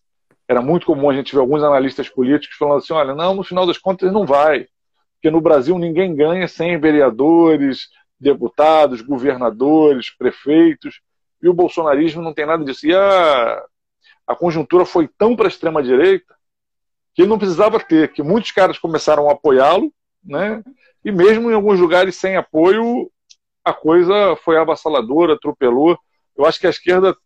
Era 0.49 0.63
muito 0.63 0.87
comum 0.87 1.11
a 1.11 1.15
gente 1.15 1.35
ver 1.35 1.41
alguns 1.41 1.63
analistas 1.63 2.09
políticos 2.09 2.57
falando 2.57 2.79
assim: 2.79 2.95
olha, 2.95 3.15
não, 3.15 3.35
no 3.35 3.45
final 3.45 3.67
das 3.67 3.79
contas 3.79 4.11
não 4.13 4.25
vai, 4.25 4.67
porque 5.15 5.31
no 5.31 5.41
Brasil 5.41 5.79
ninguém 5.79 6.15
ganha 6.17 6.49
sem 6.49 6.81
vereadores, 6.81 7.89
deputados, 8.19 9.03
governadores, 9.03 10.11
prefeitos, 10.11 11.01
e 11.43 11.49
o 11.49 11.55
bolsonarismo 11.55 12.23
não 12.23 12.33
tem 12.33 12.47
nada 12.47 12.65
disso. 12.65 12.87
E 12.87 12.95
a, 12.95 13.63
a 14.27 14.35
conjuntura 14.35 14.85
foi 14.85 15.09
tão 15.19 15.37
para 15.37 15.47
a 15.47 15.49
extrema-direita 15.49 16.35
que 17.15 17.23
ele 17.23 17.29
não 17.29 17.39
precisava 17.39 17.81
ter, 17.81 18.13
que 18.13 18.23
muitos 18.23 18.53
caras 18.53 18.79
começaram 18.79 19.29
a 19.29 19.33
apoiá-lo, 19.33 19.93
né? 20.25 20.63
e 21.05 21.11
mesmo 21.11 21.51
em 21.51 21.55
alguns 21.55 21.81
lugares 21.81 22.17
sem 22.17 22.37
apoio, 22.37 23.11
a 23.65 23.73
coisa 23.73 24.37
foi 24.37 24.57
avassaladora, 24.57 25.35
atropelou. 25.35 25.99
Eu 26.37 26.47
acho 26.47 26.61
que 26.61 26.67
a 26.67 26.71
esquerda 26.71 27.17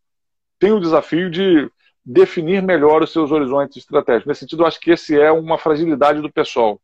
tem 0.58 0.72
o 0.72 0.80
desafio 0.80 1.30
de 1.30 1.70
definir 2.04 2.62
melhor 2.62 3.02
os 3.02 3.12
seus 3.12 3.30
horizontes 3.30 3.76
estratégicos. 3.76 4.26
Nesse 4.26 4.40
sentido, 4.40 4.62
eu 4.62 4.66
acho 4.66 4.80
que 4.80 4.90
esse 4.90 5.18
é 5.18 5.30
uma 5.30 5.58
fragilidade 5.58 6.20
do 6.20 6.32
pessoal. 6.32 6.80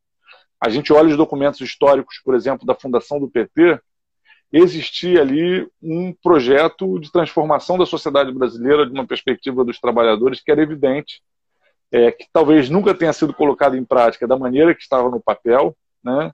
A 0.60 0.68
gente 0.68 0.92
olha 0.92 1.08
os 1.08 1.16
documentos 1.16 1.60
históricos, 1.60 2.20
por 2.24 2.34
exemplo, 2.34 2.66
da 2.66 2.74
fundação 2.74 3.20
do 3.20 3.28
PT, 3.28 3.80
existia 4.52 5.20
ali 5.20 5.68
um 5.82 6.12
projeto 6.12 6.98
de 6.98 7.12
transformação 7.12 7.76
da 7.76 7.84
sociedade 7.84 8.32
brasileira 8.32 8.86
de 8.86 8.92
uma 8.92 9.06
perspectiva 9.06 9.64
dos 9.64 9.78
trabalhadores 9.78 10.40
que 10.40 10.50
era 10.50 10.62
evidente, 10.62 11.22
é, 11.92 12.10
que 12.10 12.26
talvez 12.32 12.70
nunca 12.70 12.94
tenha 12.94 13.12
sido 13.12 13.34
colocado 13.34 13.76
em 13.76 13.84
prática 13.84 14.26
da 14.26 14.38
maneira 14.38 14.74
que 14.74 14.82
estava 14.82 15.10
no 15.10 15.20
papel, 15.20 15.76
né? 16.02 16.32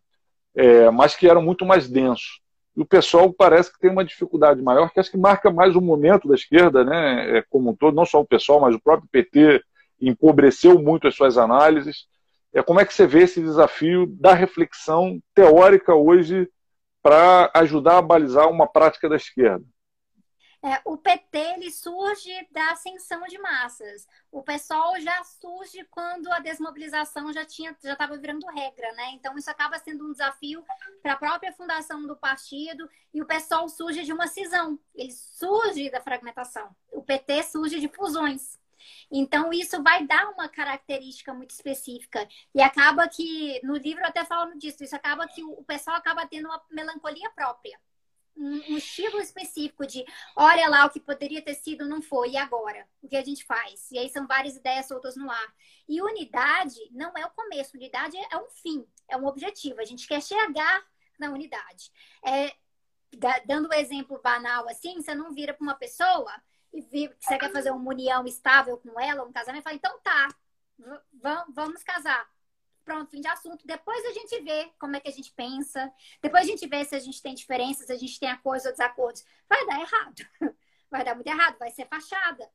É, 0.57 0.91
mas 0.91 1.17
que 1.17 1.29
era 1.29 1.41
muito 1.41 1.67
mais 1.67 1.89
denso. 1.89 2.41
E 2.77 2.81
o 2.81 2.87
pessoal 2.87 3.33
parece 3.33 3.73
que 3.73 3.79
tem 3.79 3.91
uma 3.91 4.05
dificuldade 4.05 4.61
maior, 4.61 4.91
que 4.91 4.99
acho 4.99 5.11
que 5.11 5.17
marca 5.17 5.51
mais 5.51 5.77
o 5.77 5.81
momento 5.81 6.27
da 6.27 6.35
esquerda, 6.35 6.85
né, 6.85 7.39
é, 7.39 7.43
como 7.49 7.71
um 7.71 7.77
todo, 7.77 7.95
não 7.95 8.05
só 8.05 8.21
o 8.21 8.27
pessoal, 8.27 8.61
mas 8.61 8.75
o 8.75 8.81
próprio 8.81 9.09
PT 9.11 9.63
empobreceu 10.01 10.81
muito 10.81 11.07
as 11.07 11.15
suas 11.15 11.39
análises. 11.39 12.07
É, 12.53 12.63
como 12.63 12.81
é 12.81 12.85
que 12.85 12.93
você 12.93 13.07
vê 13.07 13.23
esse 13.23 13.41
desafio 13.41 14.07
da 14.07 14.35
reflexão 14.35 15.21
teórica 15.35 15.95
hoje 15.95 16.49
para 17.03 17.51
ajudar 17.55 17.99
a 17.99 18.03
balizar 18.03 18.49
uma 18.49 18.67
prática 18.67 19.09
da 19.09 19.17
esquerda? 19.17 19.65
É, 20.65 20.81
o 20.87 20.97
PT 20.97 21.39
ele 21.39 21.71
surge 21.71 22.33
da 22.51 22.71
ascensão 22.71 23.23
de 23.25 23.37
massas. 23.37 24.09
O 24.33 24.43
PSOL 24.43 24.99
já 24.99 25.23
surge 25.23 25.85
quando 25.91 26.33
a 26.33 26.39
desmobilização 26.39 27.31
já 27.35 27.45
tinha 27.45 27.77
já 27.85 27.93
estava 27.93 28.17
virando 28.17 28.47
regra, 28.47 28.91
né? 28.95 29.11
Então 29.11 29.37
isso 29.37 29.51
acaba 29.51 29.79
sendo 29.79 30.09
um 30.09 30.13
desafio 30.13 30.65
para 31.03 31.13
a 31.13 31.17
própria 31.17 31.53
fundação 31.53 32.07
do 32.07 32.17
partido 32.17 32.89
e 33.13 33.21
o 33.21 33.27
PSOL 33.27 33.69
surge 33.69 34.05
de 34.05 34.13
uma 34.15 34.27
cisão. 34.27 34.81
Ele 34.95 35.13
surge 35.13 35.91
da 35.91 36.01
fragmentação. 36.01 36.75
O 36.91 37.03
PT 37.03 37.43
surge 37.43 37.79
de 37.79 37.89
fusões. 37.89 38.59
Então, 39.11 39.53
isso 39.53 39.83
vai 39.83 40.07
dar 40.07 40.31
uma 40.31 40.49
característica 40.49 41.33
muito 41.33 41.51
específica. 41.51 42.27
E 42.55 42.61
acaba 42.61 43.09
que, 43.09 43.61
no 43.63 43.77
livro 43.77 44.03
eu 44.03 44.09
até 44.09 44.25
falo 44.25 44.59
disso, 44.59 44.85
isso 44.85 44.97
acaba 44.97 45.27
que 45.27 45.43
o 45.43 45.63
pessoal 45.65 45.97
acaba 45.97 46.27
tendo 46.27 46.47
uma 46.49 46.63
melancolia 46.71 47.31
própria. 47.31 47.79
Um, 48.37 48.77
estilo 48.77 49.21
específico 49.21 49.87
de 49.87 50.05
olha 50.35 50.69
lá 50.69 50.85
o 50.85 50.91
que 50.91 50.99
poderia 50.99 51.41
ter 51.41 51.55
sido, 51.55 51.89
não 51.89 52.03
foi, 52.03 52.31
e 52.31 52.37
agora? 52.37 52.87
O 53.01 53.09
que 53.09 53.17
a 53.17 53.25
gente 53.25 53.45
faz? 53.45 53.91
E 53.93 53.99
aí 53.99 54.09
são 54.11 54.27
várias 54.27 54.57
ideias 54.57 54.87
soltas 54.87 55.17
no 55.17 55.31
ar. 55.31 55.55
E 55.89 56.03
unidade 56.03 56.79
não 56.91 57.13
é 57.17 57.25
o 57.25 57.31
começo, 57.31 57.77
unidade 57.77 58.17
é 58.17 58.37
um 58.37 58.51
fim, 58.51 58.85
é 59.09 59.17
um 59.17 59.27
objetivo. 59.27 59.81
A 59.81 59.85
gente 59.85 60.09
quer 60.09 60.21
chegar 60.21 60.85
na 61.19 61.31
unidade. 61.31 61.93
É, 62.27 62.53
dando 63.47 63.69
um 63.69 63.73
exemplo 63.73 64.21
banal 64.23 64.69
assim, 64.69 65.01
você 65.01 65.15
não 65.15 65.33
vira 65.33 65.55
para 65.55 65.63
uma 65.63 65.75
pessoa 65.75 66.33
e 66.73 66.83
que 66.83 67.11
você 67.21 67.39
quer 67.39 67.53
fazer 67.53 67.71
uma 67.71 67.89
união 67.89 68.27
estável 68.27 68.77
com 68.79 68.99
ela, 68.99 69.25
um 69.25 69.33
casamento, 69.33 69.63
fala, 69.63 69.77
então 69.77 69.97
tá, 70.01 70.29
vamos 71.55 71.85
casar. 71.85 72.29
Pronto, 72.85 73.11
fim 73.11 73.21
de 73.21 73.29
assunto. 73.29 73.67
Depois 73.67 74.05
a 74.05 74.13
gente 74.13 74.41
vê 74.43 74.71
como 74.79 74.95
é 74.97 75.01
que 75.01 75.09
a 75.09 75.13
gente 75.13 75.33
pensa. 75.33 75.91
Depois 76.21 76.45
a 76.45 76.47
gente 76.47 76.67
vê 76.67 76.85
se 76.85 76.95
a 76.95 77.01
gente 77.01 77.23
tem 77.23 77.35
diferenças, 77.35 77.87
se 77.87 77.93
a 77.93 77.97
gente 77.97 78.21
tem 78.21 78.29
acordos 78.29 78.67
ou 78.67 78.73
desacordos. 78.73 79.25
Vai 79.49 79.67
dar 79.67 79.81
errado. 79.81 80.29
Vai 80.91 81.03
dar 81.03 81.17
muito 81.17 81.27
errado, 81.27 81.59
vai 81.59 81.73
ser 81.73 81.89
fachada. 81.89 82.49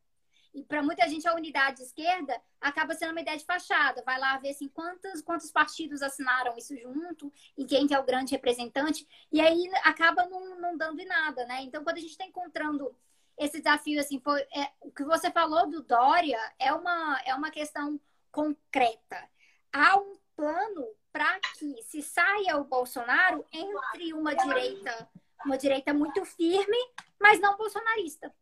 E 0.54 0.64
para 0.64 0.82
muita 0.82 1.08
gente 1.10 1.28
a 1.28 1.36
unidade 1.36 1.78
de 1.78 1.84
esquerda 1.84 2.42
acaba 2.60 2.94
sendo 2.94 3.12
uma 3.12 3.22
ideia 3.22 3.38
de 3.38 3.44
fachada. 3.44 4.02
Vai 4.06 4.18
lá 4.18 4.38
ver 4.38 4.52
assim, 4.52 4.68
quantos, 4.70 5.22
quantos 5.22 5.52
partidos 5.52 6.02
assinaram 6.02 6.58
isso 6.58 6.76
junto 6.78 7.32
e 7.58 7.66
quem 7.66 7.86
que 7.86 7.94
é 7.94 8.00
o 8.00 8.06
grande 8.06 8.32
representante. 8.32 9.06
E 9.32 9.42
aí 9.42 9.70
acaba 9.84 10.26
não, 10.28 10.60
não 10.60 10.78
dando 10.78 11.02
em 11.02 11.06
nada, 11.06 11.46
né? 11.46 11.62
Então, 11.64 11.84
quando 11.84 11.98
a 11.98 12.02
gente 12.02 12.12
está 12.12 12.26
encontrando 12.26 12.96
esse 13.38 13.60
desafio, 13.60 14.00
assim, 14.00 14.20
foi, 14.20 14.42
é, 14.56 14.72
o 14.82 14.92
que 14.92 15.04
você 15.04 15.30
falou 15.32 15.70
do 15.70 15.84
Dória 15.84 16.40
é 16.58 16.74
uma, 16.74 17.22
é 17.26 17.36
uma 17.36 17.52
questão 17.52 18.00
concreta. 18.32 19.30
Há 19.72 19.98
um 19.98 20.19
plano 20.40 20.88
para 21.12 21.38
que 21.58 21.84
se 21.84 22.02
saia 22.02 22.56
o 22.56 22.64
Bolsonaro 22.64 23.46
entre 23.52 24.14
uma 24.14 24.34
direita, 24.34 25.10
uma 25.46 25.58
direita 25.58 25.94
muito 25.94 26.24
firme, 26.24 26.78
mas 27.20 27.42
não 27.42 27.58
bolsonarista. 27.58 28.34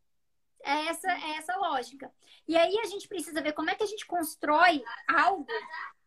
É 0.64 0.86
essa, 0.88 1.12
é 1.12 1.38
essa 1.38 1.56
lógica. 1.56 2.14
E 2.48 2.56
aí 2.56 2.78
a 2.80 2.86
gente 2.86 3.08
precisa 3.08 3.42
ver 3.42 3.54
como 3.54 3.72
é 3.72 3.76
que 3.76 3.82
a 3.82 3.88
gente 3.88 4.06
constrói 4.06 4.84
algo 5.08 5.48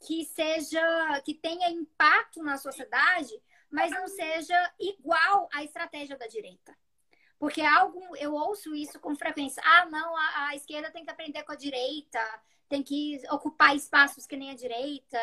que 0.07 0.25
seja, 0.27 0.81
que 1.25 1.35
tenha 1.35 1.69
impacto 1.71 2.41
na 2.41 2.57
sociedade, 2.57 3.33
mas 3.69 3.91
não 3.91 4.07
seja 4.07 4.73
igual 4.79 5.49
à 5.53 5.65
estratégia 5.65 6.17
da 6.17 6.29
direita. 6.29 6.77
Porque 7.37 7.63
algo, 7.63 8.15
eu 8.17 8.33
ouço 8.35 8.75
isso 8.75 9.01
com 9.01 9.17
frequência. 9.17 9.63
Ah, 9.65 9.87
não, 9.87 10.17
a, 10.17 10.49
a, 10.49 10.57
esquerda 10.57 10.91
tem 10.93 11.05
que 11.05 11.11
aprender 11.11 11.43
com 11.43 11.53
a 11.53 11.57
direita, 11.57 12.21
tem 12.69 12.83
que 12.83 13.21
ocupar 13.31 13.75
espaços 13.75 14.27
que 14.27 14.37
nem 14.37 14.51
a 14.51 14.55
direita, 14.55 15.19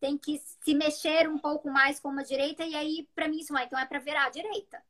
tem 0.00 0.16
que 0.16 0.42
se 0.64 0.74
mexer 0.74 1.28
um 1.28 1.38
pouco 1.38 1.70
mais 1.70 2.00
com 2.00 2.08
a 2.10 2.22
direita, 2.22 2.64
e 2.64 2.74
aí, 2.74 3.08
para 3.14 3.28
mim, 3.28 3.38
isso 3.38 3.56
é, 3.56 3.64
então 3.64 3.78
é 3.78 3.86
para 3.86 3.98
virar 3.98 4.26
a 4.26 4.30
direita. 4.30 4.82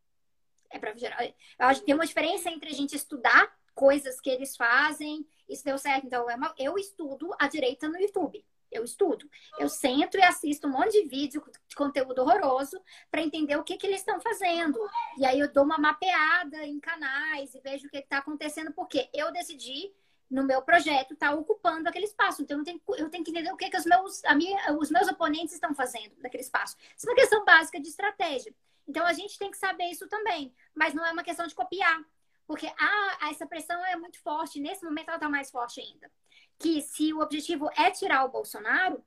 É 0.70 0.78
para 0.78 0.92
virar. 0.92 1.24
Eu 1.24 1.34
acho 1.58 1.80
que 1.80 1.86
tem 1.86 1.94
uma 1.94 2.06
diferença 2.06 2.48
entre 2.48 2.70
a 2.70 2.74
gente 2.74 2.94
estudar 2.94 3.52
coisas 3.74 4.20
que 4.20 4.30
eles 4.30 4.56
fazem, 4.56 5.26
isso 5.48 5.64
deu 5.64 5.76
certo. 5.76 6.06
Então, 6.06 6.30
é 6.30 6.36
eu 6.58 6.78
estudo 6.78 7.34
a 7.38 7.48
direita 7.48 7.88
no 7.88 7.98
YouTube 7.98 8.44
eu 8.70 8.84
estudo. 8.84 9.28
Eu 9.58 9.68
sento 9.68 10.16
e 10.16 10.22
assisto 10.22 10.66
um 10.66 10.70
monte 10.70 10.92
de 10.92 11.08
vídeo 11.08 11.42
de 11.68 11.74
conteúdo 11.74 12.20
horroroso 12.22 12.80
para 13.10 13.22
entender 13.22 13.56
o 13.56 13.64
que, 13.64 13.76
que 13.76 13.86
eles 13.86 14.00
estão 14.00 14.20
fazendo. 14.20 14.78
E 15.18 15.26
aí 15.26 15.40
eu 15.40 15.52
dou 15.52 15.64
uma 15.64 15.78
mapeada 15.78 16.64
em 16.64 16.78
canais 16.78 17.54
e 17.54 17.60
vejo 17.60 17.86
o 17.86 17.90
que 17.90 17.98
está 17.98 18.18
acontecendo, 18.18 18.72
porque 18.72 19.08
eu 19.12 19.32
decidi, 19.32 19.92
no 20.30 20.44
meu 20.44 20.62
projeto, 20.62 21.14
estar 21.14 21.30
tá 21.30 21.34
ocupando 21.34 21.88
aquele 21.88 22.04
espaço. 22.04 22.42
Então 22.42 22.58
eu 22.58 22.64
tenho, 22.64 22.80
eu 22.96 23.10
tenho 23.10 23.24
que 23.24 23.30
entender 23.30 23.52
o 23.52 23.56
que, 23.56 23.68
que 23.68 23.76
os, 23.76 23.84
meus, 23.84 24.24
a 24.24 24.34
minha, 24.34 24.72
os 24.78 24.90
meus 24.90 25.08
oponentes 25.08 25.54
estão 25.54 25.74
fazendo 25.74 26.14
naquele 26.18 26.42
espaço. 26.42 26.76
Isso 26.96 27.08
é 27.08 27.10
uma 27.10 27.16
questão 27.16 27.44
básica 27.44 27.80
de 27.80 27.88
estratégia. 27.88 28.54
Então 28.86 29.04
a 29.04 29.12
gente 29.12 29.38
tem 29.38 29.50
que 29.50 29.58
saber 29.58 29.86
isso 29.86 30.08
também. 30.08 30.54
Mas 30.74 30.94
não 30.94 31.04
é 31.04 31.10
uma 31.10 31.24
questão 31.24 31.46
de 31.46 31.54
copiar. 31.54 32.00
Porque 32.46 32.66
ah, 32.78 33.28
essa 33.30 33.46
pressão 33.46 33.84
é 33.86 33.96
muito 33.96 34.20
forte, 34.20 34.60
nesse 34.60 34.84
momento 34.84 35.08
ela 35.08 35.16
está 35.16 35.28
mais 35.28 35.50
forte 35.50 35.80
ainda. 35.80 36.10
Que 36.58 36.82
se 36.82 37.12
o 37.12 37.20
objetivo 37.20 37.68
é 37.76 37.90
tirar 37.90 38.24
o 38.24 38.28
Bolsonaro, 38.28 39.04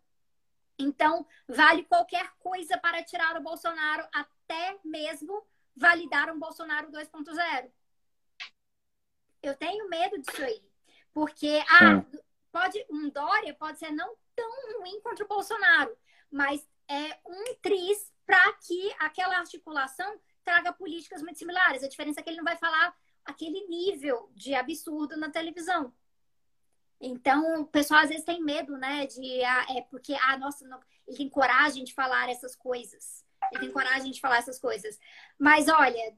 então 0.78 1.26
vale 1.47 1.84
qualquer 1.84 2.32
coisa 2.39 2.78
para 2.78 3.03
tirar 3.03 3.38
o 3.38 3.43
Bolsonaro, 3.43 4.07
até 4.13 4.78
mesmo 4.84 5.45
validar 5.76 6.34
um 6.34 6.39
Bolsonaro 6.39 6.91
2.0. 6.91 7.69
Eu 9.41 9.55
tenho 9.55 9.89
medo 9.89 10.17
disso 10.19 10.41
aí. 10.41 10.72
Porque 11.14 11.64
ah, 11.70 12.03
pode, 12.51 12.86
um 12.89 13.09
Dória 13.09 13.53
pode 13.53 13.80
ser 13.80 13.91
não 13.91 14.16
tão 14.36 14.80
ruim 14.80 14.99
contra 15.01 15.24
o 15.24 15.28
Bolsonaro, 15.28 15.95
mas 16.32 16.68
é 16.88 17.20
um 17.26 17.55
triz 17.61 18.11
para 18.26 18.53
que 18.53 18.93
aquela 18.99 19.38
articulação 19.38 20.20
traga 20.43 20.74
políticas 20.74 21.22
muito 21.22 21.38
similares. 21.38 21.84
A 21.84 21.88
diferença 21.88 22.20
é 22.20 22.24
que 22.24 22.30
ele 22.30 22.38
não 22.38 22.43
vai 22.43 22.57
falar 22.57 22.95
aquele 23.26 23.66
nível 23.68 24.30
de 24.34 24.53
absurdo 24.53 25.16
na 25.18 25.30
televisão. 25.30 25.93
Então, 26.99 27.61
o 27.61 27.68
pessoal 27.68 28.01
às 28.01 28.09
vezes 28.09 28.24
tem 28.24 28.41
medo, 28.41 28.78
né? 28.78 29.05
De, 29.05 29.43
ah, 29.43 29.66
é 29.70 29.82
porque, 29.82 30.14
ah, 30.14 30.38
nossa, 30.38 30.66
não, 30.68 30.80
ele 31.07 31.18
tem 31.18 31.30
coragem 31.30 31.84
de 31.84 31.93
falar 31.93 32.30
essas 32.30 32.55
coisas. 32.55 33.26
Ele 33.54 33.60
tem 33.60 33.72
coragem 33.72 34.12
de 34.12 34.20
falar 34.20 34.38
essas 34.38 34.60
coisas. 34.60 34.99
Mas, 35.38 35.68
olha, 35.68 36.18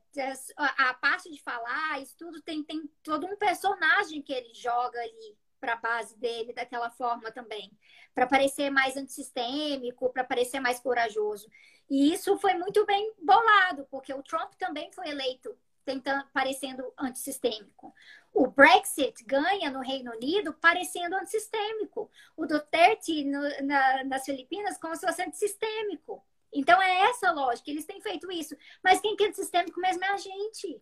a 0.58 0.94
parte 0.94 1.30
de 1.32 1.42
falar, 1.42 2.02
isso 2.02 2.16
tudo 2.18 2.42
tem, 2.42 2.64
tem 2.64 2.90
todo 3.04 3.28
um 3.28 3.36
personagem 3.36 4.22
que 4.22 4.34
ele 4.34 4.54
joga 4.54 5.00
ali 5.00 5.38
para 5.60 5.74
a 5.74 5.78
base 5.78 6.18
dele 6.18 6.54
daquela 6.54 6.90
forma 6.92 7.32
também, 7.32 7.72
para 8.14 8.28
parecer 8.28 8.70
mais 8.70 8.96
antissistêmico, 8.96 10.10
para 10.12 10.24
parecer 10.24 10.60
mais 10.60 10.80
corajoso. 10.80 11.50
E 11.90 12.14
isso 12.14 12.38
foi 12.38 12.54
muito 12.54 12.86
bem 12.86 13.14
bolado, 13.20 13.88
porque 13.90 14.14
o 14.14 14.24
Trump 14.24 14.54
também 14.60 14.92
foi 14.92 15.10
eleito 15.10 15.58
tentando 15.84 16.26
parecendo 16.34 16.92
antissistêmico. 16.98 17.94
O 18.34 18.48
Brexit 18.48 19.24
ganha 19.24 19.70
no 19.70 19.80
Reino 19.80 20.12
Unido 20.12 20.54
parecendo 20.54 21.16
antissistêmico. 21.16 22.10
O 22.36 22.46
Duterte 22.46 23.24
no, 23.24 23.42
na, 23.64 24.04
nas 24.04 24.26
Filipinas 24.26 24.78
como 24.78 24.96
se 24.96 25.06
fosse 25.06 25.22
antissistêmico. 25.22 26.24
Então 26.56 26.82
é 26.82 27.10
essa 27.10 27.32
lógica, 27.32 27.70
eles 27.70 27.86
têm 27.86 28.00
feito 28.00 28.32
isso. 28.32 28.56
Mas 28.82 29.02
quem 29.02 29.16
é 29.20 29.24
antissistêmico 29.26 29.80
mesmo 29.80 30.04
é 30.06 30.10
a 30.10 30.18
gente. 30.18 30.80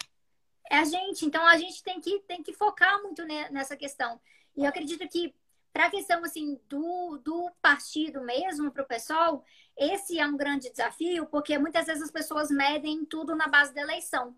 É 0.70 0.78
a 0.78 0.84
gente. 0.86 1.26
Então 1.26 1.44
a 1.46 1.58
gente 1.58 1.84
tem 1.84 2.00
que, 2.00 2.20
tem 2.22 2.44
que 2.44 2.54
focar 2.54 3.02
muito 3.02 3.26
nessa 3.26 3.76
questão. 3.76 4.22
E 4.56 4.62
eu 4.62 4.70
acredito 4.70 5.08
que 5.10 5.36
para 5.74 5.88
a 5.88 5.90
questão 5.90 6.24
assim 6.24 6.62
do, 6.70 7.18
do 7.18 7.52
partido 7.60 8.22
mesmo, 8.22 8.72
para 8.72 8.84
o 8.84 8.88
pessoal, 8.88 9.44
esse 9.76 10.20
é 10.20 10.26
um 10.28 10.38
grande 10.38 10.70
desafio, 10.70 11.26
porque 11.26 11.58
muitas 11.58 11.88
vezes 11.88 12.04
as 12.04 12.12
pessoas 12.12 12.52
medem 12.52 13.04
tudo 13.04 13.36
na 13.36 13.48
base 13.48 13.74
da 13.74 13.82
eleição. 13.82 14.38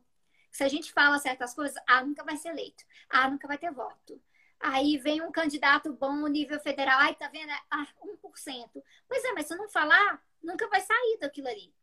Se 0.50 0.64
a 0.64 0.70
gente 0.70 0.94
fala 0.94 1.20
certas 1.20 1.54
coisas, 1.54 1.76
ah, 1.86 2.02
nunca 2.02 2.24
vai 2.24 2.38
ser 2.38 2.50
eleito, 2.50 2.86
ah, 3.10 3.30
nunca 3.30 3.46
vai 3.46 3.58
ter 3.58 3.72
voto. 3.72 4.22
Aí 4.58 4.98
vem 4.98 5.22
um 5.22 5.32
candidato 5.32 5.92
bom 5.92 6.16
no 6.16 6.28
nível 6.28 6.58
federal, 6.62 6.98
ai, 7.02 7.14
tá 7.14 7.28
vendo? 7.28 7.52
Ah, 7.70 7.86
1%. 8.02 8.82
Pois 9.06 9.24
é, 9.26 9.34
mas 9.34 9.48
se 9.48 9.54
eu 9.54 9.58
não 9.58 9.68
falar, 9.68 10.24
nunca 10.46 10.68
vai 10.68 10.82
sair 10.82 11.18
daquilo 11.20 11.48
ali. 11.48 11.74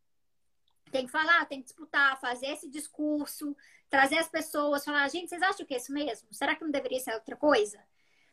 Tem 0.90 1.06
que 1.06 1.12
falar, 1.12 1.46
tem 1.46 1.60
que 1.60 1.64
disputar, 1.64 2.20
fazer 2.20 2.46
esse 2.46 2.68
discurso, 2.68 3.56
trazer 3.88 4.18
as 4.18 4.28
pessoas, 4.28 4.84
falar, 4.84 5.08
gente, 5.08 5.28
vocês 5.28 5.42
acham 5.42 5.66
que 5.66 5.74
é 5.74 5.78
isso 5.78 5.92
mesmo? 5.92 6.28
Será 6.32 6.54
que 6.54 6.62
não 6.62 6.70
deveria 6.70 7.00
ser 7.00 7.14
outra 7.14 7.36
coisa? 7.36 7.82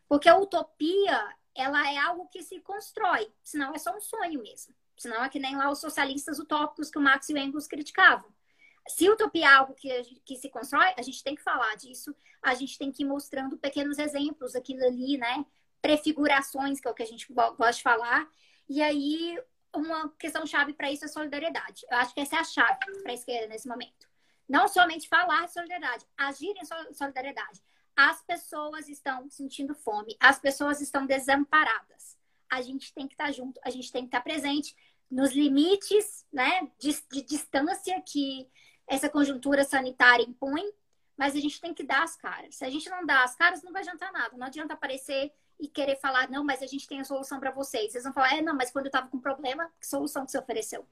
Porque 0.07 0.27
a 0.27 0.38
utopia, 0.38 1.36
ela 1.55 1.91
é 1.91 1.97
algo 1.97 2.27
que 2.27 2.43
se 2.43 2.59
constrói, 2.61 3.32
senão 3.43 3.73
é 3.73 3.77
só 3.77 3.95
um 3.95 4.01
sonho 4.01 4.41
mesmo. 4.41 4.75
Senão 4.97 5.23
é 5.23 5.30
que 5.30 5.39
nem 5.39 5.55
lá 5.55 5.71
os 5.71 5.80
socialistas 5.80 6.39
utópicos 6.39 6.89
que 6.89 6.97
o 6.97 7.01
Marx 7.01 7.30
e 7.30 7.34
o 7.34 7.38
Engels 7.38 7.67
criticavam. 7.67 8.30
Se 8.88 9.09
utopia 9.09 9.45
é 9.45 9.47
algo 9.47 9.73
que, 9.73 9.89
que 10.25 10.36
se 10.36 10.49
constrói, 10.49 10.93
a 10.97 11.01
gente 11.01 11.23
tem 11.23 11.36
que 11.36 11.43
falar 11.43 11.75
disso, 11.75 12.13
a 12.41 12.53
gente 12.55 12.77
tem 12.77 12.91
que 12.91 13.03
ir 13.03 13.05
mostrando 13.05 13.57
pequenos 13.57 13.99
exemplos, 13.99 14.55
aquilo 14.55 14.84
ali, 14.84 15.17
né? 15.17 15.45
Prefigurações, 15.82 16.82
que 16.82 16.88
é 16.88 16.91
o 16.91 16.93
que 16.93 17.03
a 17.03 17.07
gente 17.07 17.32
gosta 17.32 17.71
de 17.71 17.82
falar. 17.84 18.27
E 18.67 18.82
aí, 18.82 19.39
uma 19.76 20.09
questão 20.17 20.45
chave 20.45 20.74
para 20.74 20.91
isso 20.91 21.05
é 21.05 21.07
solidariedade. 21.07 21.86
Eu 21.89 21.97
acho 21.97 22.13
que 22.13 22.20
essa 22.20 22.36
é 22.36 22.39
a 22.39 22.43
chave 22.43 22.80
para 23.01 23.11
a 23.11 23.15
esquerda 23.15 23.47
nesse 23.47 23.67
momento. 23.67 24.07
Não 24.47 24.67
somente 24.67 25.07
falar 25.07 25.47
solidariedade, 25.47 26.05
agir 26.17 26.53
em 26.57 26.93
solidariedade. 26.93 27.61
As 27.95 28.22
pessoas 28.24 28.88
estão 28.88 29.30
sentindo 29.30 29.76
fome, 29.76 30.15
as 30.20 30.39
pessoas 30.39 30.82
estão 30.82 31.05
desamparadas. 31.05 32.17
A 32.49 32.61
gente 32.61 32.93
tem 32.93 33.07
que 33.07 33.13
estar 33.13 33.32
junto, 33.32 33.59
a 33.63 33.70
gente 33.70 33.91
tem 33.91 34.03
que 34.03 34.07
estar 34.07 34.22
presente 34.22 34.76
nos 35.09 35.32
limites 35.34 36.26
né, 36.32 36.72
de, 36.80 36.99
de 37.11 37.22
distância 37.24 38.01
que 38.01 38.49
essa 38.88 39.09
conjuntura 39.09 39.63
sanitária 39.63 40.24
impõe, 40.24 40.63
mas 41.15 41.36
a 41.36 41.39
gente 41.39 41.59
tem 41.59 41.74
que 41.74 41.84
dar 41.84 42.03
as 42.03 42.15
caras. 42.15 42.55
Se 42.55 42.65
a 42.65 42.70
gente 42.70 42.89
não 42.89 43.05
dá 43.05 43.24
as 43.24 43.36
caras, 43.36 43.61
não 43.61 43.72
vai 43.72 43.82
adiantar 43.82 44.11
nada. 44.11 44.36
Não 44.38 44.47
adianta 44.47 44.74
aparecer 44.74 45.32
e 45.60 45.68
querer 45.68 45.97
falar, 45.97 46.30
não, 46.30 46.43
mas 46.43 46.62
a 46.62 46.68
gente 46.68 46.88
tem 46.88 46.99
a 46.99 47.03
solução 47.03 47.39
para 47.39 47.51
vocês. 47.51 47.93
Eles 47.93 48.03
vão 48.03 48.14
falar, 48.14 48.38
é, 48.38 48.41
não, 48.41 48.55
mas 48.55 48.72
quando 48.72 48.86
eu 48.86 48.89
estava 48.89 49.07
com 49.07 49.20
problema, 49.20 49.70
que 49.80 49.88
solução 49.88 50.26
que 50.26 50.32
você 50.32 50.39
ofereceu? 50.39 50.86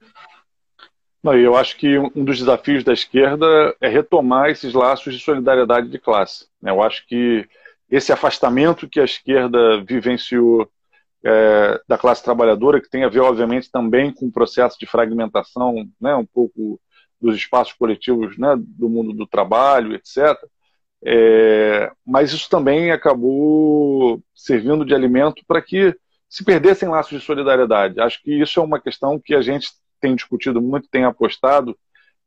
Não, 1.22 1.36
eu 1.36 1.56
acho 1.56 1.76
que 1.76 1.98
um 1.98 2.24
dos 2.24 2.38
desafios 2.38 2.84
da 2.84 2.92
esquerda 2.92 3.74
é 3.80 3.88
retomar 3.88 4.50
esses 4.50 4.72
laços 4.74 5.14
de 5.14 5.20
solidariedade 5.20 5.88
de 5.88 5.98
classe. 5.98 6.46
Né? 6.60 6.70
Eu 6.70 6.82
acho 6.82 7.06
que 7.06 7.48
esse 7.90 8.12
afastamento 8.12 8.88
que 8.88 9.00
a 9.00 9.04
esquerda 9.04 9.82
vivenciou 9.82 10.70
é, 11.24 11.80
da 11.88 11.98
classe 11.98 12.22
trabalhadora, 12.22 12.80
que 12.80 12.90
tem 12.90 13.04
a 13.04 13.08
ver, 13.08 13.20
obviamente, 13.20 13.70
também 13.70 14.12
com 14.12 14.26
o 14.26 14.32
processo 14.32 14.78
de 14.78 14.86
fragmentação, 14.86 15.88
né, 16.00 16.14
um 16.14 16.26
pouco 16.26 16.80
dos 17.20 17.34
espaços 17.34 17.72
coletivos 17.72 18.38
né, 18.38 18.54
do 18.56 18.88
mundo 18.88 19.12
do 19.12 19.26
trabalho, 19.26 19.94
etc. 19.94 20.38
É, 21.04 21.90
mas 22.04 22.32
isso 22.32 22.48
também 22.50 22.90
acabou 22.90 24.20
servindo 24.34 24.84
de 24.84 24.94
alimento 24.94 25.42
para 25.46 25.62
que 25.62 25.96
se 26.28 26.44
perdessem 26.44 26.88
laços 26.88 27.18
de 27.18 27.24
solidariedade. 27.24 28.00
Acho 28.00 28.22
que 28.22 28.32
isso 28.32 28.60
é 28.60 28.62
uma 28.62 28.80
questão 28.80 29.18
que 29.18 29.34
a 29.34 29.40
gente 29.40 29.70
tem 30.00 30.14
discutido 30.14 30.60
muito, 30.60 30.88
tem 30.88 31.04
apostado 31.04 31.76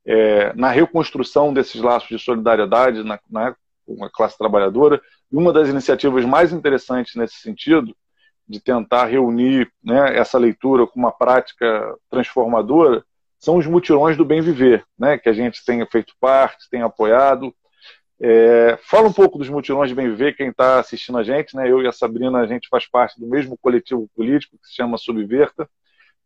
é, 0.06 0.54
na 0.54 0.70
reconstrução 0.70 1.54
desses 1.54 1.82
laços 1.82 2.10
de 2.10 2.20
solidariedade 2.20 3.04
na, 3.04 3.20
na, 3.30 3.56
com 3.86 4.04
a 4.04 4.10
classe 4.10 4.38
trabalhadora. 4.38 5.02
E 5.32 5.36
uma 5.36 5.54
das 5.54 5.70
iniciativas 5.70 6.26
mais 6.26 6.52
interessantes 6.52 7.16
nesse 7.16 7.36
sentido, 7.36 7.96
de 8.48 8.60
tentar 8.60 9.06
reunir 9.06 9.72
né, 9.84 10.18
essa 10.18 10.38
leitura 10.38 10.86
com 10.86 11.00
uma 11.00 11.12
prática 11.12 11.96
transformadora, 12.10 13.04
são 13.40 13.58
os 13.58 13.66
mutirões 13.66 14.18
do 14.18 14.26
bem 14.26 14.42
viver, 14.42 14.84
né, 15.00 15.18
que 15.18 15.30
a 15.30 15.34
gente 15.34 15.64
tem 15.66 15.86
feito 15.86 16.14
parte, 16.20 16.70
tem 16.70 16.82
apoiado. 16.82 17.56
É, 18.24 18.78
fala 18.84 19.08
um 19.08 19.14
pouco 19.14 19.40
dos 19.40 19.50
mutirões 19.50 19.90
de 19.90 19.96
bem 19.96 20.08
viver, 20.08 20.36
quem 20.36 20.50
está 20.50 20.80
assistindo 20.80 21.18
a 21.18 21.24
gente, 21.24 21.56
né, 21.56 21.70
eu 21.70 21.82
e 21.82 21.88
a 21.88 21.92
Sabrina, 21.92 22.40
a 22.40 22.46
gente 22.46 22.68
faz 22.70 22.88
parte 22.88 23.20
do 23.20 23.26
mesmo 23.26 23.58
coletivo 23.58 24.08
político 24.16 24.60
que 24.60 24.68
se 24.68 24.76
chama 24.76 24.98
Subverta 24.98 25.68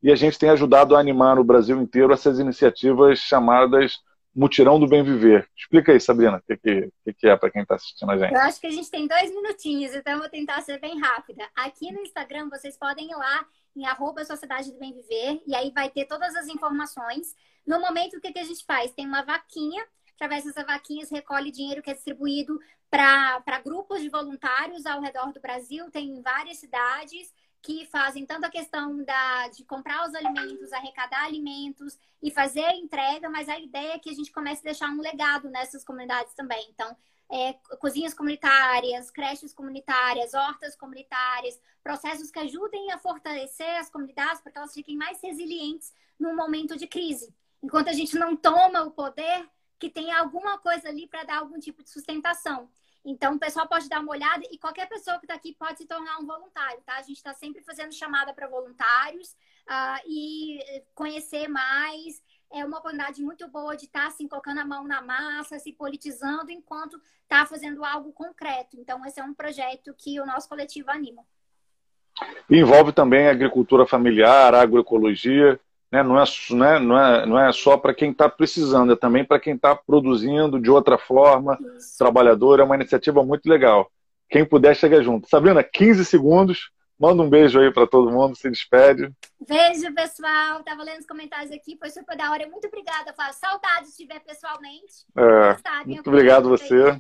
e 0.03 0.11
a 0.11 0.15
gente 0.15 0.37
tem 0.37 0.49
ajudado 0.49 0.95
a 0.95 0.99
animar 0.99 1.37
no 1.37 1.43
Brasil 1.43 1.81
inteiro 1.81 2.11
essas 2.11 2.37
iniciativas 2.37 3.19
chamadas 3.19 3.99
Mutirão 4.35 4.77
do 4.77 4.87
Bem 4.87 5.01
Viver. 5.01 5.49
Explica 5.57 5.93
aí, 5.93 5.99
Sabrina, 6.01 6.37
o 6.37 6.41
que, 6.41 6.57
que, 6.57 7.13
que, 7.13 7.27
é 7.27 7.37
para 7.37 7.49
quem 7.49 7.61
está 7.61 7.75
assistindo 7.75 8.11
a 8.11 8.17
gente. 8.17 8.33
Eu 8.33 8.41
acho 8.41 8.59
que 8.59 8.67
a 8.67 8.71
gente 8.71 8.91
tem 8.91 9.07
dois 9.07 9.33
minutinhos, 9.33 9.95
então 9.95 10.13
eu 10.13 10.19
vou 10.19 10.29
tentar 10.29 10.61
ser 10.61 10.77
bem 10.81 10.99
rápida. 10.99 11.47
Aqui 11.55 11.89
no 11.93 12.01
Instagram, 12.01 12.49
vocês 12.49 12.77
podem 12.77 13.09
ir 13.09 13.15
lá 13.15 13.45
em 13.73 13.85
arroba 13.85 14.25
Sociedade 14.25 14.73
do 14.73 14.77
Bem 14.77 14.93
Viver, 14.93 15.41
e 15.47 15.55
aí 15.55 15.71
vai 15.73 15.89
ter 15.89 16.05
todas 16.05 16.35
as 16.35 16.47
informações. 16.49 17.33
No 17.65 17.79
momento, 17.79 18.17
o 18.17 18.21
que, 18.21 18.33
que 18.33 18.39
a 18.39 18.43
gente 18.43 18.65
faz? 18.65 18.91
Tem 18.91 19.07
uma 19.07 19.23
vaquinha, 19.23 19.85
através 20.15 20.43
dessa 20.43 20.63
vaquinha 20.63 21.05
recolhe 21.11 21.51
dinheiro 21.51 21.81
que 21.81 21.91
é 21.91 21.93
distribuído 21.93 22.59
para 22.89 23.59
grupos 23.63 24.01
de 24.01 24.09
voluntários 24.09 24.85
ao 24.85 25.01
redor 25.01 25.31
do 25.33 25.41
Brasil, 25.41 25.91
tem 25.91 26.09
em 26.09 26.21
várias 26.21 26.57
cidades, 26.57 27.33
que 27.61 27.85
fazem 27.87 28.27
tanto 28.27 28.45
a 28.45 28.49
questão 28.49 29.03
da, 29.03 29.47
de 29.47 29.63
comprar 29.63 30.07
os 30.07 30.13
alimentos, 30.13 30.71
arrecadar 30.71 31.25
alimentos 31.25 31.97
e 32.21 32.29
fazer 32.29 32.63
a 32.63 32.75
entrega, 32.75 33.27
mas 33.27 33.49
a 33.49 33.59
ideia 33.59 33.93
é 33.93 33.99
que 33.99 34.11
a 34.11 34.13
gente 34.13 34.31
comece 34.31 34.61
a 34.61 34.65
deixar 34.65 34.89
um 34.91 35.01
legado 35.01 35.49
nessas 35.49 35.83
comunidades 35.83 36.35
também. 36.35 36.63
Então, 36.69 36.95
é, 37.27 37.53
cozinhas 37.79 38.13
comunitárias, 38.13 39.09
creches 39.09 39.51
comunitárias, 39.51 40.35
hortas 40.35 40.75
comunitárias, 40.75 41.59
processos 41.83 42.29
que 42.29 42.37
ajudem 42.37 42.91
a 42.91 42.99
fortalecer 42.99 43.79
as 43.79 43.89
comunidades 43.89 44.41
para 44.41 44.51
que 44.51 44.57
elas 44.59 44.73
fiquem 44.73 44.95
mais 44.95 45.19
resilientes 45.23 45.91
num 46.19 46.35
momento 46.35 46.77
de 46.77 46.85
crise. 46.85 47.33
Enquanto 47.63 47.89
a 47.89 47.93
gente 47.93 48.15
não 48.15 48.35
toma 48.35 48.83
o 48.83 48.91
poder, 48.91 49.49
que 49.85 49.89
tem 49.91 50.11
alguma 50.11 50.57
coisa 50.57 50.89
ali 50.89 51.05
para 51.05 51.23
dar 51.23 51.37
algum 51.37 51.59
tipo 51.59 51.83
de 51.83 51.91
sustentação. 51.91 52.67
Então, 53.05 53.35
o 53.35 53.39
pessoal 53.39 53.67
pode 53.67 53.87
dar 53.87 53.99
uma 53.99 54.13
olhada 54.13 54.43
e 54.49 54.57
qualquer 54.57 54.89
pessoa 54.89 55.19
que 55.19 55.25
está 55.25 55.35
aqui 55.35 55.53
pode 55.53 55.77
se 55.77 55.85
tornar 55.85 56.17
um 56.17 56.25
voluntário, 56.25 56.81
tá? 56.83 56.95
A 56.95 57.03
gente 57.03 57.17
está 57.17 57.35
sempre 57.35 57.61
fazendo 57.61 57.93
chamada 57.93 58.33
para 58.33 58.47
voluntários 58.47 59.29
uh, 59.69 60.01
e 60.07 60.59
conhecer 60.95 61.47
mais. 61.47 62.19
É 62.51 62.65
uma 62.65 62.79
oportunidade 62.79 63.21
muito 63.21 63.47
boa 63.47 63.77
de 63.77 63.85
estar 63.85 64.01
tá, 64.01 64.07
assim, 64.07 64.27
colocando 64.27 64.59
a 64.59 64.65
mão 64.65 64.87
na 64.87 65.03
massa, 65.03 65.59
se 65.59 65.71
politizando, 65.71 66.49
enquanto 66.49 66.99
está 67.21 67.45
fazendo 67.45 67.85
algo 67.85 68.11
concreto. 68.11 68.79
Então, 68.79 69.05
esse 69.05 69.19
é 69.19 69.23
um 69.23 69.35
projeto 69.35 69.93
que 69.95 70.19
o 70.19 70.25
nosso 70.25 70.49
coletivo 70.49 70.89
anima. 70.89 71.21
Envolve 72.49 72.91
também 72.91 73.27
agricultura 73.27 73.85
familiar, 73.85 74.55
agroecologia. 74.55 75.59
Né? 75.95 76.03
não, 76.03 76.19
é, 76.19 76.25
não, 76.51 76.65
é, 76.65 76.79
não, 76.79 76.99
é, 76.99 77.25
não 77.25 77.39
é 77.39 77.51
só 77.51 77.77
para 77.77 77.93
quem 77.93 78.11
está 78.11 78.29
precisando, 78.29 78.93
é 78.93 78.95
também 78.95 79.23
para 79.23 79.39
quem 79.39 79.55
está 79.55 79.75
produzindo 79.75 80.59
de 80.59 80.69
outra 80.69 80.97
forma, 80.97 81.57
Isso. 81.77 81.97
trabalhador. 81.97 82.59
É 82.59 82.63
uma 82.63 82.75
iniciativa 82.75 83.23
muito 83.23 83.47
legal. 83.49 83.89
Quem 84.29 84.45
puder, 84.45 84.75
chega 84.75 85.01
junto. 85.01 85.29
Sabrina, 85.29 85.63
15 85.63 86.03
segundos. 86.03 86.71
Manda 86.97 87.21
um 87.21 87.29
beijo 87.29 87.59
aí 87.59 87.71
para 87.73 87.85
todo 87.85 88.09
mundo, 88.09 88.37
se 88.37 88.49
despede. 88.49 89.11
Beijo, 89.45 89.93
pessoal. 89.93 90.63
Tava 90.63 90.81
lendo 90.81 90.99
os 90.99 91.05
comentários 91.05 91.51
aqui, 91.51 91.77
foi 91.77 91.89
super 91.89 92.15
da 92.15 92.31
hora. 92.31 92.47
Muito 92.47 92.67
obrigada, 92.67 93.13
Flávio. 93.13 93.33
Saudade 93.33 93.87
de 93.97 94.05
ver 94.05 94.21
pessoalmente. 94.21 95.05
É, 95.17 95.85
muito 95.85 96.09
obrigado 96.09 96.47
você. 96.47 96.97